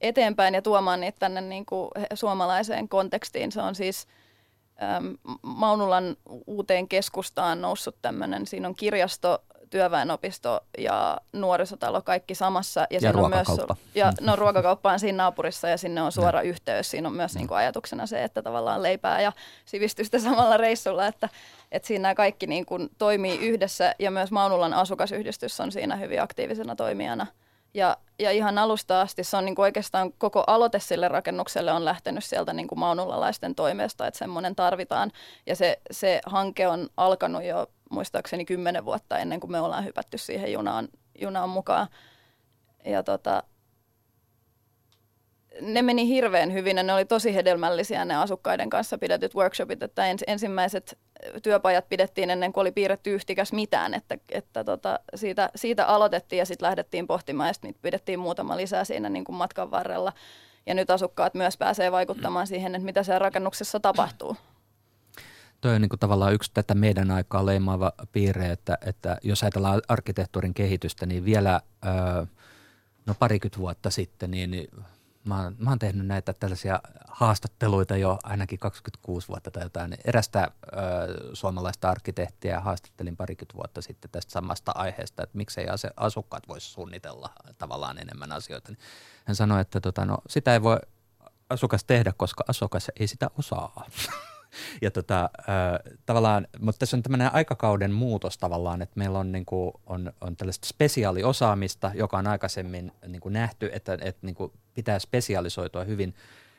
eteenpäin 0.00 0.54
ja 0.54 0.62
tuomaan 0.62 1.00
niitä 1.00 1.18
tänne 1.18 1.40
niin 1.40 1.66
kuin 1.66 1.90
suomalaiseen 2.14 2.88
kontekstiin. 2.88 3.52
Se 3.52 3.60
on 3.60 3.74
siis– 3.74 4.06
Maunulan 5.42 6.16
uuteen 6.46 6.88
keskustaan 6.88 7.60
noussut 7.60 7.96
tämmöinen, 8.02 8.46
siinä 8.46 8.68
on 8.68 8.74
kirjasto, 8.74 9.44
työväenopisto 9.70 10.60
ja 10.78 11.18
nuorisotalo 11.32 12.02
kaikki 12.02 12.34
samassa. 12.34 12.80
Ja, 12.80 12.86
ja 12.90 13.00
siinä 13.00 13.18
on 13.18 13.30
myös, 13.30 13.48
ja 13.94 14.12
no, 14.20 14.36
ruokakauppa 14.36 14.92
on 14.92 15.00
siinä 15.00 15.16
naapurissa 15.16 15.68
ja 15.68 15.76
sinne 15.76 16.02
on 16.02 16.12
suora 16.12 16.38
no. 16.38 16.44
yhteys. 16.44 16.90
Siinä 16.90 17.08
on 17.08 17.14
myös 17.14 17.34
niin 17.34 17.48
kuin 17.48 17.58
ajatuksena 17.58 18.06
se, 18.06 18.24
että 18.24 18.42
tavallaan 18.42 18.82
leipää 18.82 19.20
ja 19.20 19.32
sivistystä 19.64 20.18
samalla 20.28 20.56
reissulla, 20.56 21.06
että, 21.06 21.28
että 21.72 21.86
siinä 21.86 22.02
nämä 22.02 22.14
kaikki 22.14 22.46
niin 22.46 22.66
kuin 22.66 22.88
toimii 22.98 23.38
yhdessä 23.38 23.94
ja 23.98 24.10
myös 24.10 24.30
Maunulan 24.30 24.74
asukasyhdistys 24.74 25.60
on 25.60 25.72
siinä 25.72 25.96
hyvin 25.96 26.22
aktiivisena 26.22 26.76
toimijana– 26.76 27.26
ja, 27.74 27.96
ja 28.18 28.30
ihan 28.30 28.58
alusta 28.58 29.00
asti 29.00 29.24
se 29.24 29.36
on 29.36 29.44
niin 29.44 29.54
kuin 29.54 29.64
oikeastaan 29.64 30.12
koko 30.12 30.44
aloite 30.46 30.80
sille 30.80 31.08
rakennukselle 31.08 31.72
on 31.72 31.84
lähtenyt 31.84 32.24
sieltä 32.24 32.52
niin 32.52 32.68
kuin 32.68 32.78
maunulalaisten 32.78 33.54
toimesta, 33.54 34.06
että 34.06 34.18
semmoinen 34.18 34.56
tarvitaan. 34.56 35.12
Ja 35.46 35.56
se, 35.56 35.80
se 35.90 36.20
hanke 36.26 36.68
on 36.68 36.88
alkanut 36.96 37.44
jo 37.44 37.66
muistaakseni 37.90 38.44
kymmenen 38.44 38.84
vuotta 38.84 39.18
ennen 39.18 39.40
kuin 39.40 39.50
me 39.50 39.60
ollaan 39.60 39.84
hypätty 39.84 40.18
siihen 40.18 40.52
junaan, 40.52 40.88
junaan 41.20 41.48
mukaan. 41.48 41.88
Ja 42.84 43.02
tota, 43.02 43.42
ne 45.60 45.82
meni 45.82 46.08
hirveän 46.08 46.52
hyvin 46.52 46.76
ja 46.76 46.82
ne 46.82 46.94
oli 46.94 47.04
tosi 47.04 47.34
hedelmällisiä 47.34 48.04
ne 48.04 48.16
asukkaiden 48.16 48.70
kanssa 48.70 48.98
pidetyt 48.98 49.34
workshopit, 49.34 49.82
että 49.82 50.06
ens, 50.06 50.24
ensimmäiset 50.26 50.98
työpajat 51.42 51.88
pidettiin 51.88 52.30
ennen 52.30 52.52
kuin 52.52 52.62
oli 52.62 52.72
piirretty 52.72 53.14
yhtikäs 53.14 53.52
mitään, 53.52 53.94
että, 53.94 54.18
että 54.30 54.64
tota, 54.64 55.00
siitä, 55.14 55.50
siitä 55.56 55.86
aloitettiin 55.86 56.38
ja 56.38 56.46
sitten 56.46 56.66
lähdettiin 56.66 57.06
pohtimaan 57.06 57.48
ja 57.48 57.52
sitten 57.52 57.74
pidettiin 57.82 58.18
muutama 58.18 58.56
lisää 58.56 58.84
siinä 58.84 59.08
niin 59.08 59.24
kuin 59.24 59.36
matkan 59.36 59.70
varrella. 59.70 60.12
Ja 60.66 60.74
nyt 60.74 60.90
asukkaat 60.90 61.34
myös 61.34 61.56
pääsee 61.56 61.92
vaikuttamaan 61.92 62.46
siihen, 62.46 62.74
että 62.74 62.86
mitä 62.86 63.02
siellä 63.02 63.18
rakennuksessa 63.18 63.80
tapahtuu. 63.80 64.36
Tuo 65.60 65.70
on 65.70 65.80
niin 65.80 65.88
kuin 65.88 66.00
tavallaan 66.00 66.34
yksi 66.34 66.50
tätä 66.54 66.74
meidän 66.74 67.10
aikaa 67.10 67.46
leimaava 67.46 67.92
piirre, 68.12 68.50
että, 68.50 68.78
että 68.86 69.16
jos 69.22 69.42
ajatellaan 69.42 69.82
arkkitehtuurin 69.88 70.54
kehitystä, 70.54 71.06
niin 71.06 71.24
vielä 71.24 71.60
no 73.06 73.14
parikymmentä 73.18 73.58
vuotta 73.58 73.90
sitten, 73.90 74.30
niin 74.30 74.68
mä 75.24 75.42
oon, 75.42 75.56
mä 75.58 75.70
oon 75.70 75.78
tehnyt 75.78 76.06
näitä 76.06 76.32
tällaisia 76.32 76.80
haastatteluita 77.08 77.96
jo 77.96 78.18
ainakin 78.22 78.58
26 78.58 79.28
vuotta 79.28 79.50
tai 79.50 79.62
jotain. 79.62 79.96
Erästä 80.04 80.50
ö, 80.66 80.76
suomalaista 81.32 81.90
arkkitehtiä 81.90 82.60
haastattelin 82.60 83.16
parikymmentä 83.16 83.54
vuotta 83.54 83.82
sitten 83.82 84.10
tästä 84.10 84.32
samasta 84.32 84.72
aiheesta, 84.74 85.22
että 85.22 85.38
miksei 85.38 85.66
asukkaat 85.96 86.48
voisi 86.48 86.70
suunnitella 86.70 87.30
tavallaan 87.58 87.98
enemmän 87.98 88.32
asioita. 88.32 88.72
Hän 89.24 89.36
sanoi, 89.36 89.60
että 89.60 89.80
tota, 89.80 90.04
no, 90.04 90.18
sitä 90.28 90.52
ei 90.52 90.62
voi 90.62 90.78
asukas 91.50 91.84
tehdä, 91.84 92.12
koska 92.16 92.44
asukas 92.48 92.90
ei 93.00 93.06
sitä 93.06 93.30
osaa. 93.38 93.86
ja 94.82 94.90
tota, 94.90 95.30
tavallaan, 96.06 96.46
mutta 96.60 96.78
tässä 96.78 96.96
on 96.96 97.02
tämmöinen 97.02 97.34
aikakauden 97.34 97.92
muutos 97.92 98.38
tavallaan, 98.38 98.82
että 98.82 98.98
meillä 98.98 99.18
on, 99.18 99.32
niin 99.32 99.46
kuin, 99.46 99.72
on, 99.86 100.12
on 100.20 100.36
tällaista 100.36 100.68
spesiaaliosaamista, 100.68 101.90
joka 101.94 102.18
on 102.18 102.26
aikaisemmin 102.26 102.92
niin 103.06 103.20
kuin 103.20 103.32
nähty, 103.32 103.70
että, 103.72 103.98
että 104.00 104.26
niin 104.26 104.34
kuin 104.34 104.52
pitää 104.74 104.98
spesialisoitua 104.98 105.84
hyvin 105.84 106.14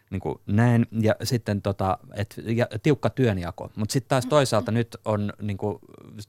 niin 0.10 0.22
kuin 0.22 0.36
näin, 0.48 0.86
ja 1.02 1.16
sitten 1.24 1.62
tota, 1.62 1.98
et, 2.16 2.36
ja, 2.46 2.68
tiukka 2.84 3.10
työnjako. 3.10 3.72
Mutta 3.76 3.94
sitten 3.94 4.10
taas 4.10 4.26
toisaalta 4.26 4.72
nyt 4.72 4.98
on 5.06 5.34
niin 5.42 5.58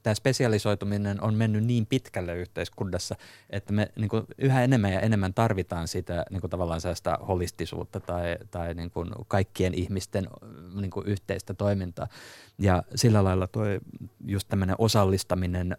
tämä 0.03 0.13
spesialisoituminen 0.13 1.23
on 1.23 1.33
mennyt 1.33 1.63
niin 1.63 1.85
pitkälle 1.85 2.35
yhteiskunnassa, 2.35 3.15
että 3.49 3.73
me 3.73 3.91
niin 3.95 4.09
kuin, 4.09 4.23
yhä 4.37 4.63
enemmän 4.63 4.93
ja 4.93 4.99
enemmän 4.99 5.33
tarvitaan 5.33 5.87
sitä 5.87 6.25
niin 6.29 6.41
kuin, 6.41 6.51
tavallaan 6.51 6.81
sellaista 6.81 7.19
holistisuutta 7.27 7.99
tai, 7.99 8.37
tai 8.51 8.73
niin 8.73 8.91
kuin, 8.91 9.09
kaikkien 9.27 9.73
ihmisten 9.73 10.27
niin 10.75 10.91
kuin, 10.91 11.07
yhteistä 11.07 11.53
toimintaa. 11.53 12.07
Ja 12.57 12.83
sillä 12.95 13.23
lailla 13.23 13.47
tuo 13.47 13.63
just 14.25 14.47
tämmöinen 14.47 14.75
osallistaminen 14.79 15.71
ö, 15.71 15.77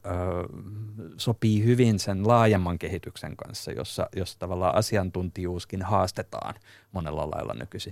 sopii 1.16 1.64
hyvin 1.64 1.98
sen 1.98 2.28
laajemman 2.28 2.78
kehityksen 2.78 3.36
kanssa, 3.36 3.72
jossa, 3.72 4.08
jossa 4.16 4.38
tavallaan 4.38 4.74
asiantuntijuuskin 4.74 5.82
haastetaan 5.82 6.54
monella 6.92 7.30
lailla 7.30 7.54
nykyisin 7.54 7.85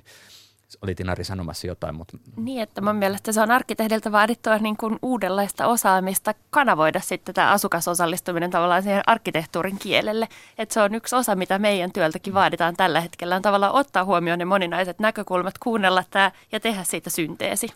oli 0.82 0.94
Tinari 0.94 1.24
sanomassa 1.24 1.66
jotain. 1.66 1.94
Mutta... 1.94 2.18
Niin, 2.36 2.62
että 2.62 2.80
mun 2.80 2.96
mielestä 2.96 3.32
se 3.32 3.40
on 3.40 3.50
arkkitehdiltä 3.50 4.12
vaadittua 4.12 4.58
niin 4.58 4.76
kuin 4.76 4.98
uudenlaista 5.02 5.66
osaamista 5.66 6.34
kanavoida 6.50 7.00
sitten 7.00 7.34
tämä 7.34 7.50
asukasosallistuminen 7.50 8.50
tavallaan 8.50 8.82
siihen 8.82 9.02
arkkitehtuurin 9.06 9.78
kielelle. 9.78 10.28
Että 10.58 10.72
se 10.72 10.80
on 10.80 10.94
yksi 10.94 11.16
osa, 11.16 11.34
mitä 11.34 11.58
meidän 11.58 11.92
työltäkin 11.92 12.34
vaaditaan 12.34 12.76
tällä 12.76 13.00
hetkellä, 13.00 13.36
on 13.36 13.42
tavallaan 13.42 13.74
ottaa 13.74 14.04
huomioon 14.04 14.38
ne 14.38 14.44
moninaiset 14.44 14.98
näkökulmat, 14.98 15.58
kuunnella 15.58 16.04
tämä 16.10 16.30
ja 16.52 16.60
tehdä 16.60 16.84
siitä 16.84 17.10
synteesi 17.10 17.68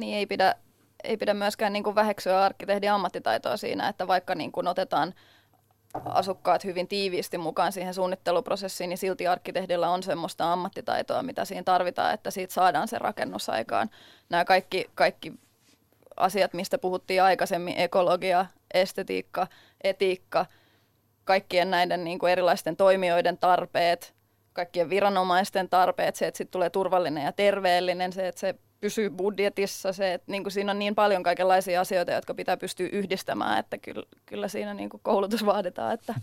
niin 0.00 0.16
ei 0.16 0.26
pidä, 0.26 0.54
ei 1.04 1.16
pidä 1.16 1.34
myöskään 1.34 1.72
niin 1.72 1.84
kuin 1.84 1.94
väheksyä 1.94 2.44
arkkitehdin 2.44 2.92
ammattitaitoa 2.92 3.56
siinä, 3.56 3.88
että 3.88 4.06
vaikka 4.06 4.34
niin 4.34 4.52
kuin 4.52 4.66
otetaan 4.66 5.14
asukkaat 6.04 6.64
hyvin 6.64 6.88
tiiviisti 6.88 7.38
mukaan 7.38 7.72
siihen 7.72 7.94
suunnitteluprosessiin, 7.94 8.90
niin 8.90 8.98
silti 8.98 9.26
arkkitehdillä 9.26 9.90
on 9.90 10.02
semmoista 10.02 10.52
ammattitaitoa, 10.52 11.22
mitä 11.22 11.44
siinä 11.44 11.62
tarvitaan, 11.62 12.14
että 12.14 12.30
siitä 12.30 12.54
saadaan 12.54 12.88
se 12.88 12.98
rakennus 12.98 13.48
aikaan. 13.48 13.90
Nämä 14.28 14.44
kaikki, 14.44 14.90
kaikki 14.94 15.32
asiat, 16.16 16.54
mistä 16.54 16.78
puhuttiin 16.78 17.22
aikaisemmin, 17.22 17.74
ekologia, 17.78 18.46
estetiikka, 18.74 19.46
etiikka, 19.84 20.46
kaikkien 21.24 21.70
näiden 21.70 22.04
niin 22.04 22.18
kuin 22.18 22.32
erilaisten 22.32 22.76
toimijoiden 22.76 23.38
tarpeet, 23.38 24.14
kaikkien 24.52 24.90
viranomaisten 24.90 25.68
tarpeet, 25.68 26.16
se, 26.16 26.26
että 26.26 26.38
sitten 26.38 26.52
tulee 26.52 26.70
turvallinen 26.70 27.24
ja 27.24 27.32
terveellinen, 27.32 28.12
se, 28.12 28.28
että 28.28 28.40
se 28.40 28.54
pysyy 28.80 29.10
budjetissa, 29.10 29.92
se, 29.92 30.14
että 30.14 30.32
niin 30.32 30.42
kuin 30.44 30.52
siinä 30.52 30.72
on 30.72 30.78
niin 30.78 30.94
paljon 30.94 31.22
kaikenlaisia 31.22 31.80
asioita, 31.80 32.12
jotka 32.12 32.34
pitää 32.34 32.56
pystyä 32.56 32.88
yhdistämään, 32.92 33.58
että 33.58 33.78
kyllä, 33.78 34.06
kyllä 34.26 34.48
siinä 34.48 34.74
niin 34.74 34.90
kuin 34.90 35.00
koulutus 35.04 35.46
vaaditaan, 35.46 35.94
että, 35.94 36.14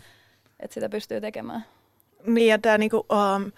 että 0.60 0.74
sitä 0.74 0.88
pystyy 0.88 1.20
tekemään. 1.20 1.64
Niin 2.26 2.48
ja 2.48 2.58
tämä 2.58 2.78
niin 2.78 2.90
kuin, 2.90 3.02
um, 3.12 3.52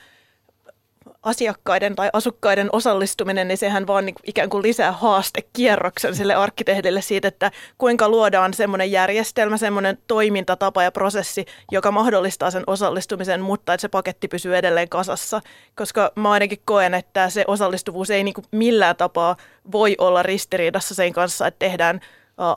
asiakkaiden 1.22 1.96
tai 1.96 2.10
asukkaiden 2.12 2.68
osallistuminen, 2.72 3.48
niin 3.48 3.58
sehän 3.58 3.86
vaan 3.86 4.06
niin 4.06 4.14
ikään 4.24 4.50
kuin 4.50 4.62
lisää 4.62 4.92
haastekierroksen 4.92 6.14
sille 6.14 6.34
arkkitehdille 6.34 7.02
siitä, 7.02 7.28
että 7.28 7.50
kuinka 7.78 8.08
luodaan 8.08 8.54
semmoinen 8.54 8.90
järjestelmä, 8.90 9.56
semmoinen 9.56 9.98
toimintatapa 10.06 10.82
ja 10.82 10.92
prosessi, 10.92 11.44
joka 11.70 11.92
mahdollistaa 11.92 12.50
sen 12.50 12.64
osallistumisen, 12.66 13.40
mutta 13.40 13.74
että 13.74 13.82
se 13.82 13.88
paketti 13.88 14.28
pysyy 14.28 14.56
edelleen 14.56 14.88
kasassa. 14.88 15.40
Koska 15.76 16.12
mä 16.16 16.30
ainakin 16.30 16.62
koen, 16.64 16.94
että 16.94 17.30
se 17.30 17.44
osallistuvuus 17.46 18.10
ei 18.10 18.24
niin 18.24 18.34
kuin 18.34 18.44
millään 18.52 18.96
tapaa 18.96 19.36
voi 19.72 19.94
olla 19.98 20.22
ristiriidassa 20.22 20.94
sen 20.94 21.12
kanssa, 21.12 21.46
että 21.46 21.58
tehdään 21.58 22.00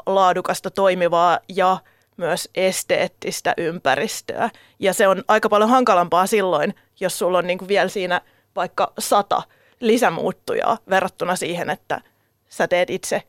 laadukasta, 0.05 0.71
toimivaa 0.71 1.39
ja 1.49 1.77
myös 2.17 2.49
esteettistä 2.55 3.53
ympäristöä. 3.57 4.49
Ja 4.79 4.93
se 4.93 5.07
on 5.07 5.23
aika 5.27 5.49
paljon 5.49 5.69
hankalampaa 5.69 6.27
silloin, 6.27 6.75
jos 6.99 7.19
sulla 7.19 7.37
on 7.37 7.47
niin 7.47 7.57
kuin 7.57 7.67
vielä 7.67 7.89
siinä– 7.89 8.21
vaikka 8.55 8.93
sata 8.99 9.43
lisämuuttujaa 9.79 10.77
verrattuna 10.89 11.35
siihen, 11.35 11.69
että 11.69 12.01
sä 12.49 12.67
teet 12.67 12.89
itse 12.89 13.23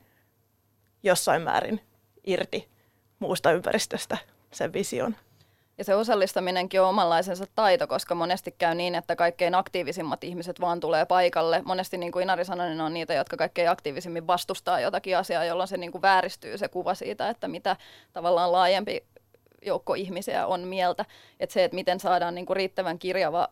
jossain 1.02 1.42
määrin 1.42 1.80
irti 2.24 2.68
muusta 3.18 3.52
ympäristöstä 3.52 4.18
sen 4.50 4.72
vision. 4.72 5.16
Ja 5.78 5.84
se 5.84 5.94
osallistaminenkin 5.94 6.80
on 6.80 6.88
omanlaisensa 6.88 7.44
taito, 7.54 7.86
koska 7.86 8.14
monesti 8.14 8.54
käy 8.58 8.74
niin, 8.74 8.94
että 8.94 9.16
kaikkein 9.16 9.54
aktiivisimmat 9.54 10.24
ihmiset 10.24 10.60
vaan 10.60 10.80
tulee 10.80 11.06
paikalle. 11.06 11.62
Monesti 11.64 11.98
niin 11.98 12.12
kuin 12.12 12.22
Inari 12.22 12.44
sanoi, 12.44 12.68
niin 12.68 12.80
on 12.80 12.94
niitä, 12.94 13.14
jotka 13.14 13.36
kaikkein 13.36 13.70
aktiivisimmin 13.70 14.26
vastustaa 14.26 14.80
jotakin 14.80 15.18
asiaa, 15.18 15.44
jolloin 15.44 15.68
se 15.68 15.76
niin 15.76 15.92
kuin 15.92 16.02
vääristyy 16.02 16.58
se 16.58 16.68
kuva 16.68 16.94
siitä, 16.94 17.28
että 17.28 17.48
mitä 17.48 17.76
tavallaan 18.12 18.52
laajempi 18.52 19.04
joukko 19.62 19.94
ihmisiä 19.94 20.46
on 20.46 20.60
mieltä. 20.60 21.04
Että 21.40 21.52
se, 21.52 21.64
että 21.64 21.74
miten 21.74 22.00
saadaan 22.00 22.34
niin 22.34 22.46
kuin 22.46 22.56
riittävän 22.56 22.98
kirjava 22.98 23.48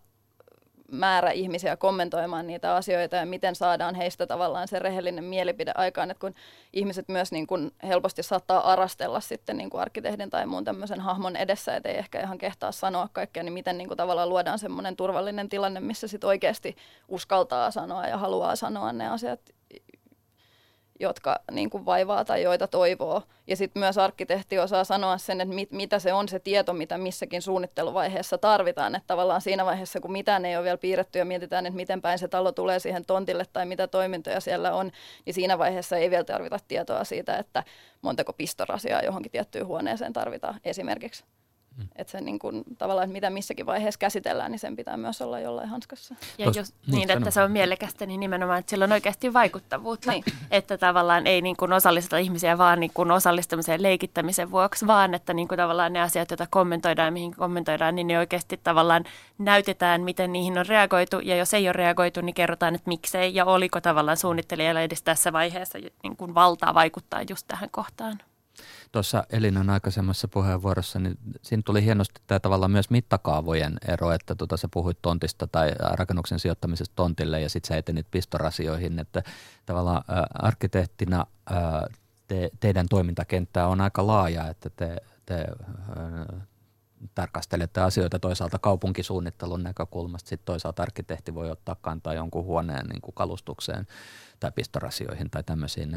määrä 0.92 1.30
ihmisiä 1.30 1.76
kommentoimaan 1.76 2.46
niitä 2.46 2.74
asioita 2.74 3.16
ja 3.16 3.26
miten 3.26 3.54
saadaan 3.54 3.94
heistä 3.94 4.26
tavallaan 4.26 4.68
se 4.68 4.78
rehellinen 4.78 5.24
mielipide 5.24 5.72
aikaan, 5.74 6.10
että 6.10 6.20
kun 6.20 6.34
ihmiset 6.72 7.08
myös 7.08 7.32
niin 7.32 7.46
kuin 7.46 7.70
helposti 7.82 8.22
saattaa 8.22 8.72
arastella 8.72 9.20
sitten 9.20 9.56
niin 9.56 9.70
kuin 9.70 9.80
arkkitehdin 9.80 10.30
tai 10.30 10.46
muun 10.46 10.64
tämmöisen 10.64 11.00
hahmon 11.00 11.36
edessä, 11.36 11.76
että 11.76 11.88
ei 11.88 11.98
ehkä 11.98 12.20
ihan 12.20 12.38
kehtaa 12.38 12.72
sanoa 12.72 13.08
kaikkea, 13.12 13.42
niin 13.42 13.52
miten 13.52 13.78
niin 13.78 13.88
kuin 13.88 13.98
tavallaan 13.98 14.28
luodaan 14.28 14.58
semmoinen 14.58 14.96
turvallinen 14.96 15.48
tilanne, 15.48 15.80
missä 15.80 16.08
sitten 16.08 16.28
oikeasti 16.28 16.76
uskaltaa 17.08 17.70
sanoa 17.70 18.06
ja 18.06 18.18
haluaa 18.18 18.56
sanoa 18.56 18.92
ne 18.92 19.08
asiat 19.08 19.40
jotka 21.02 21.40
niin 21.50 21.70
kuin 21.70 21.86
vaivaa 21.86 22.24
tai 22.24 22.42
joita 22.42 22.66
toivoo. 22.66 23.22
Ja 23.46 23.56
sitten 23.56 23.80
myös 23.80 23.98
arkkitehti 23.98 24.58
osaa 24.58 24.84
sanoa 24.84 25.18
sen, 25.18 25.40
että 25.40 25.54
mit, 25.54 25.70
mitä 25.70 25.98
se 25.98 26.12
on 26.12 26.28
se 26.28 26.38
tieto, 26.38 26.72
mitä 26.72 26.98
missäkin 26.98 27.42
suunnitteluvaiheessa 27.42 28.38
tarvitaan. 28.38 28.94
Että 28.94 29.06
tavallaan 29.06 29.40
siinä 29.40 29.64
vaiheessa, 29.64 30.00
kun 30.00 30.12
mitään 30.12 30.44
ei 30.44 30.56
ole 30.56 30.64
vielä 30.64 30.78
piirretty 30.78 31.18
ja 31.18 31.24
mietitään, 31.24 31.66
että 31.66 31.76
miten 31.76 32.02
päin 32.02 32.18
se 32.18 32.28
talo 32.28 32.52
tulee 32.52 32.78
siihen 32.78 33.04
tontille 33.04 33.44
tai 33.52 33.66
mitä 33.66 33.86
toimintoja 33.86 34.40
siellä 34.40 34.74
on, 34.74 34.90
niin 35.26 35.34
siinä 35.34 35.58
vaiheessa 35.58 35.96
ei 35.96 36.10
vielä 36.10 36.24
tarvita 36.24 36.58
tietoa 36.68 37.04
siitä, 37.04 37.36
että 37.36 37.64
montako 38.02 38.32
pistorasiaa 38.32 39.02
johonkin 39.02 39.32
tiettyyn 39.32 39.66
huoneeseen 39.66 40.12
tarvitaan 40.12 40.60
esimerkiksi. 40.64 41.24
Mm. 41.76 41.88
Että 41.96 42.10
se 42.10 42.20
niin 42.20 42.38
kuin, 42.38 42.64
tavallaan, 42.78 43.04
että 43.04 43.12
mitä 43.12 43.30
missäkin 43.30 43.66
vaiheessa 43.66 43.98
käsitellään, 43.98 44.50
niin 44.50 44.58
sen 44.58 44.76
pitää 44.76 44.96
myös 44.96 45.22
olla 45.22 45.40
jollain 45.40 45.68
hanskassa. 45.68 46.14
Ja 46.38 46.46
Tos, 46.46 46.56
jos 46.56 46.74
niin, 46.86 47.08
niin 47.08 47.10
että 47.10 47.30
se 47.30 47.42
on 47.42 47.52
mielekästä, 47.52 48.06
niin 48.06 48.20
nimenomaan, 48.20 48.58
että 48.58 48.70
sillä 48.70 48.84
on 48.84 48.92
oikeasti 48.92 49.32
vaikuttavuutta. 49.32 50.10
Niin. 50.10 50.24
Että 50.50 50.78
tavallaan 50.78 51.26
ei 51.26 51.42
niin 51.42 51.56
kuin 51.56 51.72
osallisteta 51.72 52.18
ihmisiä 52.18 52.58
vaan 52.58 52.80
niin 52.80 52.90
kuin 52.94 53.10
osallistumisen 53.10 53.82
leikittämisen 53.82 54.50
vuoksi, 54.50 54.86
vaan 54.86 55.14
että 55.14 55.34
niin 55.34 55.48
kuin 55.48 55.56
tavallaan 55.56 55.92
ne 55.92 56.00
asiat, 56.00 56.30
joita 56.30 56.46
kommentoidaan 56.50 57.06
ja 57.06 57.12
mihin 57.12 57.36
kommentoidaan, 57.36 57.94
niin 57.94 58.06
ne 58.06 58.18
oikeasti 58.18 58.60
tavallaan 58.64 59.04
näytetään, 59.38 60.00
miten 60.00 60.32
niihin 60.32 60.58
on 60.58 60.66
reagoitu. 60.66 61.20
Ja 61.20 61.36
jos 61.36 61.54
ei 61.54 61.66
ole 61.66 61.72
reagoitu, 61.72 62.20
niin 62.20 62.34
kerrotaan, 62.34 62.74
että 62.74 62.88
miksei 62.88 63.34
ja 63.34 63.44
oliko 63.44 63.80
tavallaan 63.80 64.16
suunnittelijalla 64.16 64.80
edes 64.80 65.02
tässä 65.02 65.32
vaiheessa 65.32 65.78
niin 66.02 66.16
kuin 66.16 66.34
valtaa 66.34 66.74
vaikuttaa 66.74 67.22
just 67.28 67.48
tähän 67.48 67.68
kohtaan 67.70 68.18
tuossa 68.92 69.24
Elinan 69.30 69.70
aikaisemmassa 69.70 70.28
puheenvuorossa, 70.28 70.98
niin 70.98 71.18
siinä 71.42 71.62
tuli 71.66 71.84
hienosti 71.84 72.20
tämä 72.26 72.40
tavallaan 72.40 72.70
myös 72.70 72.90
mittakaavojen 72.90 73.76
ero, 73.88 74.12
että 74.12 74.34
tota, 74.34 74.56
sä 74.56 74.68
puhuit 74.72 74.98
tontista 75.02 75.46
tai 75.46 75.74
rakennuksen 75.78 76.38
sijoittamisesta 76.38 76.96
tontille 76.96 77.40
ja 77.40 77.48
sitten 77.48 77.68
sä 77.68 77.76
etenit 77.76 78.06
pistorasioihin, 78.10 78.98
että 78.98 79.22
tavallaan 79.66 80.04
ä, 80.10 80.26
arkkitehtina 80.34 81.26
ä, 81.50 81.54
te, 82.28 82.50
teidän 82.60 82.86
toimintakenttä 82.90 83.66
on 83.66 83.80
aika 83.80 84.06
laaja, 84.06 84.48
että 84.48 84.70
te, 84.70 84.96
te 85.26 85.34
ä, 85.34 85.46
tarkastelette 87.14 87.80
asioita 87.80 88.18
toisaalta 88.18 88.58
kaupunkisuunnittelun 88.58 89.62
näkökulmasta, 89.62 90.28
sitten 90.28 90.46
toisaalta 90.46 90.82
arkkitehti 90.82 91.34
voi 91.34 91.50
ottaa 91.50 91.76
kantaa 91.80 92.14
jonkun 92.14 92.44
huoneen 92.44 92.86
niin 92.86 93.00
kuin 93.02 93.14
kalustukseen 93.14 93.86
tai 94.40 94.52
pistorasioihin 94.52 95.30
tai 95.30 95.42
tämmöisiin. 95.42 95.90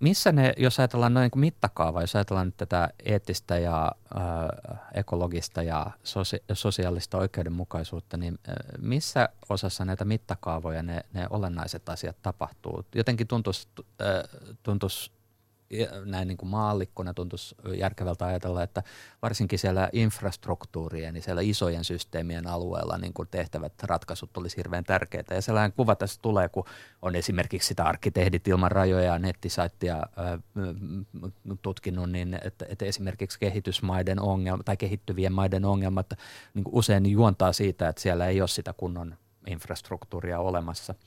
Missä 0.00 0.32
ne, 0.32 0.52
jos 0.56 0.78
ajatellaan 0.78 1.14
noin 1.14 1.30
niin 1.34 1.40
mittakaava, 1.40 2.00
jos 2.00 2.16
ajatellaan 2.16 2.46
nyt 2.46 2.56
tätä 2.56 2.88
eettistä 3.04 3.58
ja 3.58 3.92
äh, 4.16 4.80
ekologista 4.94 5.62
ja 5.62 5.90
sosia- 6.04 6.44
sosiaalista 6.52 7.18
oikeudenmukaisuutta, 7.18 8.16
niin 8.16 8.38
äh, 8.48 8.54
missä 8.78 9.28
osassa 9.48 9.84
näitä 9.84 10.04
mittakaavoja 10.04 10.82
ne, 10.82 11.04
ne 11.12 11.26
olennaiset 11.30 11.88
asiat 11.88 12.16
tapahtuu? 12.22 12.84
Jotenkin 12.94 13.26
tuntuisi, 13.26 13.68
äh, 14.02 14.40
tuntuisi 14.62 15.12
näin 16.04 16.28
niin 16.28 16.38
kuin 16.38 16.50
maallikkona 16.50 17.14
tuntuisi 17.14 17.54
järkevältä 17.76 18.26
ajatella, 18.26 18.62
että 18.62 18.82
varsinkin 19.22 19.58
siellä 19.58 19.88
infrastruktuurien, 19.92 21.14
niin 21.14 21.22
siellä 21.22 21.42
isojen 21.42 21.84
systeemien 21.84 22.46
alueella 22.46 22.98
niin 22.98 23.12
kuin 23.12 23.28
tehtävät 23.30 23.72
ratkaisut 23.82 24.36
olisi 24.36 24.56
hirveän 24.56 24.84
tärkeitä. 24.84 25.34
Ja 25.34 25.42
sellainen 25.42 25.72
kuva 25.72 25.96
tässä 25.96 26.20
tulee, 26.22 26.48
kun 26.48 26.64
on 27.02 27.14
esimerkiksi 27.14 27.68
sitä 27.68 27.84
arkkitehdit 27.84 28.48
ilman 28.48 28.70
rajoja 28.70 29.18
nettisaittia 29.18 30.02
tutkinut, 31.62 32.10
niin 32.10 32.38
että, 32.44 32.66
että 32.68 32.84
esimerkiksi 32.84 33.38
kehitysmaiden 33.38 34.20
ongelmat 34.20 34.64
tai 34.64 34.76
kehittyvien 34.76 35.32
maiden 35.32 35.64
ongelmat 35.64 36.10
niin 36.54 36.64
usein 36.72 37.06
juontaa 37.06 37.52
siitä, 37.52 37.88
että 37.88 38.02
siellä 38.02 38.26
ei 38.26 38.40
ole 38.40 38.48
sitä 38.48 38.72
kunnon 38.72 39.16
infrastruktuuria 39.46 40.40
olemassa– 40.40 40.94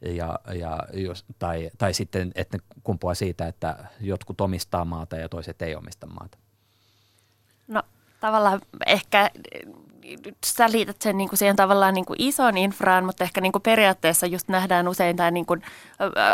ja, 0.00 0.38
ja 0.54 0.78
jos, 0.92 1.24
tai, 1.38 1.70
tai 1.78 1.94
sitten, 1.94 2.32
että 2.34 2.56
ne 2.56 2.64
kumpuaa 2.82 3.14
siitä, 3.14 3.46
että 3.46 3.84
jotkut 4.00 4.40
omistaa 4.40 4.84
maata 4.84 5.16
ja 5.16 5.28
toiset 5.28 5.62
ei 5.62 5.74
omista 5.74 6.06
maata. 6.06 6.38
No 7.68 7.82
tavallaan 8.20 8.60
ehkä 8.86 9.30
sä 10.46 10.70
liität 10.70 11.02
sen 11.02 11.18
niin 11.18 11.28
kuin 11.28 11.38
siihen 11.38 11.56
tavallaan 11.56 11.94
niin 11.94 12.04
kuin 12.04 12.22
ison 12.22 12.56
infraan, 12.56 13.04
mutta 13.04 13.24
ehkä 13.24 13.40
niin 13.40 13.52
kuin 13.52 13.62
periaatteessa 13.62 14.26
just 14.26 14.48
nähdään 14.48 14.88
usein 14.88 15.16
tämä 15.16 15.30
niin 15.30 15.46
kuin 15.46 15.62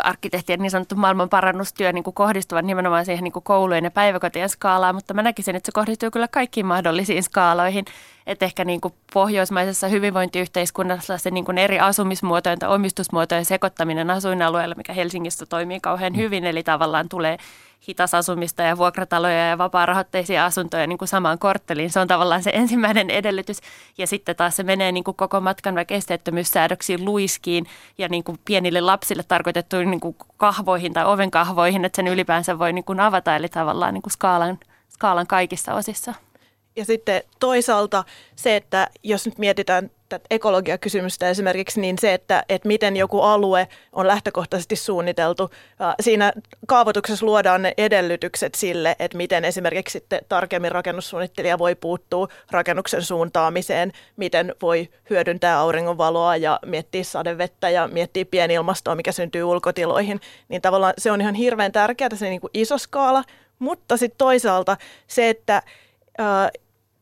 arkkitehtien 0.03 0.59
niin 0.59 0.71
sanottu 0.71 0.95
maailmanparannustyö 0.95 1.91
niin 1.91 2.03
kuin 2.03 2.13
kohdistuvan 2.13 2.67
nimenomaan 2.67 3.05
siihen 3.05 3.23
niin 3.23 3.31
kuin 3.31 3.43
koulujen 3.43 3.83
ja 3.83 3.91
päiväkotien 3.91 4.49
skaalaan, 4.49 4.95
mutta 4.95 5.13
mä 5.13 5.21
näkisin, 5.21 5.55
että 5.55 5.67
se 5.67 5.71
kohdistuu 5.71 6.11
kyllä 6.11 6.27
kaikkiin 6.27 6.65
mahdollisiin 6.65 7.23
skaaloihin. 7.23 7.85
Että 8.27 8.45
ehkä 8.45 8.65
niin 8.65 8.81
kuin 8.81 8.93
pohjoismaisessa 9.13 9.87
hyvinvointiyhteiskunnassa 9.87 11.17
se 11.17 11.31
niin 11.31 11.45
kuin 11.45 11.57
eri 11.57 11.79
asumismuotojen 11.79 12.59
tai 12.59 12.69
omistusmuotojen 12.69 13.45
sekoittaminen 13.45 14.09
asuinalueella, 14.09 14.75
mikä 14.75 14.93
Helsingissä 14.93 15.45
toimii 15.45 15.79
kauhean 15.79 16.13
mm. 16.13 16.17
hyvin, 16.17 16.45
eli 16.45 16.63
tavallaan 16.63 17.09
tulee 17.09 17.37
hitasasumista 17.87 18.63
ja 18.63 18.77
vuokrataloja 18.77 19.47
ja 19.47 19.57
vapaa-rahoitteisia 19.57 20.45
asuntoja 20.45 20.87
niin 20.87 20.97
kuin 20.97 21.07
samaan 21.07 21.39
kortteliin. 21.39 21.89
Se 21.89 21.99
on 21.99 22.07
tavallaan 22.07 22.43
se 22.43 22.51
ensimmäinen 22.53 23.09
edellytys. 23.09 23.59
Ja 23.97 24.07
sitten 24.07 24.35
taas 24.35 24.55
se 24.55 24.63
menee 24.63 24.91
niin 24.91 25.03
kuin 25.03 25.17
koko 25.17 25.41
matkan 25.41 25.75
vaikka 25.75 25.95
esteettömyyssäädöksiin, 25.95 27.05
luiskiin 27.05 27.65
ja 27.97 28.09
niin 28.09 28.23
kuin 28.23 28.39
pienille 28.45 28.81
lapsille 28.81 29.23
tarkoitettuihin 29.23 29.91
niin 29.91 29.99
kuin 29.99 30.15
kahvoihin 30.37 30.93
tai 30.93 31.05
ovenkahvoihin, 31.05 31.85
että 31.85 31.95
sen 31.95 32.07
ylipäänsä 32.07 32.59
voi 32.59 32.73
niin 32.73 32.85
kuin 32.85 32.99
avata, 32.99 33.35
eli 33.35 33.49
tavallaan 33.49 33.93
niin 33.93 34.01
kuin 34.01 34.13
skaalan, 34.13 34.59
skaalan 34.89 35.27
kaikissa 35.27 35.73
osissa. 35.73 36.13
Ja 36.75 36.85
sitten 36.85 37.23
toisaalta 37.39 38.03
se, 38.35 38.55
että 38.55 38.87
jos 39.03 39.25
nyt 39.25 39.37
mietitään 39.37 39.91
tätä 40.09 40.25
ekologiakysymystä 40.29 41.29
esimerkiksi, 41.29 41.81
niin 41.81 41.97
se, 41.99 42.13
että, 42.13 42.43
että 42.49 42.67
miten 42.67 42.97
joku 42.97 43.21
alue 43.21 43.67
on 43.91 44.07
lähtökohtaisesti 44.07 44.75
suunniteltu. 44.75 45.49
Siinä 45.99 46.33
kaavoituksessa 46.67 47.25
luodaan 47.25 47.61
ne 47.61 47.73
edellytykset 47.77 48.55
sille, 48.55 48.95
että 48.99 49.17
miten 49.17 49.45
esimerkiksi 49.45 49.91
sitten 49.91 50.21
tarkemmin 50.29 50.71
rakennussuunnittelija 50.71 51.59
voi 51.59 51.75
puuttua 51.75 52.27
rakennuksen 52.51 53.01
suuntaamiseen, 53.01 53.91
miten 54.17 54.55
voi 54.61 54.89
hyödyntää 55.09 55.59
auringonvaloa 55.59 56.37
ja 56.37 56.59
miettiä 56.65 57.03
sadevettä 57.03 57.69
ja 57.69 57.87
miettiä 57.87 58.25
pienilmastoa, 58.25 58.95
mikä 58.95 59.11
syntyy 59.11 59.43
ulkotiloihin. 59.43 60.21
Niin 60.49 60.61
tavallaan 60.61 60.93
se 60.97 61.11
on 61.11 61.21
ihan 61.21 61.35
hirveän 61.35 61.71
tärkeää, 61.71 62.15
se 62.15 62.29
niin 62.29 62.41
kuin 62.41 62.51
iso 62.53 62.77
skaala, 62.77 63.23
mutta 63.59 63.97
sitten 63.97 64.17
toisaalta 64.17 64.77
se, 65.07 65.29
että 65.29 65.61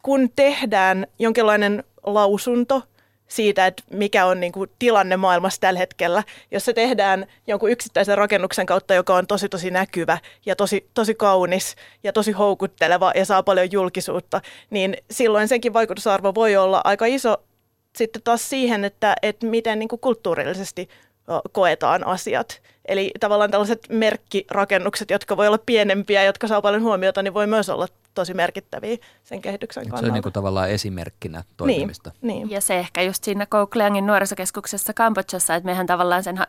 kun 0.03 0.29
tehdään 0.35 1.07
jonkinlainen 1.19 1.83
lausunto 2.03 2.81
siitä, 3.27 3.67
että 3.67 3.83
mikä 3.91 4.25
on 4.25 4.39
niin 4.39 4.51
kuin 4.51 4.69
tilanne 4.79 5.17
maailmassa 5.17 5.61
tällä 5.61 5.79
hetkellä. 5.79 6.23
Jos 6.51 6.65
se 6.65 6.73
tehdään 6.73 7.25
jonkun 7.47 7.71
yksittäisen 7.71 8.17
rakennuksen 8.17 8.65
kautta, 8.65 8.93
joka 8.93 9.15
on 9.15 9.27
tosi 9.27 9.49
tosi 9.49 9.71
näkyvä 9.71 10.17
ja 10.45 10.55
tosi, 10.55 10.89
tosi 10.93 11.15
kaunis 11.15 11.75
ja 12.03 12.13
tosi 12.13 12.31
houkutteleva 12.31 13.11
ja 13.15 13.25
saa 13.25 13.43
paljon 13.43 13.71
julkisuutta, 13.71 14.41
niin 14.69 14.97
silloin 15.11 15.47
senkin 15.47 15.73
vaikutusarvo 15.73 16.35
voi 16.35 16.55
olla 16.55 16.81
aika 16.83 17.05
iso 17.05 17.37
sitten 17.95 18.21
taas 18.21 18.49
siihen, 18.49 18.85
että, 18.85 19.15
että 19.21 19.45
miten 19.45 19.79
niin 19.79 19.89
kuin 19.89 19.99
kulttuurillisesti 19.99 20.89
koetaan 21.51 22.07
asiat. 22.07 22.61
Eli 22.85 23.11
tavallaan 23.19 23.51
tällaiset 23.51 23.79
merkkirakennukset, 23.89 25.09
jotka 25.09 25.37
voi 25.37 25.47
olla 25.47 25.59
pienempiä, 25.65 26.23
jotka 26.23 26.47
saa 26.47 26.61
paljon 26.61 26.83
huomiota, 26.83 27.23
niin 27.23 27.33
voi 27.33 27.47
myös 27.47 27.69
olla 27.69 27.87
tosi 28.13 28.33
merkittäviä 28.33 28.97
sen 29.23 29.41
kehityksen 29.41 29.83
kannalta. 29.83 30.01
Se 30.01 30.09
on 30.09 30.13
niin 30.13 30.23
kuin 30.23 30.33
tavallaan 30.33 30.69
esimerkkinä 30.69 31.43
toimimista. 31.57 32.11
Niin, 32.21 32.35
niin. 32.35 32.49
Ja 32.49 32.61
se 32.61 32.79
ehkä 32.79 33.01
just 33.01 33.23
siinä 33.23 33.45
Koukleangin 33.45 34.07
nuorisokeskuksessa 34.07 34.93
Kambodžassa, 34.93 35.55
että 35.55 35.65
mehän 35.65 35.85
tavallaan 35.85 36.23
sen 36.23 36.37
äh, 36.37 36.47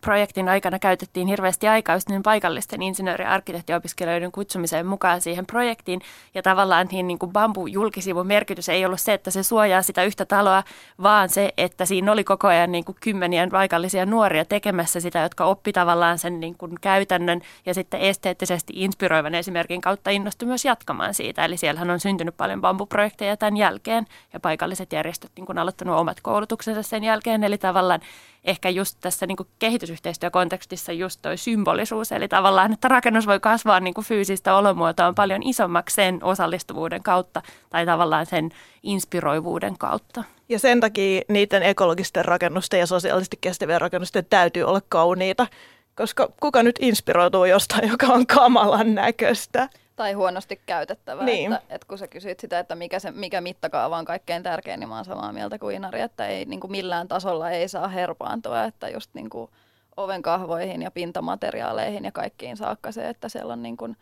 projektin 0.00 0.48
aikana 0.48 0.78
käytettiin 0.78 1.28
hirveästi 1.28 1.68
aikaa 1.68 1.96
just 1.96 2.08
niin 2.08 2.22
paikallisten 2.22 2.80
insinööri- 2.82 3.22
ja 3.22 3.30
arkkitehtiopiskelijoiden 3.30 4.32
kutsumiseen 4.32 4.86
mukaan 4.86 5.20
siihen 5.20 5.46
projektiin. 5.46 6.00
Ja 6.34 6.42
tavallaan 6.42 6.88
niin, 6.92 7.06
niin 7.06 7.18
kuin 7.18 7.32
bambu-julkisivun 7.32 8.26
merkitys 8.26 8.68
ei 8.68 8.86
ollut 8.86 9.00
se, 9.00 9.12
että 9.12 9.30
se 9.30 9.42
suojaa 9.42 9.82
sitä 9.82 10.04
yhtä 10.04 10.24
taloa, 10.24 10.62
vaan 11.02 11.28
se, 11.28 11.52
että 11.56 11.84
siinä 11.84 12.12
oli 12.12 12.24
koko 12.24 12.48
ajan 12.48 12.72
niin 12.72 12.84
kuin 12.84 12.96
kymmeniä 13.00 13.48
paikallisia 13.50 14.06
nuoria 14.06 14.44
tekemässä 14.44 15.00
sitä, 15.00 15.18
jotka 15.18 15.44
oppi 15.44 15.72
tavallaan 15.72 16.18
sen 16.18 16.40
niin 16.40 16.58
kuin 16.58 16.74
käytännön 16.80 17.40
ja 17.66 17.74
sitten 17.74 18.00
esteettisesti 18.00 18.72
inspiroivan 18.76 19.34
esimerkin 19.34 19.80
kautta 19.80 20.10
innostui 20.10 20.48
myös 20.48 20.64
jatkamaan 20.64 20.93
jatkamaan 20.94 21.14
siitä. 21.14 21.44
Eli 21.44 21.56
siellähän 21.56 21.90
on 21.90 22.00
syntynyt 22.00 22.36
paljon 22.36 22.60
bambuprojekteja 22.60 23.36
tämän 23.36 23.56
jälkeen 23.56 24.06
ja 24.32 24.40
paikalliset 24.40 24.92
järjestöt 24.92 25.30
niin 25.36 25.46
kuin 25.46 25.58
aloittanut 25.58 25.98
omat 25.98 26.20
koulutuksensa 26.22 26.82
sen 26.82 27.04
jälkeen. 27.04 27.44
Eli 27.44 27.58
tavallaan 27.58 28.00
ehkä 28.44 28.70
just 28.70 28.98
tässä 29.00 29.26
niin 29.26 29.36
kuin 29.36 29.48
kehitysyhteistyökontekstissa 29.58 30.92
just 30.92 31.22
toi 31.22 31.36
symbolisuus. 31.36 32.12
Eli 32.12 32.28
tavallaan, 32.28 32.72
että 32.72 32.88
rakennus 32.88 33.26
voi 33.26 33.40
kasvaa 33.40 33.80
niin 33.80 33.94
kuin 33.94 34.04
fyysistä 34.04 34.56
olomuotoa 34.56 35.12
paljon 35.12 35.42
isommaksi 35.42 35.94
sen 35.94 36.18
osallistuvuuden 36.22 37.02
kautta 37.02 37.42
tai 37.70 37.86
tavallaan 37.86 38.26
sen 38.26 38.50
inspiroivuuden 38.82 39.78
kautta. 39.78 40.24
Ja 40.48 40.58
sen 40.58 40.80
takia 40.80 41.22
niiden 41.28 41.62
ekologisten 41.62 42.24
rakennusten 42.24 42.80
ja 42.80 42.86
sosiaalisesti 42.86 43.38
kestävien 43.40 43.80
rakennusten 43.80 44.24
täytyy 44.30 44.62
olla 44.62 44.80
kauniita, 44.88 45.46
koska 45.94 46.28
kuka 46.40 46.62
nyt 46.62 46.76
inspiroituu 46.80 47.44
jostain, 47.44 47.88
joka 47.88 48.06
on 48.06 48.26
kamalan 48.26 48.94
näköistä? 48.94 49.68
Tai 49.96 50.12
huonosti 50.12 50.60
käytettävä. 50.66 51.24
Niin. 51.24 51.52
Että, 51.52 51.74
että 51.74 51.86
kun 51.88 51.98
sä 51.98 52.08
kysyt 52.08 52.40
sitä, 52.40 52.58
että 52.58 52.74
mikä, 52.74 52.98
se, 52.98 53.10
mikä 53.10 53.40
mittakaava 53.40 53.98
on 53.98 54.04
kaikkein 54.04 54.42
tärkein, 54.42 54.80
niin 54.80 54.88
mä 54.88 54.96
oon 54.96 55.04
samaa 55.04 55.32
mieltä 55.32 55.58
kuin 55.58 55.76
Inari, 55.76 56.00
että 56.00 56.26
ei 56.26 56.44
niin 56.44 56.60
kuin 56.60 56.70
millään 56.70 57.08
tasolla 57.08 57.50
ei 57.50 57.68
saa 57.68 57.88
herpaantua, 57.88 58.64
että 58.64 58.88
just 58.88 59.10
niin 59.14 59.30
kuin 59.30 59.50
oven 59.96 60.22
kahvoihin 60.22 60.82
ja 60.82 60.90
pintamateriaaleihin 60.90 62.04
ja 62.04 62.12
kaikkiin 62.12 62.56
saakka 62.56 62.92
se, 62.92 63.08
että 63.08 63.28
siellä 63.28 63.52
on 63.52 63.62
niin 63.62 63.76
kuin, 63.76 63.96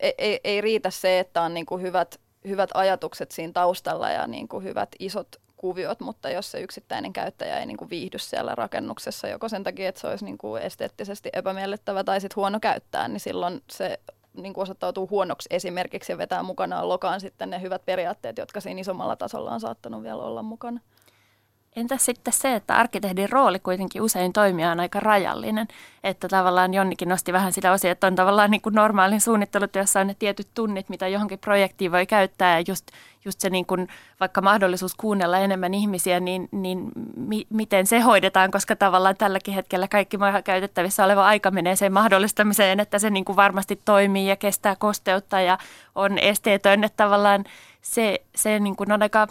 ei, 0.00 0.14
ei, 0.18 0.40
ei 0.44 0.60
riitä 0.60 0.90
se, 0.90 1.18
että 1.18 1.42
on 1.42 1.54
niin 1.54 1.66
kuin 1.66 1.82
hyvät, 1.82 2.20
hyvät 2.48 2.70
ajatukset 2.74 3.30
siinä 3.30 3.52
taustalla 3.52 4.10
ja 4.10 4.26
niin 4.26 4.48
kuin 4.48 4.64
hyvät 4.64 4.88
isot 4.98 5.28
kuviot, 5.56 6.00
mutta 6.00 6.30
jos 6.30 6.50
se 6.50 6.60
yksittäinen 6.60 7.12
käyttäjä 7.12 7.58
ei 7.58 7.66
niin 7.66 7.76
kuin 7.76 7.90
viihdy 7.90 8.18
siellä 8.18 8.54
rakennuksessa, 8.54 9.28
joko 9.28 9.48
sen 9.48 9.64
takia, 9.64 9.88
että 9.88 10.00
se 10.00 10.06
olisi 10.06 10.24
niin 10.24 10.38
kuin 10.38 10.62
esteettisesti 10.62 11.30
epämiellyttävä 11.32 12.04
tai 12.04 12.20
sitten 12.20 12.36
huono 12.36 12.60
käyttää, 12.60 13.08
niin 13.08 13.20
silloin 13.20 13.62
se 13.70 14.00
niin 14.42 14.54
kuin 14.54 14.62
osoittautuu 14.62 15.08
huonoksi 15.10 15.48
esimerkiksi 15.52 16.12
ja 16.12 16.18
vetää 16.18 16.42
mukanaan 16.42 16.88
lokaan 16.88 17.20
sitten 17.20 17.50
ne 17.50 17.60
hyvät 17.60 17.84
periaatteet, 17.84 18.38
jotka 18.38 18.60
siinä 18.60 18.80
isommalla 18.80 19.16
tasolla 19.16 19.50
on 19.50 19.60
saattanut 19.60 20.02
vielä 20.02 20.22
olla 20.22 20.42
mukana. 20.42 20.80
Entä 21.76 21.96
sitten 21.96 22.32
se, 22.32 22.54
että 22.54 22.76
arkkitehdin 22.76 23.30
rooli 23.30 23.58
kuitenkin 23.58 24.02
usein 24.02 24.32
toimia 24.32 24.70
on 24.70 24.80
aika 24.80 25.00
rajallinen, 25.00 25.68
että 26.04 26.28
tavallaan 26.28 26.74
Jonnikin 26.74 27.08
nosti 27.08 27.32
vähän 27.32 27.52
sitä 27.52 27.72
osia, 27.72 27.92
että 27.92 28.06
on 28.06 28.14
tavallaan 28.14 28.50
niin 28.50 28.60
kuin 28.60 28.74
normaalin 28.74 29.20
suunnittelutyössä 29.20 30.00
on 30.00 30.06
ne 30.06 30.16
tietyt 30.18 30.48
tunnit, 30.54 30.88
mitä 30.88 31.08
johonkin 31.08 31.38
projektiin 31.38 31.92
voi 31.92 32.06
käyttää 32.06 32.58
ja 32.58 32.64
just, 32.68 32.86
just 33.24 33.40
se 33.40 33.50
niin 33.50 33.66
kuin, 33.66 33.88
vaikka 34.20 34.40
mahdollisuus 34.40 34.94
kuunnella 34.94 35.38
enemmän 35.38 35.74
ihmisiä, 35.74 36.20
niin, 36.20 36.48
niin 36.52 36.88
mi, 37.16 37.46
miten 37.50 37.86
se 37.86 38.00
hoidetaan, 38.00 38.50
koska 38.50 38.76
tavallaan 38.76 39.16
tälläkin 39.16 39.54
hetkellä 39.54 39.88
kaikki 39.88 40.18
käytettävissä 40.44 41.04
oleva 41.04 41.26
aika 41.26 41.50
menee 41.50 41.76
sen 41.76 41.92
mahdollistamiseen, 41.92 42.80
että 42.80 42.98
se 42.98 43.10
niin 43.10 43.24
kuin 43.24 43.36
varmasti 43.36 43.80
toimii 43.84 44.28
ja 44.28 44.36
kestää 44.36 44.76
kosteutta 44.76 45.40
ja 45.40 45.58
on 45.94 46.18
esteetön, 46.18 46.84
että 46.84 47.04
tavallaan 47.04 47.44
se, 47.80 48.22
se 48.34 48.60
niin 48.60 48.76
kuin 48.76 48.92
on 48.92 49.02
aika 49.02 49.26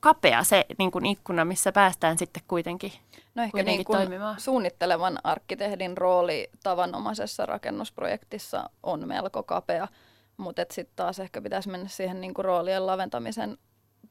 kapea 0.00 0.44
se 0.44 0.64
niin 0.78 0.90
kuin 0.90 1.06
ikkuna, 1.06 1.44
missä 1.44 1.72
päästään 1.72 2.18
sitten 2.18 2.42
kuitenkin 2.48 2.92
No 3.34 3.42
ehkä 3.42 3.62
niin 3.62 3.84
kuin 3.84 4.08
suunnittelevan 4.38 5.18
arkkitehdin 5.24 5.98
rooli 5.98 6.50
tavanomaisessa 6.62 7.46
rakennusprojektissa 7.46 8.70
on 8.82 9.08
melko 9.08 9.42
kapea, 9.42 9.88
mutta 10.36 10.62
sitten 10.70 10.96
taas 10.96 11.18
ehkä 11.18 11.42
pitäisi 11.42 11.70
mennä 11.70 11.88
siihen 11.88 12.20
niin 12.20 12.34
kuin 12.34 12.44
roolien 12.44 12.86
laventamisen 12.86 13.58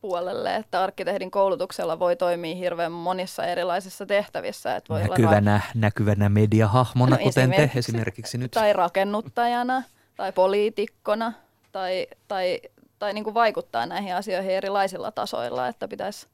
puolelle, 0.02 0.56
että 0.56 0.84
arkkitehdin 0.84 1.32
koulutuksella 1.32 2.00
voi 2.00 2.16
toimia 2.16 2.56
hirveän 2.56 2.92
monissa 2.92 3.46
erilaisissa 3.46 4.06
tehtävissä. 4.06 4.76
Että 4.76 4.94
voi 4.94 5.04
näkyvänä, 5.04 5.52
olla 5.52 5.62
näkyvänä 5.76 6.30
mediahahmona, 6.30 7.16
no, 7.16 7.24
kuten 7.24 7.52
esimerkiksi, 7.54 7.74
te 7.74 7.80
esimerkiksi 7.80 8.38
nyt. 8.38 8.52
Tai 8.52 8.74
rakennuttajana, 8.74 9.84
tai 10.18 10.32
poliitikkona, 10.32 11.34
tai, 11.72 12.08
tai 12.28 12.62
tai 13.02 13.14
niin 13.14 13.24
kuin 13.24 13.34
vaikuttaa 13.34 13.86
näihin 13.86 14.16
asioihin 14.16 14.52
erilaisilla 14.52 15.12
tasoilla, 15.12 15.68
että 15.68 15.88
pitäisi, 15.88 16.28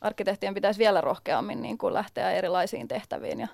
arkkitehtien 0.00 0.54
pitäisi 0.54 0.78
vielä 0.78 1.00
rohkeammin 1.00 1.62
niin 1.62 1.78
kuin 1.78 1.94
lähteä 1.94 2.30
erilaisiin 2.30 2.88
tehtäviin 2.88 3.40
ja 3.40 3.48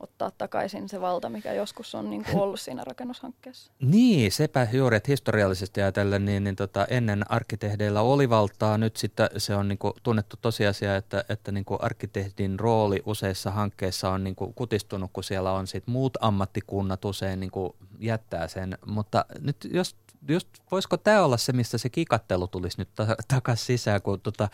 ottaa 0.00 0.30
takaisin 0.30 0.88
se 0.88 1.00
valta, 1.00 1.28
mikä 1.28 1.52
joskus 1.52 1.94
on 1.94 2.10
niin 2.10 2.24
kuin 2.24 2.38
ollut 2.42 2.60
siinä 2.60 2.84
rakennushankkeessa. 2.84 3.72
Niin, 3.80 4.32
sepä 4.32 4.68
juuri, 4.72 4.96
että 4.96 5.12
historiallisesti 5.12 5.82
ajatellen, 5.82 6.24
niin, 6.24 6.44
niin 6.44 6.56
tota, 6.56 6.84
ennen 6.84 7.30
arkkitehdeillä 7.30 8.00
oli 8.00 8.30
valtaa. 8.30 8.78
Nyt 8.78 8.96
sitten 8.96 9.28
se 9.36 9.54
on 9.54 9.68
niin 9.68 9.78
kuin 9.78 9.92
tunnettu 10.02 10.36
tosiasia, 10.42 10.96
että, 10.96 11.24
että 11.28 11.52
niin 11.52 11.64
kuin 11.64 11.82
arkkitehdin 11.82 12.60
rooli 12.60 13.02
useissa 13.06 13.50
hankkeissa 13.50 14.10
on 14.10 14.24
niin 14.24 14.36
kuin 14.36 14.54
kutistunut, 14.54 15.10
kun 15.12 15.24
siellä 15.24 15.52
on 15.52 15.66
sit 15.66 15.86
muut 15.86 16.18
ammattikunnat 16.20 17.04
usein 17.04 17.40
niin 17.40 17.50
kuin 17.50 17.72
jättää 17.98 18.48
sen. 18.48 18.78
Mutta 18.86 19.24
nyt 19.40 19.56
jos 19.70 19.96
just, 20.28 20.48
voisiko 20.70 20.96
tämä 20.96 21.24
olla 21.24 21.36
se, 21.36 21.52
mistä 21.52 21.78
se 21.78 21.88
kikattelu 21.88 22.46
tulisi 22.46 22.78
nyt 22.78 22.88
ta- 22.94 23.16
takaisin 23.28 23.66
sisään, 23.66 24.02
kun 24.02 24.20
tota, 24.20 24.48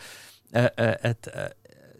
et, 1.03 1.29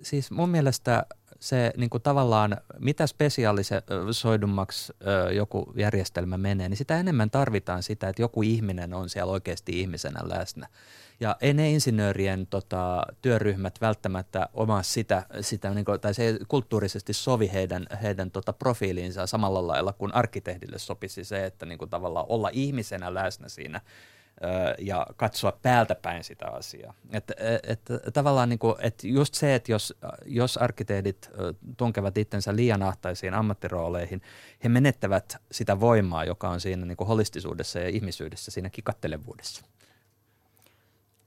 siis 0.01 0.31
mun 0.31 0.49
mielestä 0.49 1.05
se 1.43 1.73
niin 1.77 1.89
kuin 1.89 2.03
tavallaan, 2.03 2.57
mitä 2.79 3.07
spesiaalisoidummaksi 3.07 4.93
joku 5.35 5.73
järjestelmä 5.75 6.37
menee, 6.37 6.69
niin 6.69 6.77
sitä 6.77 6.99
enemmän 6.99 7.29
tarvitaan 7.29 7.83
sitä, 7.83 8.09
että 8.09 8.21
joku 8.21 8.41
ihminen 8.41 8.93
on 8.93 9.09
siellä 9.09 9.31
oikeasti 9.31 9.79
ihmisenä 9.79 10.19
läsnä. 10.23 10.67
Ja 11.19 11.35
ei 11.41 11.53
ne 11.53 11.71
insinöörien 11.71 12.47
tota, 12.47 13.03
työryhmät 13.21 13.81
välttämättä 13.81 14.49
omaa 14.53 14.83
sitä, 14.83 15.25
sitä 15.41 15.69
niin 15.69 15.85
kuin, 15.85 15.99
tai 15.99 16.13
se 16.13 16.23
ei 16.23 16.37
kulttuurisesti 16.47 17.13
sovi 17.13 17.49
heidän, 17.53 17.87
heidän 18.01 18.31
tota, 18.31 18.53
profiiliinsa 18.53 19.27
samalla 19.27 19.67
lailla 19.67 19.93
kuin 19.93 20.15
arkkitehdille 20.15 20.79
sopisi 20.79 21.23
se, 21.23 21.45
että 21.45 21.65
niin 21.65 21.77
kuin, 21.77 21.89
tavallaan 21.89 22.25
olla 22.29 22.49
ihmisenä 22.53 23.13
läsnä 23.13 23.49
siinä 23.49 23.81
ja 24.79 25.07
katsoa 25.15 25.51
päältä 25.61 25.95
päin 25.95 26.23
sitä 26.23 26.47
asiaa. 26.47 26.93
Et, 27.11 27.31
et, 27.63 27.89
et, 27.89 28.13
tavallaan 28.13 28.49
niin 28.49 28.59
kuin, 28.59 28.75
et 28.79 29.03
just 29.03 29.33
se, 29.33 29.55
että 29.55 29.71
jos, 29.71 29.93
jos 30.25 30.57
arkkitehdit 30.57 31.29
tunkevat 31.77 32.17
itsensä 32.17 32.55
liian 32.55 32.81
ahtaisiin 32.83 33.33
ammattirooleihin, 33.33 34.21
he 34.63 34.69
menettävät 34.69 35.37
sitä 35.51 35.79
voimaa, 35.79 36.25
joka 36.25 36.49
on 36.49 36.59
siinä 36.59 36.85
niin 36.85 36.97
kuin 36.97 37.07
holistisuudessa 37.07 37.79
ja 37.79 37.89
ihmisyydessä, 37.89 38.51
siinä 38.51 38.69
kikattelevuudessa. 38.69 39.65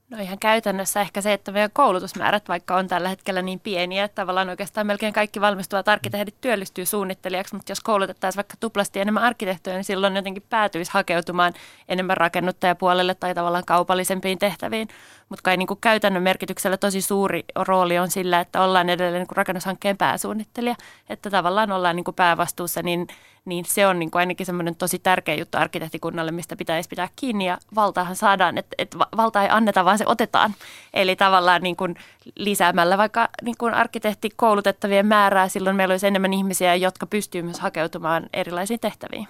No 0.09 0.17
ihan 0.17 0.39
käytännössä 0.39 1.01
ehkä 1.01 1.21
se, 1.21 1.33
että 1.33 1.51
meidän 1.51 1.71
koulutusmäärät 1.73 2.49
vaikka 2.49 2.75
on 2.75 2.87
tällä 2.87 3.09
hetkellä 3.09 3.41
niin 3.41 3.59
pieniä, 3.59 4.03
että 4.03 4.21
tavallaan 4.21 4.49
oikeastaan 4.49 4.87
melkein 4.87 5.13
kaikki 5.13 5.41
valmistuvat 5.41 5.87
arkkitehdit 5.87 6.41
työllistyy 6.41 6.85
suunnittelijaksi, 6.85 7.55
mutta 7.55 7.71
jos 7.71 7.79
koulutettaisiin 7.79 8.37
vaikka 8.37 8.55
tuplasti 8.59 8.99
enemmän 8.99 9.23
arkkitehtoja, 9.23 9.75
niin 9.75 9.83
silloin 9.83 10.15
jotenkin 10.15 10.43
päätyisi 10.49 10.91
hakeutumaan 10.93 11.53
enemmän 11.89 12.17
rakennuttajapuolelle 12.17 13.15
tai 13.15 13.35
tavallaan 13.35 13.65
kaupallisempiin 13.65 14.39
tehtäviin. 14.39 14.87
Mutta 15.29 15.43
kai 15.43 15.57
niin 15.57 15.67
kuin 15.67 15.79
käytännön 15.81 16.23
merkityksellä 16.23 16.77
tosi 16.77 17.01
suuri 17.01 17.43
rooli 17.55 17.99
on 17.99 18.11
sillä, 18.11 18.39
että 18.39 18.61
ollaan 18.61 18.89
edelleen 18.89 19.19
niin 19.19 19.27
kuin 19.27 19.37
rakennushankkeen 19.37 19.97
pääsuunnittelija, 19.97 20.75
että 21.09 21.29
tavallaan 21.29 21.71
ollaan 21.71 21.95
niin 21.95 22.03
kuin 22.03 22.15
päävastuussa, 22.15 22.81
niin, 22.81 23.07
niin 23.47 23.65
se 23.65 23.87
on 23.87 23.99
niin 23.99 24.11
kuin 24.11 24.19
ainakin 24.19 24.45
semmoinen 24.45 24.75
tosi 24.75 24.99
tärkeä 24.99 25.35
juttu 25.35 25.57
arkkitehtikunnalle, 25.57 26.31
mistä 26.31 26.55
pitäisi 26.55 26.89
pitää 26.89 27.09
kiinni 27.15 27.47
ja 27.47 27.57
valtaahan 27.75 28.15
saadaan, 28.15 28.57
että, 28.57 28.75
että 28.77 28.97
valta 28.99 29.43
ei 29.43 29.49
anneta, 29.51 29.85
vaan 29.85 29.97
se 29.97 30.03
otetaan. 30.07 30.55
Eli 30.93 31.15
tavallaan 31.15 31.61
niin 31.63 31.75
kuin 31.75 31.95
lisäämällä 32.35 32.97
vaikka 32.97 33.29
niin 33.41 33.57
kuin 33.57 33.73
arkkitehtikoulutettavien 33.73 35.05
määrää, 35.05 35.47
silloin 35.47 35.75
meillä 35.75 35.93
olisi 35.93 36.07
enemmän 36.07 36.33
ihmisiä, 36.33 36.75
jotka 36.75 37.07
pystyy 37.07 37.41
myös 37.41 37.59
hakeutumaan 37.59 38.29
erilaisiin 38.33 38.79
tehtäviin. 38.79 39.27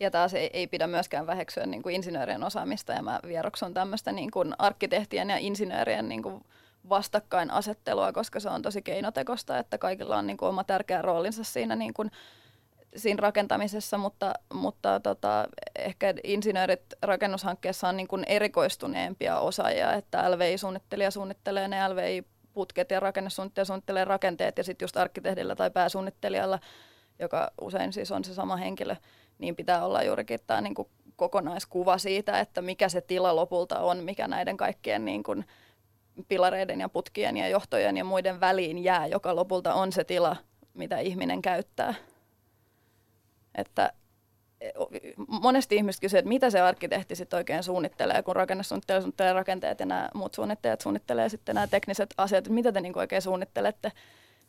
Ja 0.00 0.10
taas 0.10 0.34
ei, 0.34 0.50
ei 0.52 0.66
pidä 0.66 0.86
myöskään 0.86 1.26
väheksyä 1.26 1.66
niin 1.66 1.82
kuin 1.82 1.94
insinöörien 1.94 2.44
osaamista 2.44 2.92
ja 2.92 3.02
mä 3.02 3.20
vieroksun 3.26 3.74
tämmöistä 3.74 4.12
niin 4.12 4.30
kuin 4.30 4.54
arkkitehtien 4.58 5.30
ja 5.30 5.36
insinöörien 5.38 6.08
niin 6.08 6.22
kuin 6.22 6.44
vastakkainasettelua, 6.88 8.12
koska 8.12 8.40
se 8.40 8.48
on 8.48 8.62
tosi 8.62 8.82
keinotekosta, 8.82 9.58
että 9.58 9.78
kaikilla 9.78 10.16
on 10.16 10.26
niin 10.26 10.36
kuin 10.36 10.48
oma 10.48 10.64
tärkeä 10.64 11.02
roolinsa 11.02 11.44
siinä 11.44 11.76
niin 11.76 11.94
kuin 11.94 12.10
siinä 12.96 13.20
rakentamisessa, 13.20 13.98
mutta, 13.98 14.32
mutta 14.54 15.00
tota, 15.00 15.48
ehkä 15.76 16.14
insinöörit 16.24 16.84
rakennushankkeessa 17.02 17.88
on 17.88 17.96
niin 17.96 18.08
kuin 18.08 18.24
erikoistuneempia 18.28 19.38
osaajia, 19.38 19.92
että 19.92 20.30
LVI-suunnittelija 20.30 21.10
suunnittelee 21.10 21.68
ne 21.68 21.88
LVI-putket 21.88 22.90
ja 22.90 23.00
rakennesuunnittelija 23.00 23.66
suunnittelee 23.66 24.04
rakenteet 24.04 24.58
ja 24.58 24.64
sitten 24.64 24.84
just 24.84 24.96
arkkitehdillä 24.96 25.56
tai 25.56 25.70
pääsuunnittelijalla, 25.70 26.58
joka 27.18 27.50
usein 27.60 27.92
siis 27.92 28.12
on 28.12 28.24
se 28.24 28.34
sama 28.34 28.56
henkilö, 28.56 28.96
niin 29.38 29.56
pitää 29.56 29.84
olla 29.84 30.02
juurikin 30.02 30.40
tämä 30.46 30.60
niin 30.60 30.74
kokonaiskuva 31.16 31.98
siitä, 31.98 32.40
että 32.40 32.62
mikä 32.62 32.88
se 32.88 33.00
tila 33.00 33.36
lopulta 33.36 33.78
on, 33.78 33.98
mikä 33.98 34.28
näiden 34.28 34.56
kaikkien 34.56 35.04
niin 35.04 35.22
kuin 35.22 35.44
pilareiden 36.28 36.80
ja 36.80 36.88
putkien 36.88 37.36
ja 37.36 37.48
johtojen 37.48 37.96
ja 37.96 38.04
muiden 38.04 38.40
väliin 38.40 38.78
jää, 38.84 39.06
joka 39.06 39.36
lopulta 39.36 39.74
on 39.74 39.92
se 39.92 40.04
tila, 40.04 40.36
mitä 40.74 40.98
ihminen 40.98 41.42
käyttää. 41.42 41.94
Että 43.54 43.92
e, 44.60 44.70
monesti 45.26 45.76
ihmiset 45.76 46.00
kysyvät, 46.00 46.18
että 46.18 46.28
mitä 46.28 46.50
se 46.50 46.60
arkkitehti 46.60 47.14
sitten 47.14 47.36
oikein 47.36 47.62
suunnittelee, 47.62 48.22
kun 48.22 48.36
rakennesuunnittelee, 48.36 49.00
suunnittelee 49.00 49.32
rakenteet 49.32 49.80
ja 49.80 49.86
nämä 49.86 50.08
muut 50.14 50.34
suunnittelijat 50.34 50.80
suunnittelee 50.80 51.28
sitten 51.28 51.54
nämä 51.54 51.66
tekniset 51.66 52.14
asiat, 52.16 52.38
että 52.38 52.50
mitä 52.50 52.72
te 52.72 52.80
niin 52.80 52.98
oikein 52.98 53.22
suunnittelette. 53.22 53.92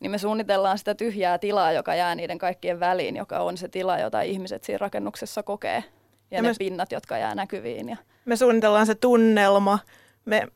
Niin 0.00 0.10
me 0.10 0.18
suunnitellaan 0.18 0.78
sitä 0.78 0.94
tyhjää 0.94 1.38
tilaa, 1.38 1.72
joka 1.72 1.94
jää 1.94 2.14
niiden 2.14 2.38
kaikkien 2.38 2.80
väliin, 2.80 3.16
joka 3.16 3.38
on 3.38 3.56
se 3.56 3.68
tila, 3.68 3.98
jota 3.98 4.22
ihmiset 4.22 4.64
siinä 4.64 4.78
rakennuksessa 4.78 5.42
kokee. 5.42 5.84
Ja, 6.30 6.36
ja 6.36 6.42
ne 6.42 6.48
me, 6.48 6.54
pinnat, 6.58 6.92
jotka 6.92 7.18
jää 7.18 7.34
näkyviin. 7.34 7.88
Ja... 7.88 7.96
Me 8.24 8.36
suunnitellaan 8.36 8.86
se 8.86 8.94
tunnelma. 8.94 9.78
Me, 10.24 10.48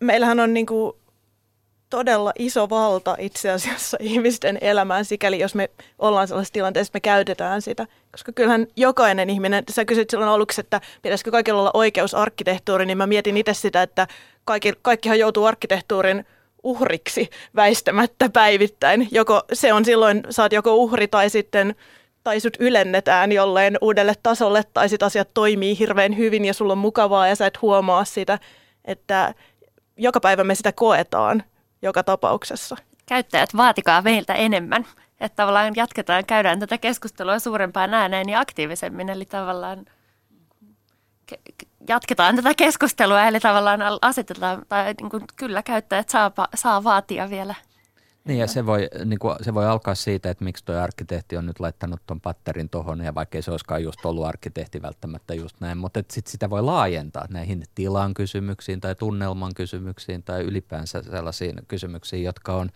meillähän 0.00 0.40
on 0.40 0.54
niin 0.54 0.66
kuin 0.66 0.92
todella 1.90 2.32
iso 2.38 2.70
valta 2.70 3.16
itse 3.18 3.50
asiassa 3.50 3.96
ihmisten 4.12 4.58
elämään, 4.60 5.04
sikäli 5.04 5.40
jos 5.40 5.54
me 5.54 5.70
ollaan 5.98 6.28
sellaisessa 6.28 6.52
tilanteessa, 6.52 6.90
me 6.94 7.00
käytetään 7.00 7.62
sitä. 7.62 7.86
Koska 8.10 8.32
kyllähän 8.32 8.66
jokainen 8.76 9.30
ihminen, 9.30 9.64
sä 9.70 9.84
kysyt 9.84 10.10
silloin 10.10 10.30
aluksi, 10.30 10.60
että 10.60 10.80
pitäisikö 11.02 11.30
kaikilla 11.30 11.60
olla 11.60 11.70
oikeus 11.74 12.14
arkkitehtuuriin, 12.14 12.86
niin 12.86 12.98
mä 12.98 13.06
mietin 13.06 13.36
itse 13.36 13.54
sitä, 13.54 13.82
että 13.82 14.06
kaikki, 14.44 14.72
kaikkihan 14.82 15.18
joutuu 15.18 15.44
arkkitehtuurin 15.44 16.26
uhriksi 16.62 17.30
väistämättä 17.56 18.28
päivittäin. 18.28 19.08
Joko 19.10 19.42
se 19.52 19.72
on 19.72 19.84
silloin, 19.84 20.22
saat 20.30 20.52
joko 20.52 20.74
uhri 20.74 21.08
tai 21.08 21.30
sitten 21.30 21.74
tai 22.24 22.40
sut 22.40 22.56
ylennetään 22.60 23.32
jolleen 23.32 23.78
uudelle 23.80 24.14
tasolle, 24.22 24.62
tai 24.74 24.88
sit 24.88 25.02
asiat 25.02 25.28
toimii 25.34 25.78
hirveän 25.78 26.16
hyvin 26.16 26.44
ja 26.44 26.54
sulla 26.54 26.72
on 26.72 26.78
mukavaa 26.78 27.28
ja 27.28 27.36
sä 27.36 27.46
et 27.46 27.62
huomaa 27.62 28.04
sitä, 28.04 28.38
että 28.84 29.34
joka 29.96 30.20
päivä 30.20 30.44
me 30.44 30.54
sitä 30.54 30.72
koetaan 30.72 31.42
joka 31.82 32.02
tapauksessa. 32.02 32.76
Käyttäjät, 33.06 33.56
vaatikaa 33.56 34.02
meiltä 34.02 34.34
enemmän. 34.34 34.86
Että 35.20 35.36
tavallaan 35.36 35.72
jatketaan, 35.76 36.26
käydään 36.26 36.60
tätä 36.60 36.78
keskustelua 36.78 37.38
suurempaan 37.38 37.94
ääneen 37.94 38.28
ja 38.28 38.40
aktiivisemmin. 38.40 39.08
Eli 39.08 39.24
tavallaan 39.24 39.84
jatketaan 41.88 42.36
tätä 42.36 42.54
keskustelua, 42.54 43.24
eli 43.24 43.40
tavallaan 43.40 43.80
asetetaan, 44.02 44.62
tai 44.68 44.94
niin 45.00 45.10
kuin, 45.10 45.24
kyllä 45.36 45.62
käyttäjät 45.62 46.08
saa, 46.08 46.32
saa 46.54 46.84
vaatia 46.84 47.30
vielä 47.30 47.54
niin 48.26 48.38
ja 48.38 48.46
se 48.46 48.66
voi, 48.66 48.88
niin 49.04 49.18
kuin, 49.18 49.36
se 49.40 49.54
voi 49.54 49.66
alkaa 49.66 49.94
siitä, 49.94 50.30
että 50.30 50.44
miksi 50.44 50.64
tuo 50.64 50.74
arkkitehti 50.76 51.36
on 51.36 51.46
nyt 51.46 51.60
laittanut 51.60 52.00
tuon 52.06 52.20
patterin 52.20 52.68
tuohon 52.68 53.00
ja 53.00 53.14
vaikkei 53.14 53.42
se 53.42 53.50
olisikaan 53.50 53.82
just 53.82 54.06
ollut 54.06 54.24
arkkitehti 54.24 54.82
välttämättä 54.82 55.34
just 55.34 55.60
näin, 55.60 55.78
mutta 55.78 56.02
sitten 56.10 56.32
sitä 56.32 56.50
voi 56.50 56.62
laajentaa 56.62 57.26
näihin 57.30 57.64
tilan 57.74 58.14
kysymyksiin 58.14 58.80
tai 58.80 58.94
tunnelman 58.94 59.54
kysymyksiin 59.54 60.22
tai 60.22 60.42
ylipäänsä 60.42 61.02
sellaisiin 61.02 61.60
kysymyksiin, 61.68 62.24
jotka 62.24 62.56
on, 62.56 62.70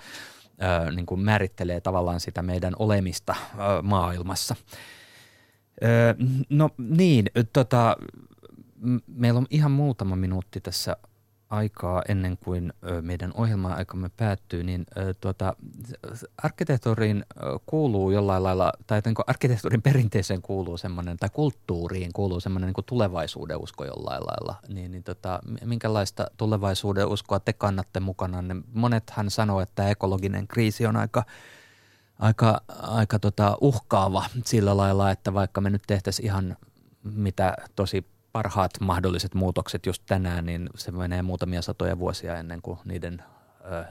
äh, 0.62 0.94
niin 0.94 1.07
kuin 1.07 1.20
määrittelee 1.20 1.80
tavallaan 1.80 2.20
sitä 2.20 2.42
meidän 2.42 2.74
olemista 2.78 3.32
äh, 3.32 3.57
maailmassa. 3.82 4.57
Äh, 5.84 6.16
no 6.48 6.70
niin, 6.78 7.26
tota, 7.53 7.96
meillä 9.07 9.38
on 9.38 9.46
ihan 9.51 9.70
muutama 9.70 10.16
minuutti 10.16 10.61
tässä 10.61 10.96
aikaa 11.51 12.03
ennen 12.09 12.36
kuin 12.36 12.72
meidän 13.01 13.32
ohjelma-aikamme 13.34 14.11
päättyy, 14.16 14.64
niin 14.64 14.86
tuota, 15.20 15.57
arkkitehtuuriin 16.42 17.24
kuuluu 17.66 18.11
jollain 18.11 18.42
lailla, 18.42 18.72
tai 18.86 19.03
niin 19.05 19.14
arkkitehtuurin 19.26 19.82
perinteeseen 19.82 20.42
kuuluu 20.42 20.76
semmoinen, 20.76 21.16
tai 21.16 21.28
kulttuuriin 21.32 22.12
kuuluu 22.12 22.40
semmoinen 22.40 22.72
niin 22.76 22.84
tulevaisuuden 22.86 23.62
usko 23.62 23.84
jollain 23.84 24.22
lailla. 24.22 24.55
Niin, 24.68 24.90
niin 24.90 25.03
tota, 25.03 25.40
minkälaista 25.64 26.26
tulevaisuuden 26.36 27.09
uskoa 27.09 27.40
te 27.40 27.53
kannatte 27.53 28.01
mukana? 28.01 28.44
Monethan 28.74 29.30
sanoo, 29.30 29.61
että 29.61 29.88
ekologinen 29.88 30.48
kriisi 30.48 30.86
on 30.86 30.96
aika 30.96 31.24
aika, 32.18 32.61
aika 32.82 33.18
tota 33.18 33.59
uhkaava 33.61 34.24
sillä 34.44 34.76
lailla, 34.76 35.11
että 35.11 35.34
vaikka 35.34 35.61
me 35.61 35.70
nyt 35.70 35.82
tehtäisiin 35.86 36.26
ihan 36.26 36.57
mitä 37.03 37.57
tosi 37.76 38.07
parhaat 38.33 38.70
mahdolliset 38.81 39.35
muutokset 39.35 39.87
just 39.87 40.03
tänään, 40.07 40.47
niin 40.47 40.70
se 40.74 40.91
menee 40.91 41.22
muutamia 41.22 41.62
satoja 41.62 41.99
vuosia 41.99 42.39
ennen 42.39 42.62
kuin 42.62 42.78
niiden 42.85 43.22
ö, 43.72 43.85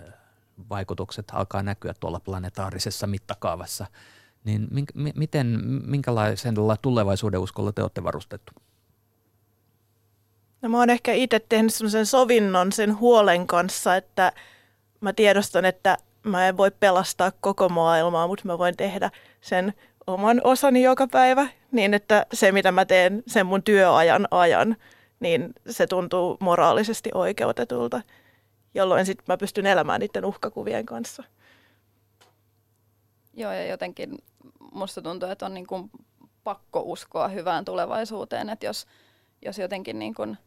vaikutukset 0.70 1.26
alkaa 1.32 1.64
näkyä 1.64 1.94
tuolla 2.00 2.20
planetaarisessa 2.20 3.08
mittakaavassa. 3.08 3.86
Niin 4.44 4.68
mink, 4.72 4.90
m- 4.94 5.20
miten, 5.20 5.60
minkälaisella 5.86 6.78
tulevaisuuden 6.78 7.40
uskolla 7.40 7.72
te 7.72 7.82
olette 7.82 8.04
varustettu? 8.04 8.52
No 10.62 10.70
mä 10.70 10.78
oon 10.78 10.90
ehkä 10.90 11.14
itse 11.14 11.40
tehnyt 11.50 11.74
sellaisen 11.74 12.06
sovinnon 12.06 12.72
sen 12.72 13.00
huolen 13.00 13.48
kanssa, 13.48 13.96
että 13.96 14.32
mä 15.02 15.14
tiedostan, 15.14 15.66
että 15.66 15.98
mä 16.24 16.48
en 16.48 16.58
voi 16.58 16.72
pelastaa 16.72 17.32
koko 17.42 17.70
maailmaa, 17.70 18.28
mutta 18.28 18.44
mä 18.46 18.58
voin 18.58 18.78
tehdä 18.78 19.12
sen 19.42 19.74
oman 20.14 20.42
osani 20.44 20.84
joka 20.84 21.08
päivä, 21.08 21.48
niin 21.72 21.94
että 21.94 22.26
se 22.34 22.52
mitä 22.52 22.72
mä 22.72 22.86
teen 22.86 23.24
sen 23.28 23.46
mun 23.46 23.64
työajan 23.64 24.28
ajan, 24.32 24.76
niin 25.20 25.54
se 25.70 25.88
tuntuu 25.88 26.38
moraalisesti 26.40 27.10
oikeutetulta, 27.14 28.02
jolloin 28.74 29.06
sitten 29.06 29.26
mä 29.28 29.38
pystyn 29.38 29.66
elämään 29.66 30.00
niiden 30.00 30.26
uhkakuvien 30.26 30.86
kanssa. 30.86 31.24
Joo, 33.34 33.52
ja 33.52 33.66
jotenkin 33.66 34.18
musta 34.72 35.02
tuntuu, 35.02 35.30
että 35.30 35.46
on 35.46 35.54
niin 35.54 35.68
kuin 35.68 35.92
pakko 36.44 36.82
uskoa 36.86 37.28
hyvään 37.28 37.66
tulevaisuuteen, 37.66 38.50
että 38.50 38.66
jos, 38.66 38.88
jos 39.46 39.58
jotenkin 39.58 40.00
niin 40.00 40.14
kuin 40.14 40.38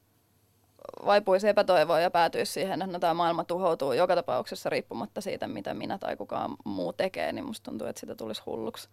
vaipuisi 1.07 1.49
epätoivoa 1.49 2.01
ja 2.01 2.11
päätyisi 2.11 2.53
siihen, 2.53 2.83
että 2.83 2.93
no, 2.93 2.99
tämä 2.99 3.15
maailma 3.15 3.45
tuhoutuu 3.45 3.93
joka 3.93 4.15
tapauksessa 4.15 4.71
riippumatta 4.71 5.21
siitä, 5.21 5.49
mitä 5.49 5.75
minä 5.75 5.99
tai 5.99 6.17
kukaan 6.17 6.57
muu 6.65 6.93
tekee, 6.93 7.33
niin 7.33 7.45
musta 7.45 7.71
tuntuu, 7.71 7.87
että 7.87 8.01
sitä 8.01 8.15
tulisi 8.15 8.43
hulluksi 8.47 8.89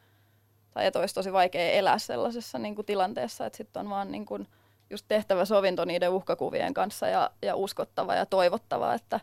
tai 0.71 0.85
että 0.85 0.99
olisi 0.99 1.15
tosi 1.15 1.33
vaikea 1.33 1.71
elää 1.71 1.97
sellaisessa 1.97 2.59
niin 2.59 2.75
kuin 2.75 2.85
tilanteessa, 2.85 3.45
että 3.45 3.57
sitten 3.57 3.79
on 3.79 3.89
vaan 3.89 4.11
niin 4.11 4.25
kuin 4.25 4.47
just 4.89 5.05
tehtävä 5.07 5.45
sovinto 5.45 5.85
niiden 5.85 6.09
uhkakuvien 6.09 6.73
kanssa 6.73 7.07
ja, 7.07 7.31
ja 7.41 7.55
uskottava 7.55 8.15
ja 8.15 8.25
toivottava, 8.25 8.93
että 8.93 9.19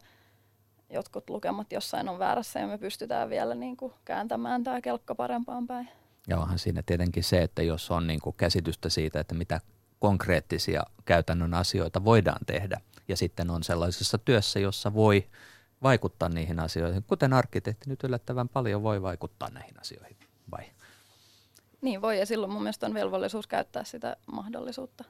jotkut 0.90 1.30
lukemat 1.30 1.72
jossain 1.72 2.09
on 2.09 2.18
väärässä 2.18 2.61
ja 2.61 2.66
me 2.66 2.78
pystytään 2.78 3.30
vielä 3.30 3.55
niin 3.55 3.76
kuin 3.76 3.92
kääntämään 4.05 4.64
tämä 4.64 4.80
kelkka 4.80 5.14
parempaan 5.14 5.66
päin. 5.66 5.88
Ja 6.28 6.38
onhan 6.38 6.59
siinä 6.59 6.82
tietenkin 6.86 7.24
se, 7.24 7.42
että 7.42 7.62
jos 7.62 7.90
on 7.90 8.07
niin 8.07 8.20
kuin 8.20 8.36
käsitystä 8.36 8.88
siitä, 8.88 9.20
että 9.20 9.34
mitä 9.34 9.61
konkreettisia 9.99 10.82
käytännön 11.05 11.55
asioita 11.55 12.05
voidaan 12.05 12.40
tehdä 12.47 12.80
ja 13.09 13.16
sitten 13.16 13.51
on 13.51 13.62
sellaisessa 13.62 14.18
työssä, 14.18 14.59
jossa 14.59 14.94
voi 14.94 15.26
vaikuttaa 15.82 16.28
niihin 16.28 16.61
asioihin, 16.61 17.03
kuten 17.03 17.32
arkkitehti 17.32 17.90
nyt 17.90 18.05
yllättävän 18.05 18.49
paljon 18.49 18.82
voi 18.82 19.03
vaikuttaa 19.03 19.51
näihin 19.51 19.80
asioihin? 19.80 20.26
Niin 21.81 22.03
voi, 22.03 22.18
ja 22.18 22.27
silloin 22.27 22.53
mun 22.53 22.62
mielestä 22.62 22.87
on 22.87 22.95
velvollisuus 22.95 23.47
käyttää 23.47 23.85
sitä 23.85 24.16
mahdollisuutta. 24.33 25.05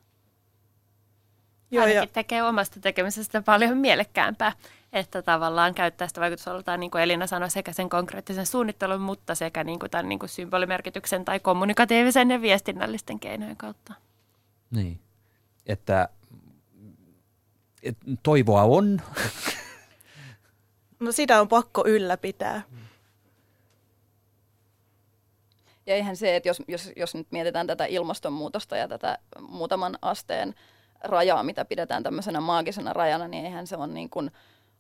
Joo, 1.71 1.85
Ainakin 1.85 2.01
ja... 2.01 2.07
tekee 2.07 2.43
omasta 2.43 2.81
tekemisestä 2.81 3.43
paljon 3.43 3.77
mielekkäämpää, 3.77 4.53
että 4.93 5.23
tavallaan 5.23 5.75
käyttää 5.75 6.09
sitä 6.09 6.21
vaikutusalaltaan, 6.21 6.81
niin 6.81 6.91
kuin 6.91 7.03
Elina 7.03 7.27
sanoi, 7.27 7.51
sekä 7.51 7.73
sen 7.73 7.89
konkreettisen 7.89 8.47
suunnittelun, 8.47 9.01
mutta 9.01 9.35
sekä 9.35 9.65
niin 9.65 9.79
kuin 9.79 9.91
tämän 9.91 10.09
niin 10.09 10.19
kuin 10.19 10.31
symbolimerkityksen 10.31 11.25
tai 11.25 11.41
kommunikatiivisen 11.41 12.31
ja 12.31 12.43
viestinnällisten 12.43 13.21
keinojen 13.21 13.57
kautta. 13.57 13.95
Niin, 14.71 15.01
että, 15.67 16.09
että 17.83 18.05
toivoa 18.23 18.63
on. 18.63 19.01
No 21.01 21.13
sitä 21.13 21.41
on 21.41 21.49
pakko 21.49 21.85
ylläpitää. 21.87 22.63
Mm. 22.71 22.86
Ja 25.87 25.95
eihän 25.95 26.17
se, 26.17 26.37
että 26.37 26.49
jos, 26.49 26.63
jos, 26.69 26.93
jos 26.97 27.15
nyt 27.15 27.27
mietitään 27.31 27.67
tätä 27.67 27.85
ilmastonmuutosta 27.85 28.77
ja 28.77 28.89
tätä 28.89 29.19
muutaman 29.41 29.99
asteen 30.03 30.55
rajaa, 31.05 31.43
mitä 31.43 31.65
pidetään 31.65 32.03
tämmöisenä 32.03 32.41
maagisena 32.41 32.93
rajana, 32.93 33.29
niin 33.29 33.45
eihän 33.45 33.67
se 33.67 33.77
ole 33.77 33.87
niin 33.87 34.11
kuin 34.11 34.31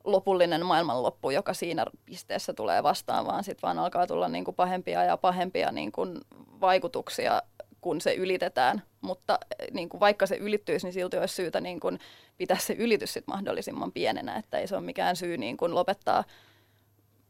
lopullinen 0.05 0.67
maailmanloppu, 0.67 1.31
joka 1.31 1.55
siinä 1.55 1.85
pisteessä 2.05 2.53
tulee 2.53 2.83
vastaan, 2.83 3.27
vaan 3.27 3.45
sitten 3.45 3.63
vaan 3.63 3.79
alkaa 3.79 4.07
tulla 4.07 4.29
niin 4.29 4.45
kuin 4.45 4.55
pahempia 4.55 5.05
ja 5.05 5.17
pahempia 5.17 5.73
niin 5.73 5.93
kuin 5.93 6.19
vaikutuksia, 6.61 7.43
kun 7.81 8.01
se 8.01 8.15
ylitetään. 8.15 8.83
Mutta 9.01 9.39
niin 9.73 9.89
kuin 9.89 10.01
vaikka 10.01 10.27
se 10.27 10.37
ylittyisi, 10.37 10.87
niin 10.87 10.93
silti 10.93 11.19
olisi 11.19 11.35
syytä 11.35 11.61
niin 11.61 11.81
kuin 11.81 11.99
pitää 12.37 12.59
se 12.59 12.73
ylitys 12.73 13.13
sit 13.13 13.27
mahdollisimman 13.27 13.93
pienenä, 13.93 14.37
että 14.37 14.59
ei 14.59 14.67
se 14.67 14.77
ole 14.77 14.85
mikään 14.85 15.17
syy 15.17 15.39
niin 15.39 15.57
kuin 15.57 15.75
lopettaa 15.75 16.25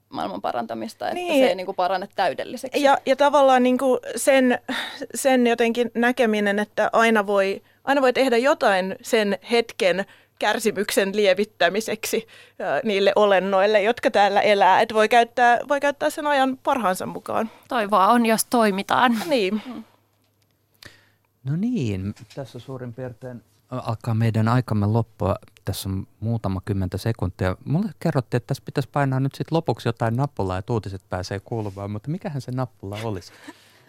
maailman 0.09 0.41
parantamista, 0.41 1.07
että 1.09 1.15
Niin. 1.15 1.45
se 1.45 1.49
ei 1.49 1.55
niin 1.55 1.67
kuin 1.67 1.77
parane 1.77 2.09
täydelliseksi. 2.15 2.83
Ja, 2.83 2.99
ja 3.07 3.17
tavallaan 3.17 3.63
niin 3.63 3.79
kuin 3.79 3.99
sen, 4.17 4.59
sen 5.15 5.47
jotenkin 5.47 5.91
näkeminen, 5.95 6.59
että 6.59 6.91
aina 6.93 7.27
voi, 7.27 7.63
aina 7.85 8.03
voi 8.03 8.13
tehdä 8.13 8.37
jotain 8.37 8.97
sen 9.03 9.39
hetken 9.51 10.05
kärsimyksen 10.39 11.17
lievittämiseksi 11.17 12.27
ää, 12.61 12.81
niille 12.85 13.13
olennoille, 13.17 13.83
jotka 13.83 14.11
täällä 14.11 14.41
elää. 14.41 14.81
Että 14.81 14.95
voi 14.95 15.09
käyttää, 15.09 15.59
voi 15.69 15.81
käyttää 15.81 16.11
sen 16.11 16.27
ajan 16.27 16.59
parhaansa 16.63 17.07
mukaan. 17.07 17.51
Toivoa 17.69 18.07
on, 18.09 18.27
jos 18.27 18.45
toimitaan. 18.45 19.19
Niin. 19.27 19.63
No 21.45 21.57
niin, 21.57 22.15
tässä 22.35 22.59
suurin 22.59 22.95
piirtein 22.95 23.43
alkaa 23.71 24.15
meidän 24.15 24.49
aikamme 24.49 24.87
loppua. 24.87 25.37
Tässä 25.67 25.89
on 25.89 26.07
muutama 26.21 26.61
kymmentä 26.65 26.99
sekuntia. 26.99 27.57
Mulle 27.65 27.91
kerrottiin, 28.01 28.37
että 28.37 28.47
tässä 28.47 28.63
pitäisi 28.67 28.89
painaa 28.93 29.21
nyt 29.21 29.35
sit 29.35 29.53
lopuksi 29.53 29.89
jotain 29.89 30.17
nappulaa, 30.17 30.59
että 30.59 30.73
uutiset 30.73 31.03
pääsee 31.09 31.41
kuulumaan, 31.41 31.91
mutta 31.91 32.11
mikähän 32.11 32.41
se 32.41 32.53
nappula 32.53 32.99
olisi? 33.03 33.33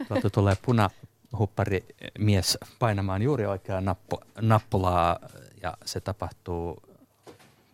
Tuolta 0.07 0.29
tulee 0.29 0.55
punahuppari 0.65 1.85
mies 2.19 2.57
painamaan 2.79 3.21
juuri 3.21 3.45
oikeaa 3.45 3.81
nappu, 3.81 4.19
nappulaa 4.41 5.19
ja 5.61 5.77
se 5.85 5.99
tapahtuu 5.99 6.81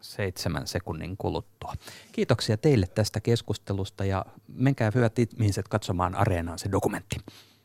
seitsemän 0.02 0.68
sekunnin 0.68 1.18
kuluttua. 1.18 1.74
Kiitoksia 2.12 2.58
teille 2.58 2.88
tästä 2.88 3.20
keskustelusta 3.20 4.06
ja 4.06 4.26
menkää 4.48 4.92
hyvät 4.96 5.20
ihmiset 5.20 5.68
katsomaan 5.68 6.16
Areenaan 6.16 6.60
se 6.60 6.72
dokumentti. 6.72 7.16